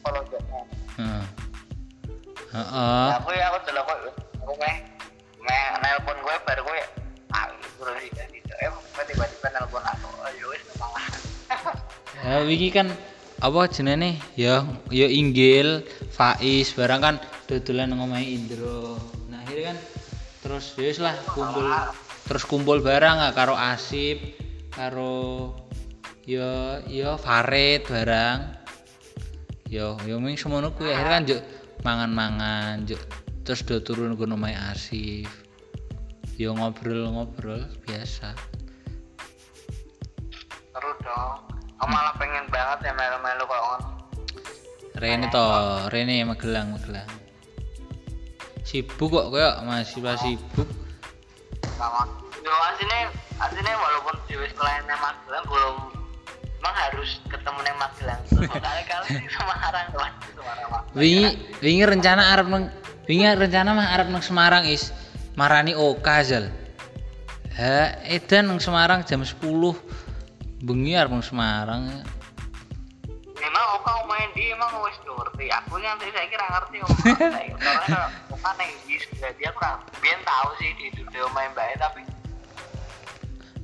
follow 0.00 0.22
dia 0.28 0.40
heeh. 0.96 1.24
Heeh. 2.56 3.06
aku 3.20 3.28
ya 3.36 3.52
aku 3.52 3.58
dulu 3.68 3.80
kok 3.84 3.98
aku 4.40 4.52
meh 4.56 4.76
meh 5.44 5.62
nelpon 5.84 6.16
gue 6.16 6.36
baru 6.48 6.62
gue 6.64 6.80
ah 7.36 7.46
terus 7.52 7.96
sih 8.00 8.10
kan 8.16 8.28
eh 8.32 8.70
tiba-tiba 9.04 9.48
nelpon 9.52 9.84
aku 9.84 10.08
oh 10.08 10.30
ya 10.32 10.44
wis 10.48 10.62
malah 10.80 11.06
Ya 12.24 12.42
kan 12.72 12.88
apa 13.44 13.68
jenenge? 13.68 14.16
Ya 14.34 14.64
ya 14.88 15.06
Inggil, 15.06 15.84
Faiz 16.08 16.72
barang 16.72 17.00
kan 17.04 17.14
dodolan 17.44 17.92
omahe 17.92 18.24
Indro. 18.24 18.96
Nah, 19.28 19.44
akhirnya 19.44 19.76
kan 19.76 19.78
terus 20.40 20.72
ya 20.80 20.90
lah 21.04 21.14
kumpul 21.30 21.68
terus 22.26 22.44
kumpul 22.44 22.82
barang 22.82 23.22
ah, 23.22 23.32
karo 23.32 23.54
Asip, 23.54 24.18
karo 24.74 25.54
ya 26.26 26.82
ya 26.90 27.14
Farid 27.14 27.86
barang. 27.86 28.38
Yo 29.66 29.98
yo 30.06 30.18
ming 30.22 30.38
semono 30.38 30.74
kuwi 30.74 30.94
akhirnya 30.94 31.14
kan 31.14 31.22
juk 31.26 31.40
mangan-mangan 31.82 32.86
juk 32.86 33.02
terus 33.42 33.62
do 33.62 33.78
turun 33.82 34.18
ke 34.18 34.26
omahe 34.26 34.54
Asif. 34.54 35.30
Yo 36.36 36.52
ngobrol-ngobrol 36.52 37.64
biasa. 37.86 38.34
seru 40.76 40.92
dong 41.00 41.40
aku 41.80 41.88
malah 41.88 42.12
pengen 42.20 42.44
banget 42.52 42.78
ya 42.84 42.92
melu-melu 42.92 43.48
kok 43.48 43.62
ngono 43.64 43.88
Rene 44.96 45.28
to, 45.28 45.44
Rene 45.92 46.24
Magelang, 46.24 46.72
Magelang. 46.72 47.04
Sibuk 48.64 49.12
kok 49.12 49.28
kayak 49.28 49.60
masih 49.68 50.00
sibuk. 50.16 50.64
Sama 51.76 52.08
yo 52.40 52.52
aslinya 53.42 53.74
walaupun 53.76 54.14
di 54.28 54.34
kliennya 54.36 54.96
Magelang 54.96 55.44
belum 55.44 55.76
emang 56.62 56.76
harus 56.88 57.20
ketemu 57.28 57.58
nih 57.64 57.74
Magelang 57.76 58.20
kali 58.60 58.82
kali 58.88 59.06
di 59.20 59.28
Semarang 59.30 59.86
tuh 59.92 60.00
Semarang. 60.36 60.82
Wingi 60.94 61.26
wingi 61.60 61.84
rencana 61.84 62.22
arep 62.36 62.46
nang 62.46 62.64
wingi 63.10 63.26
rencana 63.26 63.70
mah 63.74 63.86
arep 63.98 64.08
nang 64.08 64.22
Semarang 64.22 64.64
is 64.66 64.94
marani 65.34 65.74
Oka 65.74 66.22
Zal. 66.22 66.48
Ha, 67.56 68.04
edan 68.06 68.48
nang 68.52 68.60
Semarang 68.62 69.02
jam 69.04 69.24
10. 69.24 69.42
Bengi 70.62 70.94
nang 70.96 71.22
Semarang. 71.24 71.82
Memang 73.46 73.64
Oka 73.78 73.92
main 74.10 74.28
di 74.34 74.50
emang 74.50 74.74
wis 74.82 74.98
ngerti 75.06 75.46
aku 75.54 75.78
nanti 75.78 76.10
saya 76.10 76.26
kira 76.26 76.46
ngerti 76.50 76.76
Oka 76.82 77.14
karena 77.62 78.02
Oka 78.34 78.50
neng 78.58 78.70
bis 78.90 79.06
jadi 79.22 79.42
aku 79.54 79.60
biar 80.02 80.18
tahu 80.26 80.48
sih 80.58 80.70
di 80.74 80.86
studio 80.98 81.30
main 81.30 81.54
baik 81.54 81.78
tapi 81.78 82.02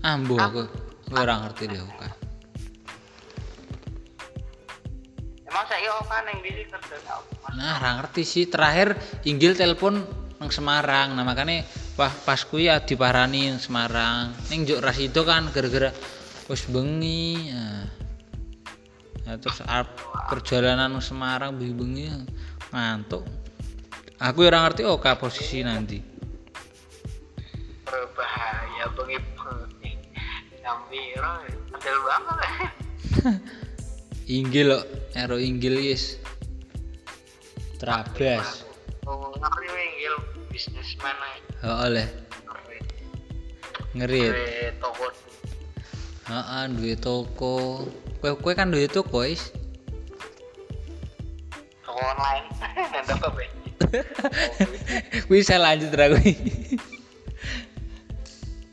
Ambo 0.07 0.39
aku 0.39 0.63
aku 1.11 1.19
ora 1.19 1.35
ngerti 1.43 1.63
deh 1.67 1.83
Oka. 1.83 2.09
emang 5.51 5.65
saya 5.67 5.91
Oka 5.99 6.17
neng 6.31 6.39
bis 6.47 6.71
kerja 6.71 7.19
Nah, 7.53 8.01
ngerti 8.01 8.25
sih. 8.25 8.45
Terakhir 8.49 8.97
Inggil 9.29 9.53
telepon 9.53 10.01
nang 10.41 10.49
Semarang. 10.49 11.13
Nah, 11.13 11.21
makanya 11.21 11.69
wah 12.01 12.09
pas 12.25 12.41
kuwi 12.49 12.73
ya 12.73 12.81
diparani 12.81 13.53
Semarang. 13.61 14.33
Ning 14.49 14.65
Juk 14.65 14.81
Rasido 14.81 15.21
kan 15.29 15.53
gara-gara 15.53 15.93
wis 16.49 16.65
bengi. 16.65 17.53
Nah. 17.53 18.02
Nah, 19.23 19.39
terus 19.39 19.63
arep 19.63 19.89
perjalanan 20.27 20.99
Semarang 20.99 21.55
bengi-bengi 21.55 22.11
ngantuk. 22.75 23.23
Aku 24.23 24.47
ora 24.47 24.63
ngerti 24.63 24.87
oh 24.87 24.99
posisi 24.99 25.63
nanti. 25.67 26.13
berbahaya 27.93 28.89
bengi 28.97 29.21
bengi 29.37 29.93
jam 30.65 30.81
piro 30.89 31.45
model 31.69 31.99
banget 32.09 32.39
ya 32.41 32.71
Inggil 34.41 34.81
kok, 34.81 34.87
ero 35.13 35.37
Inggil 35.37 35.77
yes. 35.93 36.17
Trabas. 37.77 38.65
Oh, 39.05 39.35
ngeri 39.35 39.69
winggil 39.69 40.15
bisnismen. 40.49 41.19
Oh, 41.67 41.85
oleh 41.85 42.07
Ngeri. 43.93 44.25
ngerit. 44.25 44.75
Toko 44.81 45.11
Heeh, 46.31 46.65
duwe 46.73 46.95
toko. 46.97 47.57
Kowe 48.23 48.39
kowe 48.39 48.55
kan 48.55 48.71
duwe 48.71 48.87
toko, 48.87 49.27
Is. 49.27 49.51
toko 51.83 51.99
online 51.99 52.47
dan 53.11 53.19
bensin. 53.19 53.51
Kuwi 55.27 55.43
saya 55.43 55.59
lanjut 55.59 55.91
ra 55.91 56.07
kuwi. 56.09 56.33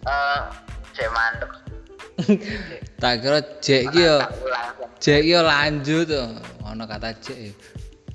Eh, 0.05 0.39
cek 0.95 1.09
mandek. 1.11 1.51
tak 3.01 3.23
kira 3.23 3.39
ki 3.57 3.89
yo 3.95 4.21
ki 5.01 5.25
yo 5.25 5.41
lanjut 5.41 6.07
to. 6.07 6.23
Ono 6.69 6.85
kata 6.85 7.17
jek 7.17 7.49
yo. 7.49 7.53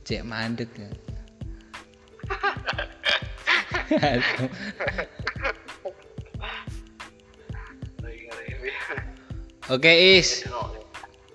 Jek 0.07 0.23
mandek 0.23 0.71
ya. 0.79 0.87
Oke 9.73 9.89
Is, 9.89 10.45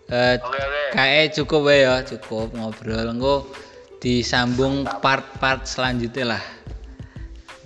Eh 0.09 0.41
kayak 0.89 1.37
cukup 1.37 1.69
wae 1.69 1.85
ya, 1.85 2.01
cukup 2.01 2.49
ngobrol. 2.57 3.13
Engko 3.13 3.45
disambung 4.01 4.87
part-part 5.05 5.69
selanjutnya 5.69 6.35
lah. 6.37 6.43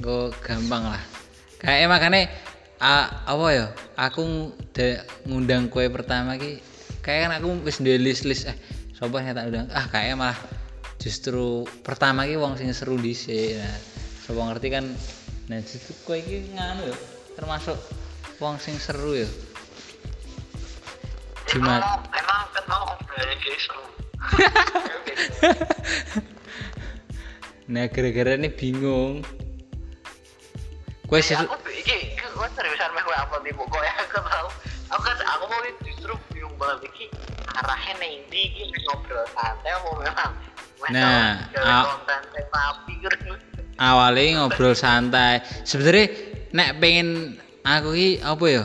gue 0.03 0.35
gampang 0.43 0.83
lah. 0.83 1.03
Kayak 1.63 1.87
makanya 1.87 2.27
a, 2.83 3.23
apa 3.23 3.47
ya? 3.55 3.67
Aku 3.95 4.51
de, 4.75 4.99
ngundang 5.23 5.71
kue 5.71 5.87
pertama 5.87 6.35
ki 6.35 6.59
kayak 6.99 7.31
kan 7.31 7.31
aku 7.39 7.63
wis 7.63 7.79
duwe 7.79 7.95
list 7.95 8.27
list 8.27 8.51
eh 8.51 8.57
sopo 8.91 9.23
yang 9.23 9.31
tak 9.31 9.47
undang? 9.47 9.71
Ah 9.71 9.87
kayak 9.87 10.19
malah 10.19 10.35
justru 10.99 11.63
pertama 11.87 12.27
ki 12.27 12.35
wong 12.35 12.59
sing 12.59 12.75
seru 12.75 12.99
dhisik. 12.99 13.55
Nah 13.55 13.79
sopo 14.27 14.43
ngerti 14.43 14.67
kan? 14.75 14.85
Nah 15.47 15.63
justru 15.63 15.95
kue 16.03 16.19
ki 16.19 16.51
nganu 16.51 16.91
ya 16.91 16.97
termasuk 17.39 17.79
wong 18.43 18.59
sing 18.59 18.75
seru 18.75 19.15
ya 19.15 19.29
Jumat 21.49 21.81
emang 22.13 22.45
mau 22.67 22.93
seru. 23.59 23.83
nah 27.73 27.87
gara-gara 27.87 28.35
ini 28.35 28.49
bingung 28.51 29.23
Ya, 31.13 31.21
seru 31.21 31.45
aku 31.45 31.69
iki 31.69 32.17
gue 32.17 32.47
seriusan 32.57 32.89
meh 32.97 33.05
gue 33.05 33.13
apa 33.13 33.37
di 33.45 33.53
buku 33.53 33.77
ya 33.77 33.93
aku 34.01 34.17
tahu. 34.17 34.49
Aku 34.97 35.01
kan 35.05 35.13
aku 35.21 35.45
mau 35.45 35.61
justru 35.85 36.09
bingung 36.33 36.57
banget 36.57 36.89
iki 36.89 37.05
arahnya 37.53 37.93
nih 38.01 38.25
di 38.33 38.49
iki 38.49 38.73
ngobrol 38.89 39.21
santai 39.37 39.77
apa 39.77 39.89
memang 40.01 40.33
Nah, 40.91 41.47
gitu. 41.47 41.63
awalnya 43.79 44.43
ngobrol 44.43 44.75
santai 44.75 45.39
sebenarnya 45.63 46.11
nek 46.51 46.83
pengen 46.83 47.39
aku 47.63 47.95
ki 47.95 48.09
apa 48.19 48.45
ya 48.51 48.63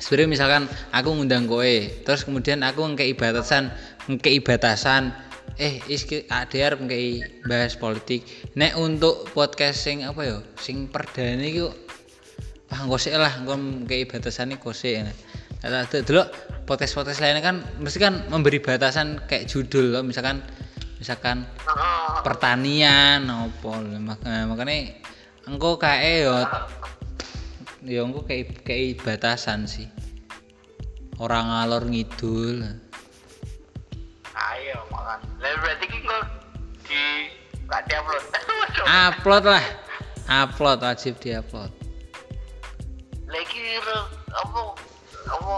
sebenarnya 0.00 0.30
misalkan 0.32 0.62
aku 0.90 1.12
ngundang 1.12 1.44
kowe 1.46 1.76
terus 2.02 2.24
kemudian 2.24 2.64
aku 2.64 2.82
ngekei 2.92 3.12
batasan 3.14 3.70
ngekei 4.08 4.40
batasan 4.40 5.12
eh 5.60 5.78
iski 5.92 6.24
ADR 6.30 6.78
ngekei 6.80 7.42
bahas 7.44 7.76
politik. 7.76 8.24
Nek 8.56 8.80
untuk 8.80 9.28
podcast 9.36 9.84
sing 9.84 10.06
apa 10.06 10.24
ya 10.24 10.38
sing 10.56 10.88
perdana 10.88 11.44
iki 11.44 11.68
kok 11.68 11.76
paham 12.70 12.86
gosek 12.86 13.12
lah 13.18 13.34
engko 13.34 13.58
ngekei 13.58 14.06
batasan 14.06 14.54
iki 14.54 14.62
gosek 14.62 15.04
nah 15.60 15.84
dulu 15.84 16.24
podcast-podcast 16.64 17.20
lainnya 17.20 17.44
kan 17.44 17.60
mesti 17.82 18.00
kan 18.00 18.24
memberi 18.32 18.64
batasan 18.64 19.20
kayak 19.28 19.44
judul 19.44 19.92
loh 19.92 20.00
misalkan 20.00 20.40
misalkan 20.96 21.44
pertanian 22.24 23.28
apa 23.28 23.72
makanya 24.00 24.48
makanya 24.48 24.76
engkau 25.44 25.76
kayak 25.76 26.24
yo 26.24 26.32
ya 27.82 28.04
engkau 28.04 28.22
kayak 28.22 28.60
kayak 28.62 29.00
batasan 29.00 29.64
sih 29.64 29.88
orang 31.16 31.48
ngalor 31.48 31.84
ngidul 31.84 32.64
Ayo 34.30 34.88
makan. 34.88 35.20
Lah 35.36 35.52
berarti 35.60 35.84
ki 35.84 35.98
gue 36.00 36.20
di 36.88 37.02
gak 37.68 37.84
diupload. 37.92 38.24
upload 39.10 39.44
lah 39.44 39.64
upload 40.26 40.80
wajib 40.80 41.20
diupload 41.20 41.68
Lagi 43.28 43.62
ro- 43.84 44.10
apa 44.32 44.60
apa 45.28 45.54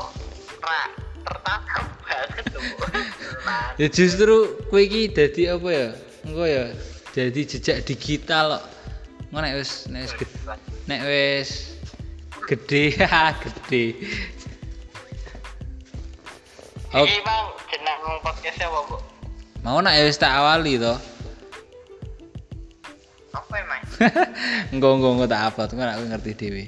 ra 0.67 0.81
tertangkap 1.23 1.85
banget 2.03 2.45
tuh. 2.51 2.63
Ya 3.81 3.89
justru 3.89 4.59
kue 4.71 4.87
iki 4.87 5.11
dadi 5.11 5.47
apa 5.47 5.69
ya 5.71 5.89
engkau 6.23 6.47
ya 6.47 6.71
jadi 7.15 7.41
jejak 7.43 7.79
digital 7.87 8.59
loh 8.59 8.63
engkau 9.31 9.41
nek 9.43 9.55
wis 9.59 9.87
nek 9.89 10.07
wis 10.07 10.13
nek 10.87 11.01
wis 11.07 11.51
gede 12.49 12.83
gede 13.39 13.85
Oh, 16.93 17.09
Iki 17.09 17.25
bang 17.25 17.45
jeneng 17.73 18.01
podcastnya 18.21 18.69
apa 18.69 18.81
bu? 18.85 18.97
mau 19.63 19.79
nak 19.79 19.95
ya 19.95 20.05
wis 20.05 20.19
tak 20.19 20.35
awali 20.35 20.77
toh 20.77 20.99
Apa 23.33 23.55
emang? 23.57 23.81
enggak 24.75 24.91
enggak 24.93 25.13
enggak 25.15 25.31
tak 25.31 25.43
upload 25.49 25.71
enggak 25.73 25.93
aku 25.93 26.05
ngerti 26.07 26.31
dewi 26.35 26.65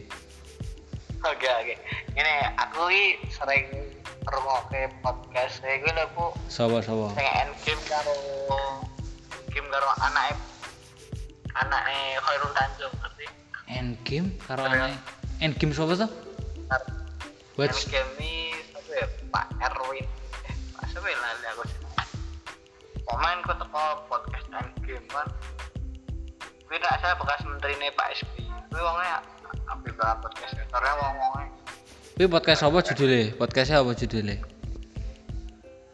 Oke 1.24 1.48
oke. 1.48 1.74
Ini 2.12 2.32
aku 2.54 2.84
ini 2.88 3.04
sering 3.28 3.64
ngrungokke 4.22 4.92
podcast 5.00 5.56
saya 5.58 5.76
gue 5.78 5.88
lho 5.90 6.04
bu. 6.12 6.26
sobo 6.46 6.80
sobo 6.80 7.12
Sing 7.12 7.24
game 7.64 7.80
karo 7.84 8.16
game 9.48 9.68
karo 9.68 9.88
anake 10.00 10.36
anake 11.54 11.96
Khairul 12.18 12.52
Tanjung 12.52 12.92
ngerti? 12.94 13.24
endgame 13.66 14.28
karo 14.40 14.64
anake 14.64 14.96
endgame 15.42 15.74
sobo 15.74 15.94
tuh 15.98 16.10
Watch 17.54 17.86
Game 17.86 18.10
ini 18.18 18.50
apa 18.74 18.90
ya 18.98 19.06
Pak 19.30 19.46
Erwin. 19.62 20.02
Eh 20.50 20.54
Pak 20.74 20.90
siapa 20.90 21.06
ya 21.06 21.14
lali 21.14 21.46
aku 21.54 21.62
sih. 21.70 21.78
Komen 23.06 23.46
kok 23.46 23.62
teko 23.62 23.84
podcast 24.10 24.46
Endgame 24.50 25.06
kan. 25.06 25.30
Gue 26.66 26.78
nak 26.82 26.98
saya 26.98 27.14
bekas 27.14 27.46
menteri 27.46 27.78
nih 27.78 27.94
Pak 27.94 28.10
SBY. 28.18 28.42
Gue 28.74 28.82
wongnya 28.82 29.22
ambil 29.70 29.94
banget 29.94 30.18
podcast 30.26 30.52
karena 30.66 30.90
wong 30.98 31.14
wongnya 31.14 31.46
Kuwi 32.18 32.26
podcast 32.26 32.62
apa 32.66 32.78
judulnya? 32.82 33.22
Podcastnya 33.38 33.78
apa 33.82 33.92
judulnya? 33.94 34.36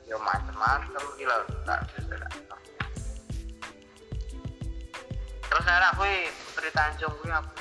ya 0.09 0.17
macam-macam 0.17 1.03
gila 1.21 1.37
tak. 1.69 1.81
Terus 5.45 5.65
ada 5.69 5.93
aku 5.93 6.09
Putri 6.51 6.71
Tanjung 6.73 7.15
gue 7.21 7.31
aku. 7.37 7.60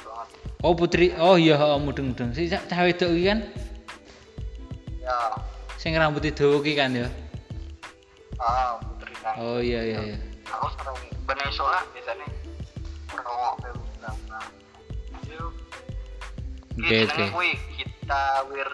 Oh 0.59 0.75
Putri, 0.75 1.15
oh 1.15 1.39
iya 1.39 1.55
oh, 1.55 1.79
mudeng-mudeng. 1.79 2.35
Si 2.35 2.51
cah 2.51 2.59
cah 2.67 2.83
wedok 2.83 3.15
iki 3.15 3.31
kan 3.31 3.39
Ya, 4.99 5.15
sing 5.79 5.95
dawa 5.95 6.59
iki 6.67 6.75
kan 6.75 6.91
ya. 6.91 7.07
ah 8.43 8.75
Putri 8.83 9.15
Tanjung. 9.23 9.39
Oh 9.39 9.59
iya 9.63 9.87
iya 9.87 9.99
iya. 10.03 10.17
Aku 10.51 10.67
sering 10.75 10.99
biasanya 11.95 12.27
ngerongok 13.07 13.53
ke 13.63 13.69
bilang 13.71 14.17
Yuk. 15.31 15.51
Oke 16.75 16.95
oke. 17.07 17.23
Kita 17.79 18.43
wir 18.51 18.67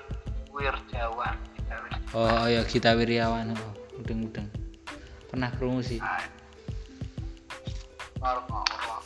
wir 0.58 0.76
Jawa. 0.90 1.38
Wir. 1.70 2.02
Oh 2.18 2.50
iya 2.50 2.66
kita 2.66 2.98
Wiryawan. 2.98 3.54
Oh, 3.54 3.74
mudeng-mudeng. 4.02 4.50
Pernah 5.30 5.54
krungu 5.54 5.86
sih. 5.86 6.02
Ngerongok, 8.18 8.66
ngerongok. 8.74 9.02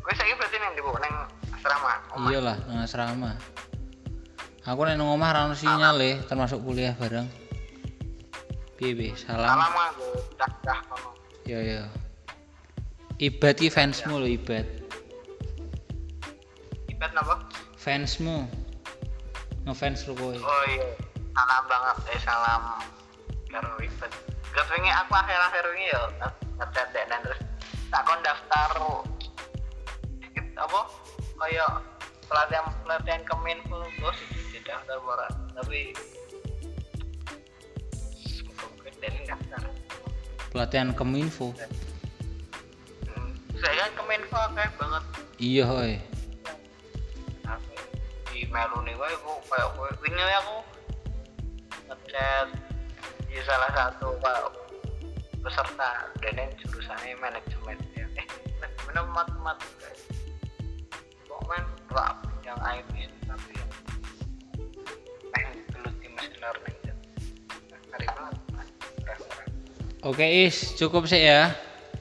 Gue 0.00 0.14
saya 0.16 0.32
berarti 0.32 0.56
neng 0.64 0.72
di 0.72 0.80
bu 0.80 0.96
neng 0.96 1.14
asrama. 1.56 1.92
Omah. 2.12 2.28
Iyalah 2.30 2.56
nang 2.68 2.78
asrama. 2.84 3.30
Aku 4.66 4.80
nek 4.82 4.98
nang 4.98 5.08
omah 5.14 5.30
ra 5.32 5.40
ono 5.48 5.54
sinyal 5.56 5.96
e, 6.02 6.10
termasuk 6.26 6.60
kuliah 6.60 6.92
bareng. 6.98 7.26
Piye 8.76 8.92
piye? 8.92 9.12
Salam. 9.16 9.46
Salam 9.46 9.72
gue 9.96 10.10
dah 10.36 10.50
dah 10.66 10.78
kono. 10.90 11.10
Yo 11.48 11.58
yo. 11.62 11.82
Ibad 13.16 13.56
ki 13.56 13.72
fansmu 13.72 14.20
lho 14.20 14.28
Ibad. 14.28 14.66
Ibet 16.92 17.10
napa? 17.16 17.40
Fansmu. 17.80 18.44
Ngefans 19.64 20.06
lu 20.06 20.14
kowe. 20.14 20.34
Oh 20.36 20.64
iya. 20.68 20.86
Salam 21.32 21.62
banget 21.70 21.96
eh 22.12 22.20
salam 22.20 22.62
karo 23.48 23.80
Ibet. 23.80 24.12
Gak 24.52 24.66
pengen 24.72 24.92
aku 25.04 25.12
akhir-akhir 25.12 25.64
ini 25.76 25.84
ya 25.92 26.02
dan 26.96 27.20
terus 27.24 27.40
tak 27.92 28.02
kon 28.08 28.20
daftar 28.24 28.72
apa 30.56 30.80
kayak 31.36 31.70
pelatihan 32.26 32.66
pelatihan 32.82 33.22
keminfo 33.28 33.78
bos 34.00 34.18
di 34.50 34.58
daftar 34.64 34.98
barat 35.04 35.34
tapi 35.54 35.92
Pelatihan 40.56 40.88
Kominfo. 40.96 41.52
Hmm, 43.04 43.36
saya 43.60 43.76
kan 43.76 43.92
keminfo 43.92 44.40
kayak 44.56 44.72
banget. 44.80 45.04
Iya 45.36 45.68
aku 47.44 47.76
di 48.32 48.48
melu 48.48 48.80
nih 48.88 48.96
gue 48.96 49.08
aku 49.20 49.36
kayak 49.52 49.68
gue 49.76 50.08
ini 50.08 50.24
aku 50.40 50.56
ngechat 51.92 52.48
di 53.28 53.36
salah 53.44 53.68
satu 53.76 54.16
pak 54.16 54.48
peserta 55.44 56.08
dan 56.24 56.40
yang 56.40 56.48
jurusannya 56.64 57.20
manajemen 57.20 57.76
ya. 57.92 58.08
Eh 58.16 58.26
manajemen 58.56 59.12
matematika 59.12 59.92
lah 61.92 62.10
yang 62.42 62.58
IT 62.60 62.92
tapi 63.24 63.50
ya 63.52 63.66
eh 65.34 65.44
dulu 65.70 65.88
di 65.98 66.08
machine 66.10 66.38
learning 66.38 66.76
ya 66.82 66.94
banget 67.90 68.34
keren 69.02 69.20
keren 69.20 69.48
Oke 70.02 70.22
Is, 70.22 70.74
cukup 70.74 71.04
sih 71.04 71.18
ya. 71.20 71.50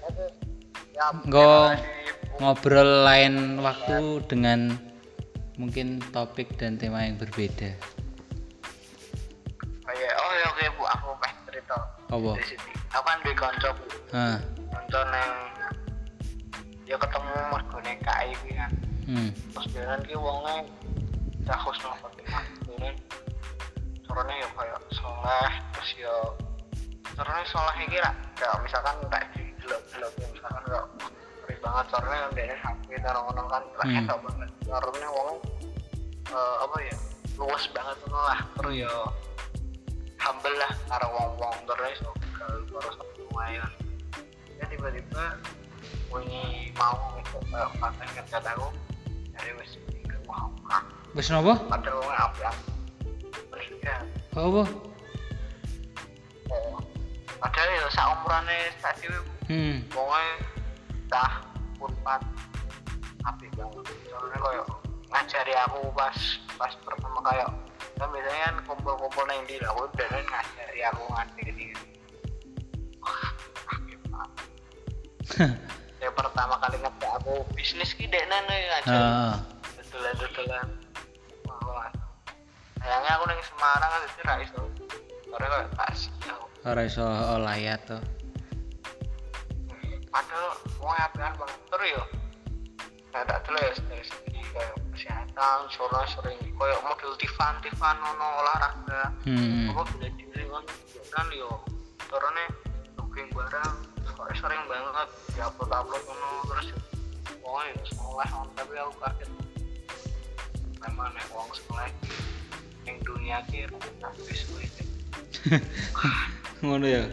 oke 0.02 0.26
ya 0.94 1.06
Go- 1.26 1.74
terima 1.74 1.82
kasih, 1.82 2.14
Bu. 2.14 2.36
Ngobrol 2.38 2.92
lain 3.02 3.34
waktu 3.60 3.98
dengan 4.28 4.60
mungkin 5.56 6.04
topik 6.12 6.54
dan 6.56 6.76
tema 6.76 7.02
yang 7.02 7.16
berbeda. 7.16 7.72
oh 9.82 9.94
iya 9.94 10.12
oh 10.14 10.32
iya 10.34 10.46
oke 10.50 10.64
bu 10.76 10.84
aku 10.84 11.08
pengen 11.18 11.38
cerita 11.48 11.76
Apa? 12.12 12.32
di 12.36 12.44
sini 12.44 12.72
aku 12.92 13.06
kan 13.06 13.18
di 13.24 13.32
konco 13.34 13.70
bu 13.72 13.86
Hah. 14.12 14.38
nonton 14.68 15.08
yang 15.10 15.34
ya 16.86 16.96
ketemu 17.00 17.34
mergone 17.50 17.94
KI 17.98 18.30
kuwi 18.38 18.54
kan 18.54 18.72
Hmm. 19.06 19.30
dia 19.70 19.86
kan 19.86 20.02
ki 20.02 20.18
wonge 20.18 20.66
cah 21.46 21.60
husnul 21.62 21.94
khotimah 22.02 22.46
dia 22.66 22.90
caranya 24.06 24.34
ya 24.42 24.48
kayak 24.58 24.80
soleh 24.90 25.54
terus 25.78 25.90
ya 26.02 26.16
caranya 27.14 27.46
soleh 27.46 27.76
iki 27.86 27.98
lah 28.02 28.14
kayak 28.34 28.58
misalkan 28.66 28.96
di 29.38 29.44
delok 29.62 29.82
delok 29.94 30.14
misalkan 30.34 30.64
kayak 30.66 30.86
banget 31.62 31.86
karena 31.94 32.16
dia 32.34 32.56
HP 32.62 32.88
ngono 33.02 33.44
kan 33.50 33.64
lah 33.78 33.86
Hmm. 33.86 34.00
enak 34.02 34.18
banget 34.22 34.50
karena 34.66 35.08
wong 35.14 35.38
eh, 36.34 36.56
apa 36.66 36.78
ya 36.82 36.96
luas 37.38 37.64
banget 37.74 37.98
lah 38.10 38.40
terus 38.58 38.74
ya 38.74 38.94
humble 40.18 40.56
lah 40.58 40.72
karo 40.90 41.08
wong-wong 41.14 41.58
terus 41.70 42.02
iso 42.02 42.12
gaul 42.34 42.62
karo 42.74 42.90
semua 42.98 43.44
ya 43.54 43.66
ya 44.58 44.66
tiba-tiba 44.72 45.26
wingi 46.10 46.74
mau 46.74 46.98
itu 47.22 47.38
kayak 47.54 47.70
pakai 47.78 48.08
kerja 48.18 48.40
aku 48.56 48.68
dari 49.36 49.52
wis 49.60 49.78
wong 50.26 50.52
apa 51.40 52.52
meninggal 53.52 54.02
apa? 54.36 54.64
oh 56.52 56.80
padahal 57.40 57.70
ya 57.72 57.88
sak 57.92 58.08
umurane 58.20 58.58
sak 58.82 58.94
dhewe 59.00 59.20
hmm. 59.48 59.86
pokoknya 59.92 60.34
dah 61.08 61.32
apik 63.26 63.50
banget. 63.58 63.86
Soalnya 64.10 64.38
kayak 64.38 64.66
ngajari 65.10 65.54
aku 65.66 65.80
pas 65.94 66.18
pas 66.58 66.74
pertama 66.86 67.20
kayak 67.26 67.50
kan 67.96 68.12
biasanya 68.12 68.42
kan 68.52 68.56
kumpul-kumpul 68.68 69.24
neng 69.30 69.42
di 69.48 69.56
kan 69.62 70.26
ngajari 70.28 70.80
aku 70.84 71.04
ngerti 71.10 71.42
gini 71.48 71.66
yang 76.06 76.14
pertama 76.14 76.62
kali 76.62 76.78
ngerti 76.78 77.08
aku 77.10 77.34
bisnis 77.58 77.98
ki 77.98 78.06
dek 78.06 78.30
nene 78.30 78.56
ngajari 78.70 79.02
ah 79.02 79.36
betulan-betulan 79.74 80.68
wah 81.50 81.62
wah. 81.66 81.90
Sayangnya 82.78 83.12
aku 83.18 83.24
neng 83.26 83.42
Semarang 83.42 83.90
kan 83.90 84.00
jadi 84.06 84.22
ra 84.30 84.36
iso. 84.46 84.62
Karena 85.26 85.48
kayak 85.50 85.70
tak 85.74 85.90
siau 85.98 86.42
ora 86.66 86.82
iso 86.86 87.06
olayat 87.06 87.82
to 87.90 87.98
padahal 90.14 90.50
mau 90.80 90.96
apian 90.96 91.34
banget 91.36 91.60
terus 91.74 91.88
yo. 91.92 92.04
Nah 93.12 93.22
tak 93.28 93.44
dulu 93.44 93.58
ya 93.60 93.72
dari 93.90 94.06
segi 94.06 94.42
kayak 94.54 94.76
kesehatan 94.96 95.58
soalnya 95.74 96.08
sering 96.08 96.40
kayak 96.40 96.80
model 96.86 97.12
tifan 97.20 97.54
tifan 97.66 97.96
nono 98.00 98.28
olahraga. 98.46 99.12
Hmm. 99.28 99.74
Apa 99.74 99.82
bela 99.92 100.08
diri 100.14 100.44
kan 100.48 100.64
kan 101.12 101.28
yo. 101.34 101.52
Turunnya 102.08 102.46
booking 102.96 103.28
barang 103.34 103.95
sering 104.36 104.64
banget 104.68 105.10
di 105.36 105.40
upload 105.44 105.72
upload 105.72 106.04
nono 106.08 106.30
terus 106.48 106.68
pokoknya 107.44 107.72
yo 107.72 107.84
sekolah 107.92 108.30
on 108.36 108.48
tapi 108.56 108.74
aku 108.80 108.94
kaget. 109.00 109.30
Memang 110.84 111.10
nek 111.12 111.26
uang 111.36 111.50
sekolah 111.52 111.88
yang 112.86 112.98
dunia 113.02 113.38
kira 113.50 113.74
habis 114.04 114.46
itu 114.46 114.86
ngono 116.66 116.86
ya 116.86 117.04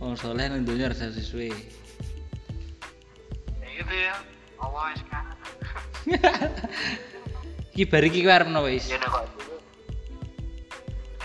wong 0.00 0.16
soleh 0.16 0.48
nang 0.48 0.64
dunya 0.64 0.88
rasa 0.90 1.12
sesuai. 1.12 1.52
Ya 3.62 3.68
gitu 3.78 3.94
ya 3.94 4.14
awal 4.58 4.92
sekarang 4.96 5.38
iki 7.76 7.84
bar 7.84 8.02
iki 8.02 8.24
kowe 8.24 8.32
arep 8.32 8.48
napa 8.48 8.68
is 8.72 8.88
ya 8.88 8.98
kok. 8.98 9.28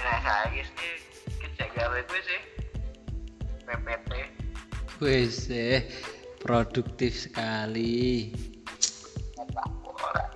Nah 0.03 0.17
saya 0.19 0.61
sih 0.61 0.93
kita 1.39 1.65
gawe 1.71 1.99
gue 2.03 2.21
sih 2.27 2.41
PPT 3.63 4.42
wis 5.03 5.51
eh 5.51 5.83
produktif 6.39 7.27
sekali. 7.27 8.31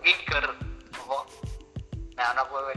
Giger 0.03 0.45
nah 2.17 2.33
anak 2.33 2.45
gue 2.49 2.61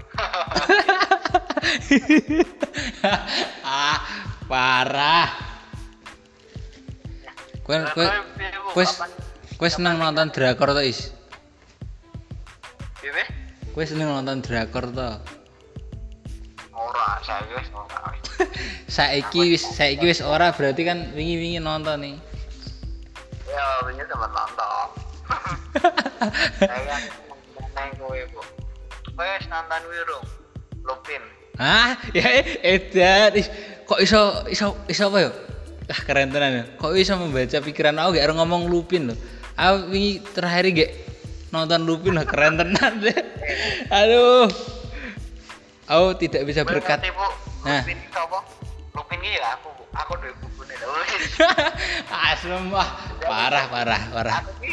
ah 3.67 3.99
parah. 4.47 5.29
Kowe 7.67 7.77
kowe 7.95 8.07
kowe 8.75 8.85
kowe 9.59 9.69
seneng 9.71 9.99
nonton 9.99 10.31
drakor 10.31 10.71
to 10.77 10.83
is? 10.85 11.11
Kowe 13.75 13.83
seneng 13.83 14.13
nonton 14.15 14.45
drakor 14.45 14.87
to 14.95 15.40
saiki 18.91 19.55
wis 19.55 19.63
saiki 19.63 20.03
wis 20.03 20.19
ora 20.19 20.51
berarti 20.51 20.83
kan 20.83 21.15
wingi-wingi 21.15 21.63
nonton 21.63 22.03
nih 22.03 22.17
ya 23.47 23.67
ini 23.87 24.03
teman 24.03 24.31
nonton 24.35 24.87
saya 26.59 26.97
neng 27.79 27.89
gue 27.95 28.27
bu 28.35 28.43
wis 29.15 29.45
nonton 29.47 29.81
wirung 29.87 30.27
Lupin 30.83 31.23
Hah? 31.61 31.93
Ya 32.17 32.41
eh, 32.41 32.57
edan. 32.65 33.37
Ih, 33.37 33.45
Kok 33.85 34.01
iso 34.01 34.49
iso 34.49 34.81
iso 34.89 35.13
apa 35.13 35.19
ya? 35.19 35.31
Ah 35.93 36.01
keren 36.09 36.33
tenan 36.33 36.57
ya. 36.57 36.65
Kok 36.81 36.97
iso 36.97 37.21
membaca 37.21 37.59
pikiran 37.61 38.01
aku 38.01 38.17
gak 38.17 38.33
ngomong 38.33 38.71
Lupin 38.71 39.13
loh. 39.13 39.19
Aku 39.61 39.93
wingi 39.93 40.25
terakhir 40.33 40.73
gak 40.73 40.91
nonton 41.53 41.85
Lupin 41.85 42.17
loh 42.17 42.25
keren 42.25 42.57
tenan 42.57 43.05
deh. 43.05 43.13
Aduh. 44.01 44.49
Aku 45.85 46.17
tidak 46.17 46.49
bisa 46.49 46.65
berkat. 46.65 47.05
Nah. 47.67 47.85
Lupin 47.85 47.99
apa 48.15 48.60
Lupin 48.91 49.23
ya 49.23 49.55
aku 49.55 49.71
bu 49.79 49.85
aku 49.95 50.13
duwe 50.19 50.35
bukunya 50.43 50.75
lho 50.83 50.91
Asem 52.35 52.75
wah 52.75 52.89
parah 53.23 53.71
parah 53.71 54.03
parah. 54.11 54.35
aku 54.43 54.53
ki 54.59 54.73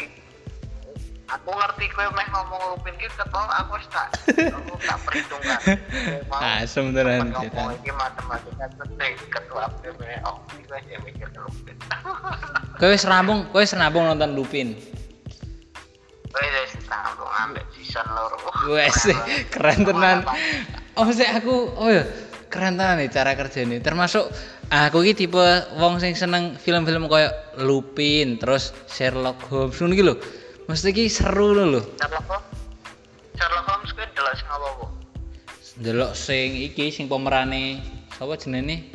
aku 1.30 1.50
ngerti 1.54 1.86
kowe 1.94 2.08
meh 2.18 2.28
ngomong 2.34 2.62
Lupin 2.74 2.94
ki 2.98 3.08
ketol 3.14 3.46
aku 3.46 3.78
wis 3.78 3.88
tak 3.94 4.10
aku 4.26 4.74
tak 4.82 4.98
perhitungkan. 5.06 5.60
Mau 6.34 6.42
Asem 6.42 6.98
tenan 6.98 7.30
ngomong 7.30 7.78
iki 7.78 7.92
matematika 7.94 8.66
penting 8.82 9.14
ketua 9.30 9.70
PBO 9.86 10.22
oh 10.26 10.36
iki 10.58 10.66
wis 10.74 10.86
ya 10.90 10.98
mikir 11.06 11.28
ke 11.30 11.40
Lupin. 11.40 11.76
Kowe 12.82 12.90
wis 12.90 13.06
rampung, 13.06 13.46
kowe 13.54 13.62
wis 13.62 13.78
rampung 13.78 14.02
nonton 14.02 14.34
Lupin. 14.34 14.74
Wes 18.66 18.98
keren 19.54 19.80
tenan. 19.86 20.26
Oh 20.98 21.10
sih 21.14 21.30
aku 21.30 21.70
oh 21.78 21.90
ya 21.94 22.02
keren 22.48 22.80
tenan 22.80 23.00
nih 23.00 23.12
cara 23.12 23.36
kerjanya. 23.36 23.80
Termasuk 23.84 24.32
aku 24.72 25.04
iki 25.08 25.28
tipe 25.28 25.48
wong 25.80 26.00
sing 26.02 26.16
seneng 26.16 26.56
film-film 26.60 27.08
koyo 27.08 27.32
Lupin, 27.62 28.40
terus 28.40 28.76
Sherlock 28.92 29.40
Holmes 29.52 29.78
ngono 29.80 29.94
iki 29.94 30.04
lho. 30.04 30.16
Mesti 30.68 30.92
iki 30.92 31.08
seru 31.08 31.56
lho 31.56 31.66
lho. 31.78 31.82
Sherlock 32.02 32.26
Holmes 32.28 32.48
Sherlock 33.38 33.66
Holmes 33.70 33.90
kowe 33.94 34.06
delok 34.18 34.34
sing 34.34 34.48
apa 34.50 34.68
bu 34.82 34.86
Delok 35.78 36.14
sing 36.18 36.48
iki 36.58 36.90
sing 36.90 37.06
pemerane 37.06 37.86
sapa 38.18 38.34
jenenge? 38.34 38.90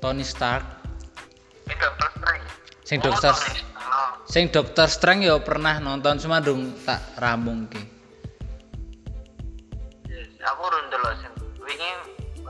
Tony 0.00 0.24
Stark. 0.24 0.64
ini 1.68 1.76
Doctor 1.76 2.08
Strange 2.16 2.48
Sing 2.88 2.98
Oh, 3.00 3.04
Doctor. 3.08 3.34
Sing 4.26 4.44
Doctor 4.50 4.86
Strange 4.90 5.22
ya 5.28 5.36
pernah 5.38 5.78
nonton 5.78 6.18
cuma 6.18 6.42
dong 6.42 6.74
tak 6.82 6.98
rampung 7.18 7.70
ki. 7.70 7.82
Yes, 10.10 10.30
aku 10.42 10.60
urun 10.66 10.84
delok 10.90 11.14
sing 11.22 11.32
wingi 11.62 11.90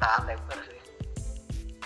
ora 0.00 0.24
lebar 0.24 0.58
sih. 0.64 0.80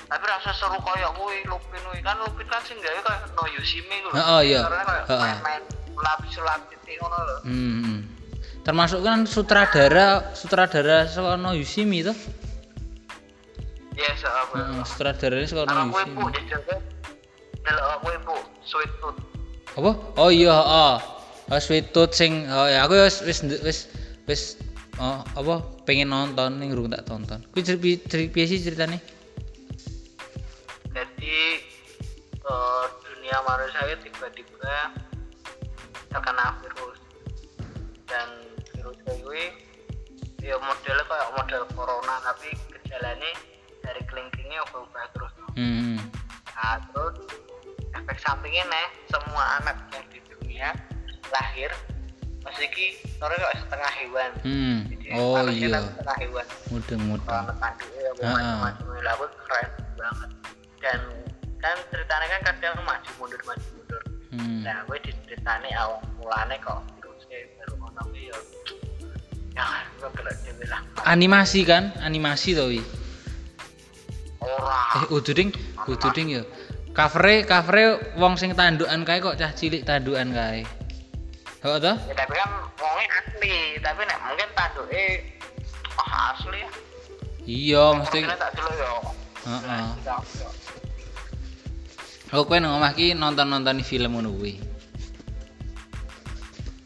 Tapi 0.04 0.24
rasa 0.30 0.54
seru 0.54 0.78
koyo 0.78 1.10
kuwi 1.18 1.42
Lupin 1.50 1.82
kuwi 1.90 2.00
kan 2.06 2.14
Lupin 2.22 2.46
kan 2.46 2.62
sing 2.62 2.78
gawe 2.78 3.00
koyo 3.02 3.18
no 3.34 3.42
Yushimi 3.58 3.96
lho. 4.06 4.10
Heeh, 4.14 4.40
iya. 4.54 4.60
Karena 4.62 4.82
koyo 4.86 5.02
Heeh. 5.10 5.20
main-main 5.20 5.62
lapis-lapis 5.98 6.78
ngono 7.02 7.18
lho. 7.18 7.36
Hmm. 7.42 7.74
hmm. 7.82 7.98
Termasuk 8.64 9.00
kan 9.02 9.26
sutradara 9.26 10.32
sutradara 10.38 11.10
Sono 11.10 11.50
Yushimi 11.52 12.06
to. 12.06 12.14
Yes, 13.98 14.22
aku. 14.22 14.62
Heeh, 14.62 14.82
sutradaranya 14.86 15.46
Sono 15.50 15.66
Kalau 15.66 15.90
kuwi 15.90 16.04
bu 16.14 16.22
Yushimi. 16.30 16.34
dijaga 16.38 16.74
delok 17.64 17.94
kuwi 18.06 18.16
bu 18.22 18.34
Sweet 18.62 18.92
Tooth. 19.02 19.20
apa 19.74 19.90
oh 20.22 20.30
iya 20.30 20.54
oh 20.54 21.02
oh 21.50 21.58
sweet 21.58 21.90
tooth 21.90 22.14
sing 22.14 22.46
oh 22.46 22.70
ya 22.70 22.86
aku 22.86 22.94
wis 22.94 23.18
wis 23.26 23.42
wis 23.42 23.90
wis 24.30 24.54
oh 25.00 25.20
apa? 25.22 25.54
Pengen 25.86 26.10
nonton 26.10 26.58
ning 26.60 26.70
urung 26.74 26.90
tak 26.90 27.06
tonton. 27.06 27.40
Kuwi 27.50 27.62
cerita 27.64 28.40
sih 28.46 28.60
ceritanya 28.62 28.98
Jadi 30.94 31.38
eh, 32.38 32.84
dunia 33.02 33.36
manusia 33.42 33.82
itu 33.90 34.10
tiba-tiba 34.10 34.94
terkena 36.12 36.54
virus. 36.62 36.98
Dan 38.06 38.28
virus 38.74 38.98
ini 39.10 39.46
ya 40.44 40.60
modelnya 40.60 41.04
kayak 41.08 41.30
model 41.40 41.62
corona 41.72 42.14
tapi 42.20 42.52
gejalanya 42.68 43.32
dari 43.80 44.02
kelingkingnya 44.06 44.60
berubah 44.70 45.04
terus. 45.16 45.32
Hmm. 45.56 45.98
Nah 46.54 46.78
terus 46.92 47.16
efek 47.96 48.18
sampingnya 48.22 48.64
nih 48.68 48.88
semua 49.08 49.62
anak 49.62 49.76
yang 49.90 50.06
di 50.12 50.20
dunia 50.28 50.68
lahir 51.32 51.72
masih 52.44 52.68
ki 52.70 52.86
sore 53.16 53.34
kok 53.34 53.52
setengah 53.56 53.90
hewan. 53.98 54.30
Hmm. 54.44 54.76
Jadi, 54.92 55.04
oh 55.16 55.40
iya. 55.48 55.80
setengah 55.80 56.16
hewan. 56.20 56.46
Mudeng 56.68 57.02
mudeng 57.08 57.24
kalau 57.26 57.54
tanduknya 57.56 58.00
ya 58.04 58.10
Ah. 58.20 58.28
macam-macam 58.36 58.86
lah 59.00 59.12
aku 59.16 59.24
keren 59.48 59.68
banget. 59.96 60.30
Dan 60.84 60.98
kan 61.58 61.76
ceritanya 61.88 62.26
kan 62.28 62.40
kadang 62.52 62.74
maju 62.84 63.10
mundur 63.16 63.40
maju 63.48 63.66
mundur. 63.72 64.02
Hmm. 64.36 64.60
Nah 64.60 64.76
gue 64.84 64.98
diceritani 65.00 65.70
awal 65.72 66.04
mulane 66.20 66.56
kok 66.60 66.84
virusnya 67.00 67.38
baru 67.56 67.74
ngono 67.80 68.00
kuwi 68.12 68.28
ya. 68.28 68.38
Ya 69.56 69.64
gue 69.96 70.10
bilang 70.60 70.82
animasi 71.08 71.60
kan? 71.64 71.96
Animasi 72.04 72.52
to 72.52 72.68
wi? 72.68 72.80
Ora. 74.44 75.00
Eh 75.00 75.04
udah 75.08 75.32
ding 75.32 75.50
udah 75.88 76.10
ding 76.12 76.28
ya. 76.28 76.42
Cover 76.92 77.42
cover 77.48 77.76
wong 78.20 78.36
sing 78.36 78.52
tandukan 78.52 79.02
kae 79.02 79.18
kok 79.18 79.34
cah 79.40 79.50
cilik 79.56 79.82
tandukan 79.82 80.30
kae 80.30 80.62
toh 81.64 81.80
ya 81.80 82.12
tapi 82.12 82.34
kan 82.36 82.50
ngomongnya 82.76 83.08
asli 83.24 83.80
tapi 83.80 84.00
nek 84.04 84.18
mungkin 84.20 84.48
tanduk 84.52 84.84
eh 84.92 85.40
oh 85.96 86.08
asli 86.28 86.60
ya. 86.60 86.70
Iya 87.44 87.84
mesti 87.96 88.18
tak 88.20 88.52
dulu 88.52 88.72
ya 88.76 88.88
heeh. 89.48 89.84
Oh 92.36 92.44
kowe 92.44 92.60
nang 92.60 92.76
omah 92.76 92.92
ki 92.92 93.16
nonton-nonton 93.16 93.80
film 93.80 94.12
ngono 94.12 94.36
kuwi. 94.36 94.60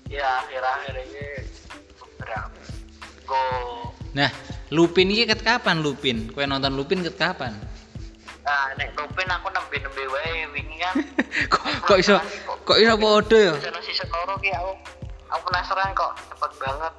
Ya 0.06 0.46
akhir-akhir 0.46 0.94
ini 0.94 1.26
beberapa 1.98 2.62
go. 3.26 3.42
Nah 4.14 4.30
Lupin 4.70 5.10
iki 5.10 5.26
ket 5.26 5.42
kapan 5.42 5.82
Lupin? 5.82 6.30
Kowe 6.30 6.46
nonton 6.46 6.78
Lupin 6.78 7.02
ket 7.02 7.18
kapan 7.18 7.58
nah 8.48 8.72
nek 8.80 8.96
Lupin 8.96 9.28
aku 9.28 9.52
nembe-nembe 9.52 10.02
wae 10.08 10.48
wingi 10.56 10.76
kan 10.80 10.94
kok 11.52 11.64
kok 11.84 11.98
iso 12.00 12.16
kok 12.64 12.80
iso 12.80 12.96
padha 12.96 13.36
ya 13.36 13.52
Sono 13.60 13.80
season 13.84 14.08
loro 14.08 14.40
ki 14.40 14.48
aku 14.56 14.72
aku 15.28 15.40
penasaran 15.52 15.92
kok 15.92 16.16
cepet 16.32 16.52
banget 16.56 16.92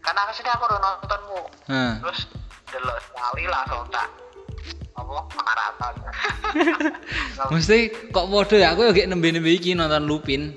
karena 0.00 0.20
aku 0.24 0.32
sini 0.32 0.48
aku 0.48 0.64
udah 0.64 0.80
nontonmu 0.80 1.40
Heeh. 1.68 1.92
terus 2.00 2.20
delok 2.72 2.96
sekali 3.04 3.44
langsung 3.44 3.84
tak 3.92 4.08
apa 4.96 5.12
maraton 5.36 5.94
Mesti 7.52 7.92
kok 8.08 8.26
padha 8.32 8.56
ya 8.56 8.68
aku 8.72 8.88
ya 8.88 8.96
gek 8.96 9.08
nembe-nembe 9.10 9.50
iki 9.50 9.74
nonton 9.76 10.06
Lupin. 10.06 10.54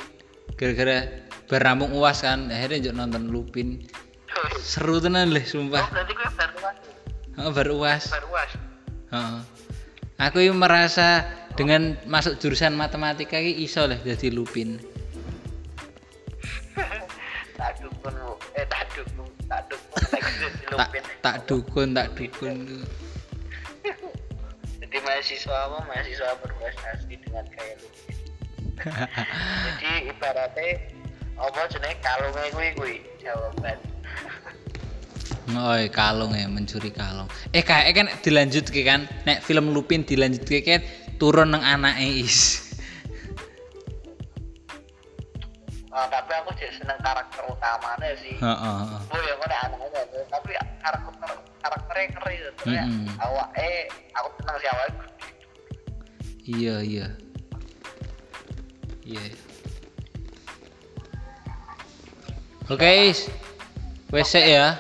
Gara-gara 0.56 1.10
bar 1.50 1.62
rampung 1.66 1.92
UAS 1.92 2.22
kan 2.22 2.54
akhirnya 2.54 2.88
njuk 2.88 2.96
nonton 2.96 3.24
Lupin. 3.34 3.82
Seru 4.62 5.02
tenan 5.02 5.34
leh 5.34 5.42
oh 5.42 5.50
sumpah. 5.58 5.90
berarti 5.90 6.14
gue 6.14 6.30
baru 7.50 7.74
UAS. 7.82 8.14
baru 8.14 8.30
was 8.30 8.52
Heeh. 9.10 9.57
Aku 10.18 10.42
ini 10.42 10.50
merasa 10.50 11.30
dengan 11.54 11.94
masuk 12.10 12.42
jurusan 12.42 12.74
matematika 12.74 13.38
iki 13.38 13.70
iso 13.70 13.86
lah 13.86 14.02
jadi 14.02 14.34
Lupin. 14.34 14.82
tak 17.58 17.78
dukun 17.78 18.14
eh 18.58 18.66
tak 18.66 18.86
dukun 18.98 19.30
tak 19.46 19.62
dukun. 19.70 20.02
Tak 20.78 20.90
Tak 21.22 21.36
dukun, 21.46 21.88
tak 21.94 22.08
dukun. 22.18 22.82
jadi 24.82 24.98
mahasiswa 25.06 25.58
apa? 25.70 25.78
Mahasiswa 25.86 26.30
berprestasi 26.42 27.14
dengan 27.22 27.46
gaya 27.54 27.76
lupin. 27.78 28.16
Jadi 29.82 29.90
ibaratnya 30.14 30.70
apa 31.38 31.60
jenenge? 31.70 31.98
Kalungnya 32.02 32.50
kuwi 32.54 32.70
kuwi 32.78 32.96
jawaban 33.22 33.78
Oi, 35.48 35.88
kalung 35.88 36.36
ya, 36.36 36.52
mencuri 36.52 36.92
kalung. 36.92 37.32
Eh 37.56 37.64
kayak 37.64 37.96
kan 37.96 38.08
dilanjut 38.20 38.68
kan, 38.84 39.08
nek 39.24 39.40
film 39.48 39.72
Lupin 39.72 40.04
dilanjut 40.04 40.44
kan 40.44 40.84
turun 41.16 41.56
nang 41.56 41.64
anake 41.64 42.04
is. 42.04 42.68
Oh, 45.98 46.06
tapi 46.14 46.30
aku 46.30 46.54
jadi 46.54 46.70
seneng 46.78 47.00
karakter 47.02 47.42
utamanya 47.50 48.14
sih 48.22 48.38
Heeh. 48.38 48.54
heeh. 48.86 49.02
oh 49.10 49.18
ya 49.18 49.34
kok 49.34 49.50
ada 49.50 49.58
anaknya 49.66 50.02
tapi 50.30 50.54
karakter 50.78 51.30
karakternya 51.58 52.06
keren 52.14 52.34
gitu 52.38 52.50
terus 52.62 52.78
Mm-mm. 52.86 53.08
awak 53.18 53.50
eh 53.58 53.90
aku 54.14 54.28
seneng 54.38 54.56
si 54.62 54.68
awak 54.70 54.88
Iya, 56.48 56.76
iya. 56.80 57.08
Iya. 59.04 59.26
Oke, 62.72 62.88
Is. 63.12 63.28
Sik 64.08 64.46
ya. 64.48 64.80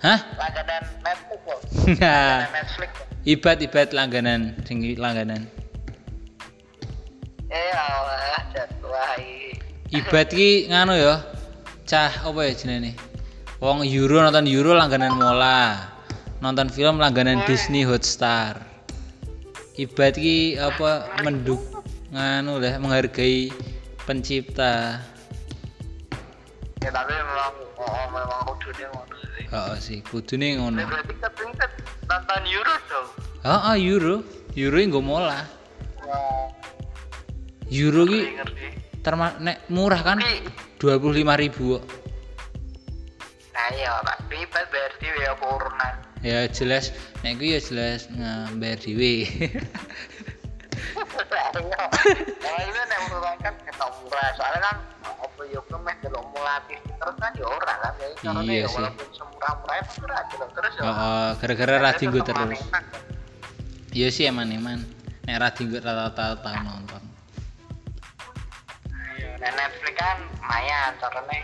Hah? 0.00 0.18
langganan 0.40 0.82
Netflix 1.04 1.60
Nah, 2.00 2.48
langganan 2.48 2.52
Netflix 2.56 2.90
ibat-ibat 3.26 3.90
langganan, 3.92 4.40
sing 4.64 4.80
langganan. 4.96 5.44
eh 7.52 7.70
Allah 7.76 8.42
jatuhi 8.54 9.54
Ibat 9.92 10.32
ki 10.32 10.50
nganu 10.72 10.96
ya. 10.96 11.20
Cah 11.86 12.10
apa 12.26 12.40
ya 12.42 12.52
jenenge? 12.56 12.96
Wong 13.62 13.86
Euro 13.86 14.24
nonton 14.24 14.48
Euro 14.48 14.72
langganan 14.74 15.14
Mola. 15.14 15.92
Nonton 16.40 16.72
film 16.72 16.98
langganan 16.98 17.44
Disney 17.44 17.84
Hotstar. 17.84 18.58
Ibat 19.76 20.16
ki 20.16 20.56
apa 20.56 21.20
menduk 21.20 21.60
nganu 22.16 22.58
lah 22.64 22.80
menghargai 22.80 23.52
pencipta. 24.08 25.04
ya 26.86 26.90
tapi 26.94 27.10
memang 27.18 27.65
oh, 27.86 28.06
memang 28.10 28.40
kudune 28.50 28.84
ngono 28.90 29.14
sih. 29.22 29.44
Oh 29.54 29.74
sih, 29.78 29.98
kudune 30.02 30.48
ngono. 30.58 30.82
Berarti 30.82 31.14
kepingin 31.22 31.70
nonton 32.06 32.42
Euro 32.50 32.74
dong 32.90 33.08
Oh, 33.46 33.60
oh 33.70 33.76
Euro. 33.78 34.16
Euro 34.58 34.76
nggak 34.82 35.04
mola. 35.04 35.40
wah. 36.02 36.46
Euro 37.70 38.06
ki 38.06 38.14
ngerti 38.14 38.34
ngerti 38.38 38.66
terma 39.02 39.34
nek 39.38 39.70
murah 39.70 40.02
kan 40.02 40.18
tapi 40.18 40.42
25.000 40.82 41.42
ribu 41.46 41.78
nah 43.54 43.66
iya 43.70 44.02
tapi 44.02 44.42
ibarat 44.42 44.66
berarti 44.70 45.06
ya 45.22 45.32
urunan? 45.38 45.94
Ya 46.26 46.44
jelas. 46.50 46.90
Nek 47.22 47.38
gue 47.38 47.54
ya 47.56 47.60
jelas 47.62 48.10
Nah, 48.12 48.50
ini 52.66 52.80
nek 52.90 52.98
urunan 53.08 53.36
kan 53.40 53.54
murah. 54.02 54.28
Soalnya 54.36 54.60
kan 54.60 54.76
apa 55.36 55.44
yo 55.52 55.60
kemeh 55.68 55.92
delok 56.00 56.24
mulatih 56.32 56.80
terus 56.80 57.16
kan 57.20 57.28
ya 57.36 57.44
ora 57.44 57.74
kan 57.84 57.92
ya 58.00 58.08
Iya 58.40 58.64
ya 58.64 58.66
sih. 58.72 58.80
walaupun 58.80 59.08
semurah-murah 59.12 59.76
itu 59.84 59.92
ora 60.00 60.18
delok 60.32 60.50
terus 60.56 60.72
ya. 60.72 60.80
oh, 60.80 60.88
oh, 60.96 61.28
gara-gara 61.36 61.76
terus 62.24 62.60
iya 63.92 64.08
sih 64.08 64.24
eman 64.24 64.48
eman 64.48 64.80
nek 65.28 65.36
rata-rata 65.36 66.40
tau 66.40 66.56
nonton 66.64 67.04
Iya, 69.16 69.36
Nah, 69.36 69.52
Netflix 69.52 69.92
kan 70.00 70.16
carane 70.96 71.38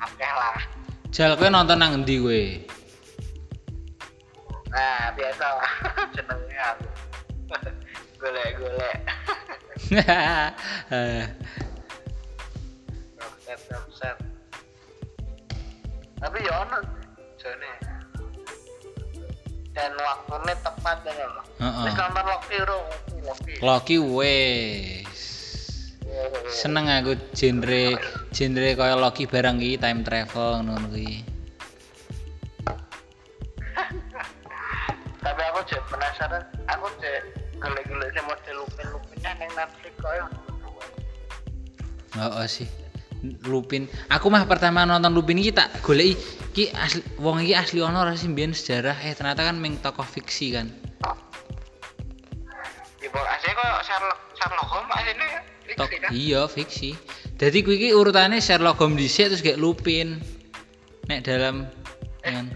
akeh 0.00 0.32
lah. 0.32 0.56
jal 1.12 1.36
kowe 1.36 1.52
nonton 1.52 1.76
nang 1.76 2.00
endi 2.00 2.16
kowe 2.16 2.42
Nah, 4.72 5.12
biasa 5.12 5.44
lah 5.52 5.72
jenenge 6.16 6.56
aku. 6.60 6.86
Golek-golek. 8.20 8.96
Eh, 13.48 13.56
Offset, 13.56 13.80
offset. 13.80 14.16
Tapi 16.20 16.38
ya 16.44 16.52
ono 16.68 16.78
jane. 17.40 17.72
Dan 19.72 19.96
waktunya 19.96 20.54
tepat 20.60 21.00
kan. 21.00 21.32
Heeh. 21.56 21.84
Wis 21.88 21.94
nonton 21.96 22.24
Loki 22.28 22.56
ro, 22.68 22.78
Loki. 23.64 23.96
Wes 23.96 25.18
seneng 26.48 26.88
aku 26.90 27.14
genre 27.36 27.94
genre 28.34 28.68
kaya 28.74 28.96
Loki 28.98 29.24
barang 29.28 29.60
iki 29.62 29.78
time 29.78 30.02
travel 30.02 30.64
ngono 30.66 30.88
kuwi 30.90 31.20
Tapi 35.24 35.40
aku 35.52 35.60
jadi 35.68 35.84
penasaran, 35.86 36.42
aku 36.66 36.88
jadi 36.98 37.20
golek-golek 37.60 38.08
sing 38.14 38.24
model 38.24 38.54
lupin-lupinnya 38.64 39.30
nang 39.36 39.50
Netflix 39.54 39.94
koyo. 40.00 40.24
Oh, 42.16 42.42
oh 42.42 42.46
sih. 42.48 42.87
Lupin. 43.22 43.90
Aku 44.14 44.30
mah 44.30 44.46
pertama 44.46 44.86
nonton 44.86 45.10
Lupin 45.10 45.38
iki 45.42 45.50
tak 45.50 45.74
goleki 45.82 46.14
iki 46.54 46.64
asli 46.74 47.02
wong 47.18 47.42
iki 47.42 47.54
asli 47.54 47.78
ono 47.82 48.02
ora 48.02 48.14
sih 48.14 48.30
mbiyen 48.30 48.54
sejarah 48.54 48.94
eh 49.02 49.14
ternyata 49.14 49.46
kan 49.46 49.58
meng 49.58 49.78
tokoh 49.82 50.06
fiksi 50.06 50.54
kan. 50.54 50.70
Asli 53.08 53.50
koyo 53.54 53.74
Sherlock 53.82 54.20
Sherlock 54.38 54.68
Holmes 54.70 54.92
asline 54.94 55.26
fiksi 55.66 55.96
kan. 55.98 56.10
iya 56.14 56.42
fiksi. 56.46 56.90
Jadi 57.38 57.58
kuwi 57.62 57.76
iki 57.78 57.88
urutane 57.94 58.38
Sherlock 58.42 58.78
Holmes 58.78 58.98
dhisik 58.98 59.34
terus 59.34 59.42
kayak 59.42 59.58
Lupin. 59.58 60.22
Nek 61.10 61.26
dalam 61.26 61.66
kan 62.22 62.46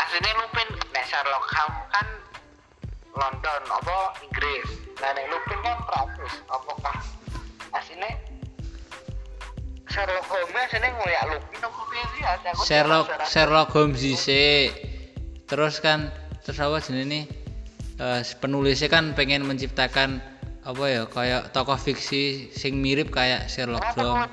Asline 0.00 0.30
lupin 0.36 0.68
nek 0.92 1.04
Sherlock 1.08 1.44
Holmes 1.48 1.84
kan 1.92 2.06
London 3.16 3.62
apa 3.68 3.96
Inggris. 4.24 4.68
Nah 5.00 5.10
nek 5.16 5.26
lupin 5.32 5.58
kan 5.64 5.76
Prancis. 5.88 6.32
Apakah 6.48 6.96
asline 6.96 7.11
Sherlock 9.92 10.24
Holmes 10.24 10.72
ngoyak 10.72 11.22
lupin 11.28 12.04
sih? 12.16 12.22
Aku 12.24 12.64
Sherlock. 12.64 13.06
Sherlock 13.28 13.68
Holmes 13.76 14.00
dhisik. 14.00 14.72
Terus 15.44 15.84
kan 15.84 16.08
terus 16.40 16.58
apa 16.58 16.80
jenenge 16.80 17.28
eh 18.00 18.20
penulisnya 18.40 18.88
kan 18.88 19.12
pengen 19.12 19.44
menciptakan 19.44 20.24
apa 20.64 20.84
ya 20.88 21.02
kayak 21.06 21.52
tokoh 21.52 21.76
fiksi 21.76 22.48
sing 22.56 22.80
mirip 22.80 23.12
kayak 23.12 23.52
Sherlock 23.52 23.84
Kenapa 23.92 24.32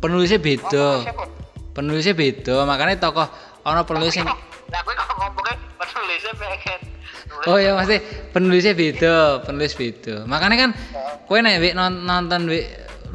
Penulisnya 0.00 0.40
beda. 0.40 0.88
Podo? 1.04 1.46
penulisnya 1.78 2.10
beda 2.18 2.66
makanya 2.66 2.98
tokoh 2.98 3.30
ono 3.62 3.86
penulis 3.86 4.18
yang 4.18 4.26
Nah, 4.26 4.82
penulisnya 5.78 6.34
pengen 6.36 6.80
oh 7.46 7.56
ya 7.56 7.72
pasti 7.78 8.02
penulisnya 8.34 8.74
beda 8.74 9.14
penulis 9.46 9.72
beda 9.78 10.26
makanya 10.26 10.56
kan 10.66 10.70
kowe 11.30 11.38
nek 11.38 11.62
wek 11.62 11.72
non- 11.78 12.02
nonton 12.02 12.50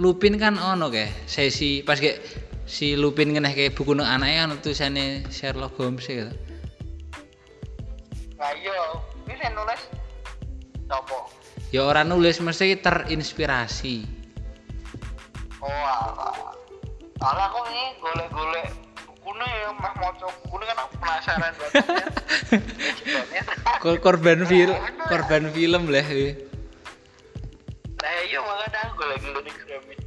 Lupin 0.01 0.41
kan 0.41 0.57
ono 0.57 0.89
kayak 0.89 1.29
sesi 1.29 1.85
pas 1.85 1.99
kayak 1.99 2.19
si 2.65 2.95
Lupin 2.97 3.33
kena 3.35 3.51
kayak 3.51 3.75
buku 3.77 3.93
nang 3.93 4.07
anaknya 4.07 4.47
kan 4.47 4.57
tulisannya 4.63 5.27
Sherlock 5.29 5.75
Holmes 5.77 6.05
gitu 6.07 6.31
Nah, 8.33 8.51
iya, 8.59 8.75
ini 9.23 9.39
saya 9.39 9.55
nulis 9.55 9.81
Sopo? 10.91 11.31
ya 11.71 11.87
orang 11.87 12.11
nulis 12.11 12.43
mesti 12.43 12.75
terinspirasi 12.75 14.23
Oh, 15.63 15.71
alah. 15.71 16.51
Soalnya 17.15 17.45
aku 17.47 17.59
nih 17.71 17.87
golek-golek 18.03 18.67
bukunya 19.07 19.47
ya 19.47 19.71
mah 19.79 19.93
mau 19.95 20.11
coba 20.19 20.35
bukunya 20.43 20.65
kan 20.67 20.77
aku 20.83 20.93
penasaran 20.99 21.51
banget 21.63 22.11
korban 24.03 24.39
film 24.43 24.75
korban 25.07 25.43
film 25.55 25.87
lah 25.87 26.03
ya. 26.03 26.35
Nah 28.03 28.11
iya 28.27 28.39
makanya 28.43 28.79
aku 28.83 28.93
golek-golek 28.99 29.47
di 29.47 29.51
Gramet 29.63 29.99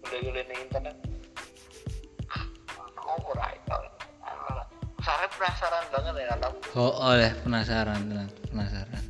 golek-golek 0.00 0.44
di 0.48 0.54
internet. 0.64 0.96
Mana 2.72 3.00
apa 3.04 3.30
lah 3.36 3.50
itu 3.52 3.76
Soalnya 5.04 5.28
penasaran 5.36 5.84
banget 5.92 6.14
ya 6.24 6.26
kalau 6.36 6.50
oh 6.76 6.92
oleh 7.12 7.30
penasaran 7.44 8.00
tenan, 8.08 8.28
penasaran. 8.48 9.02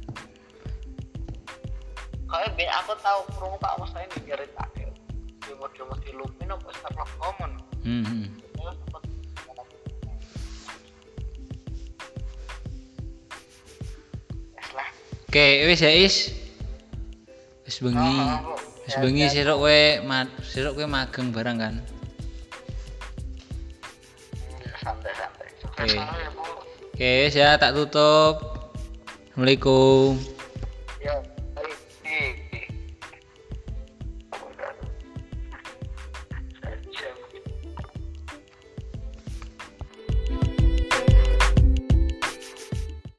Kayak 2.29 2.51
ben 2.59 2.69
aku 2.75 2.93
tahu 3.01 3.21
perlu 3.39 3.57
Pak 3.63 3.73
Mas 3.79 3.91
saya 3.95 4.07
dikirim 4.11 4.51
akhir 4.59 4.91
di 5.49 5.53
model 5.57 5.85
mesti 5.89 6.11
Lumin 6.13 6.51
apa 6.53 6.69
Sherlock 6.77 7.11
Holmes 7.23 7.57
hmm, 7.87 8.05
hmm. 8.05 8.27
Ya, 14.59 14.67
lah. 14.77 14.89
oke 15.25 15.47
wis 15.73 15.81
ya 15.81 15.91
is 15.95 16.48
wis 17.69 17.85
bengi 17.85 18.01
Oh, 18.01 18.25
oh, 18.25 18.57
oh. 18.57 18.59
wis 18.89 18.95
Ya, 18.97 19.01
bengi 19.05 19.25
ya. 19.29 19.31
sirok 19.31 19.59
kowe 19.61 19.81
sirok 20.41 20.73
kowe 20.73 20.87
mageng 20.89 21.29
barang 21.37 21.57
kan 21.61 21.75
Oke. 25.79 25.95
ya 25.95 26.05
oke 26.97 27.11
wis 27.29 27.35
ya 27.37 27.61
tak 27.61 27.77
tutup 27.77 28.41
assalamualaikum 29.37 30.17
ya 30.99 31.15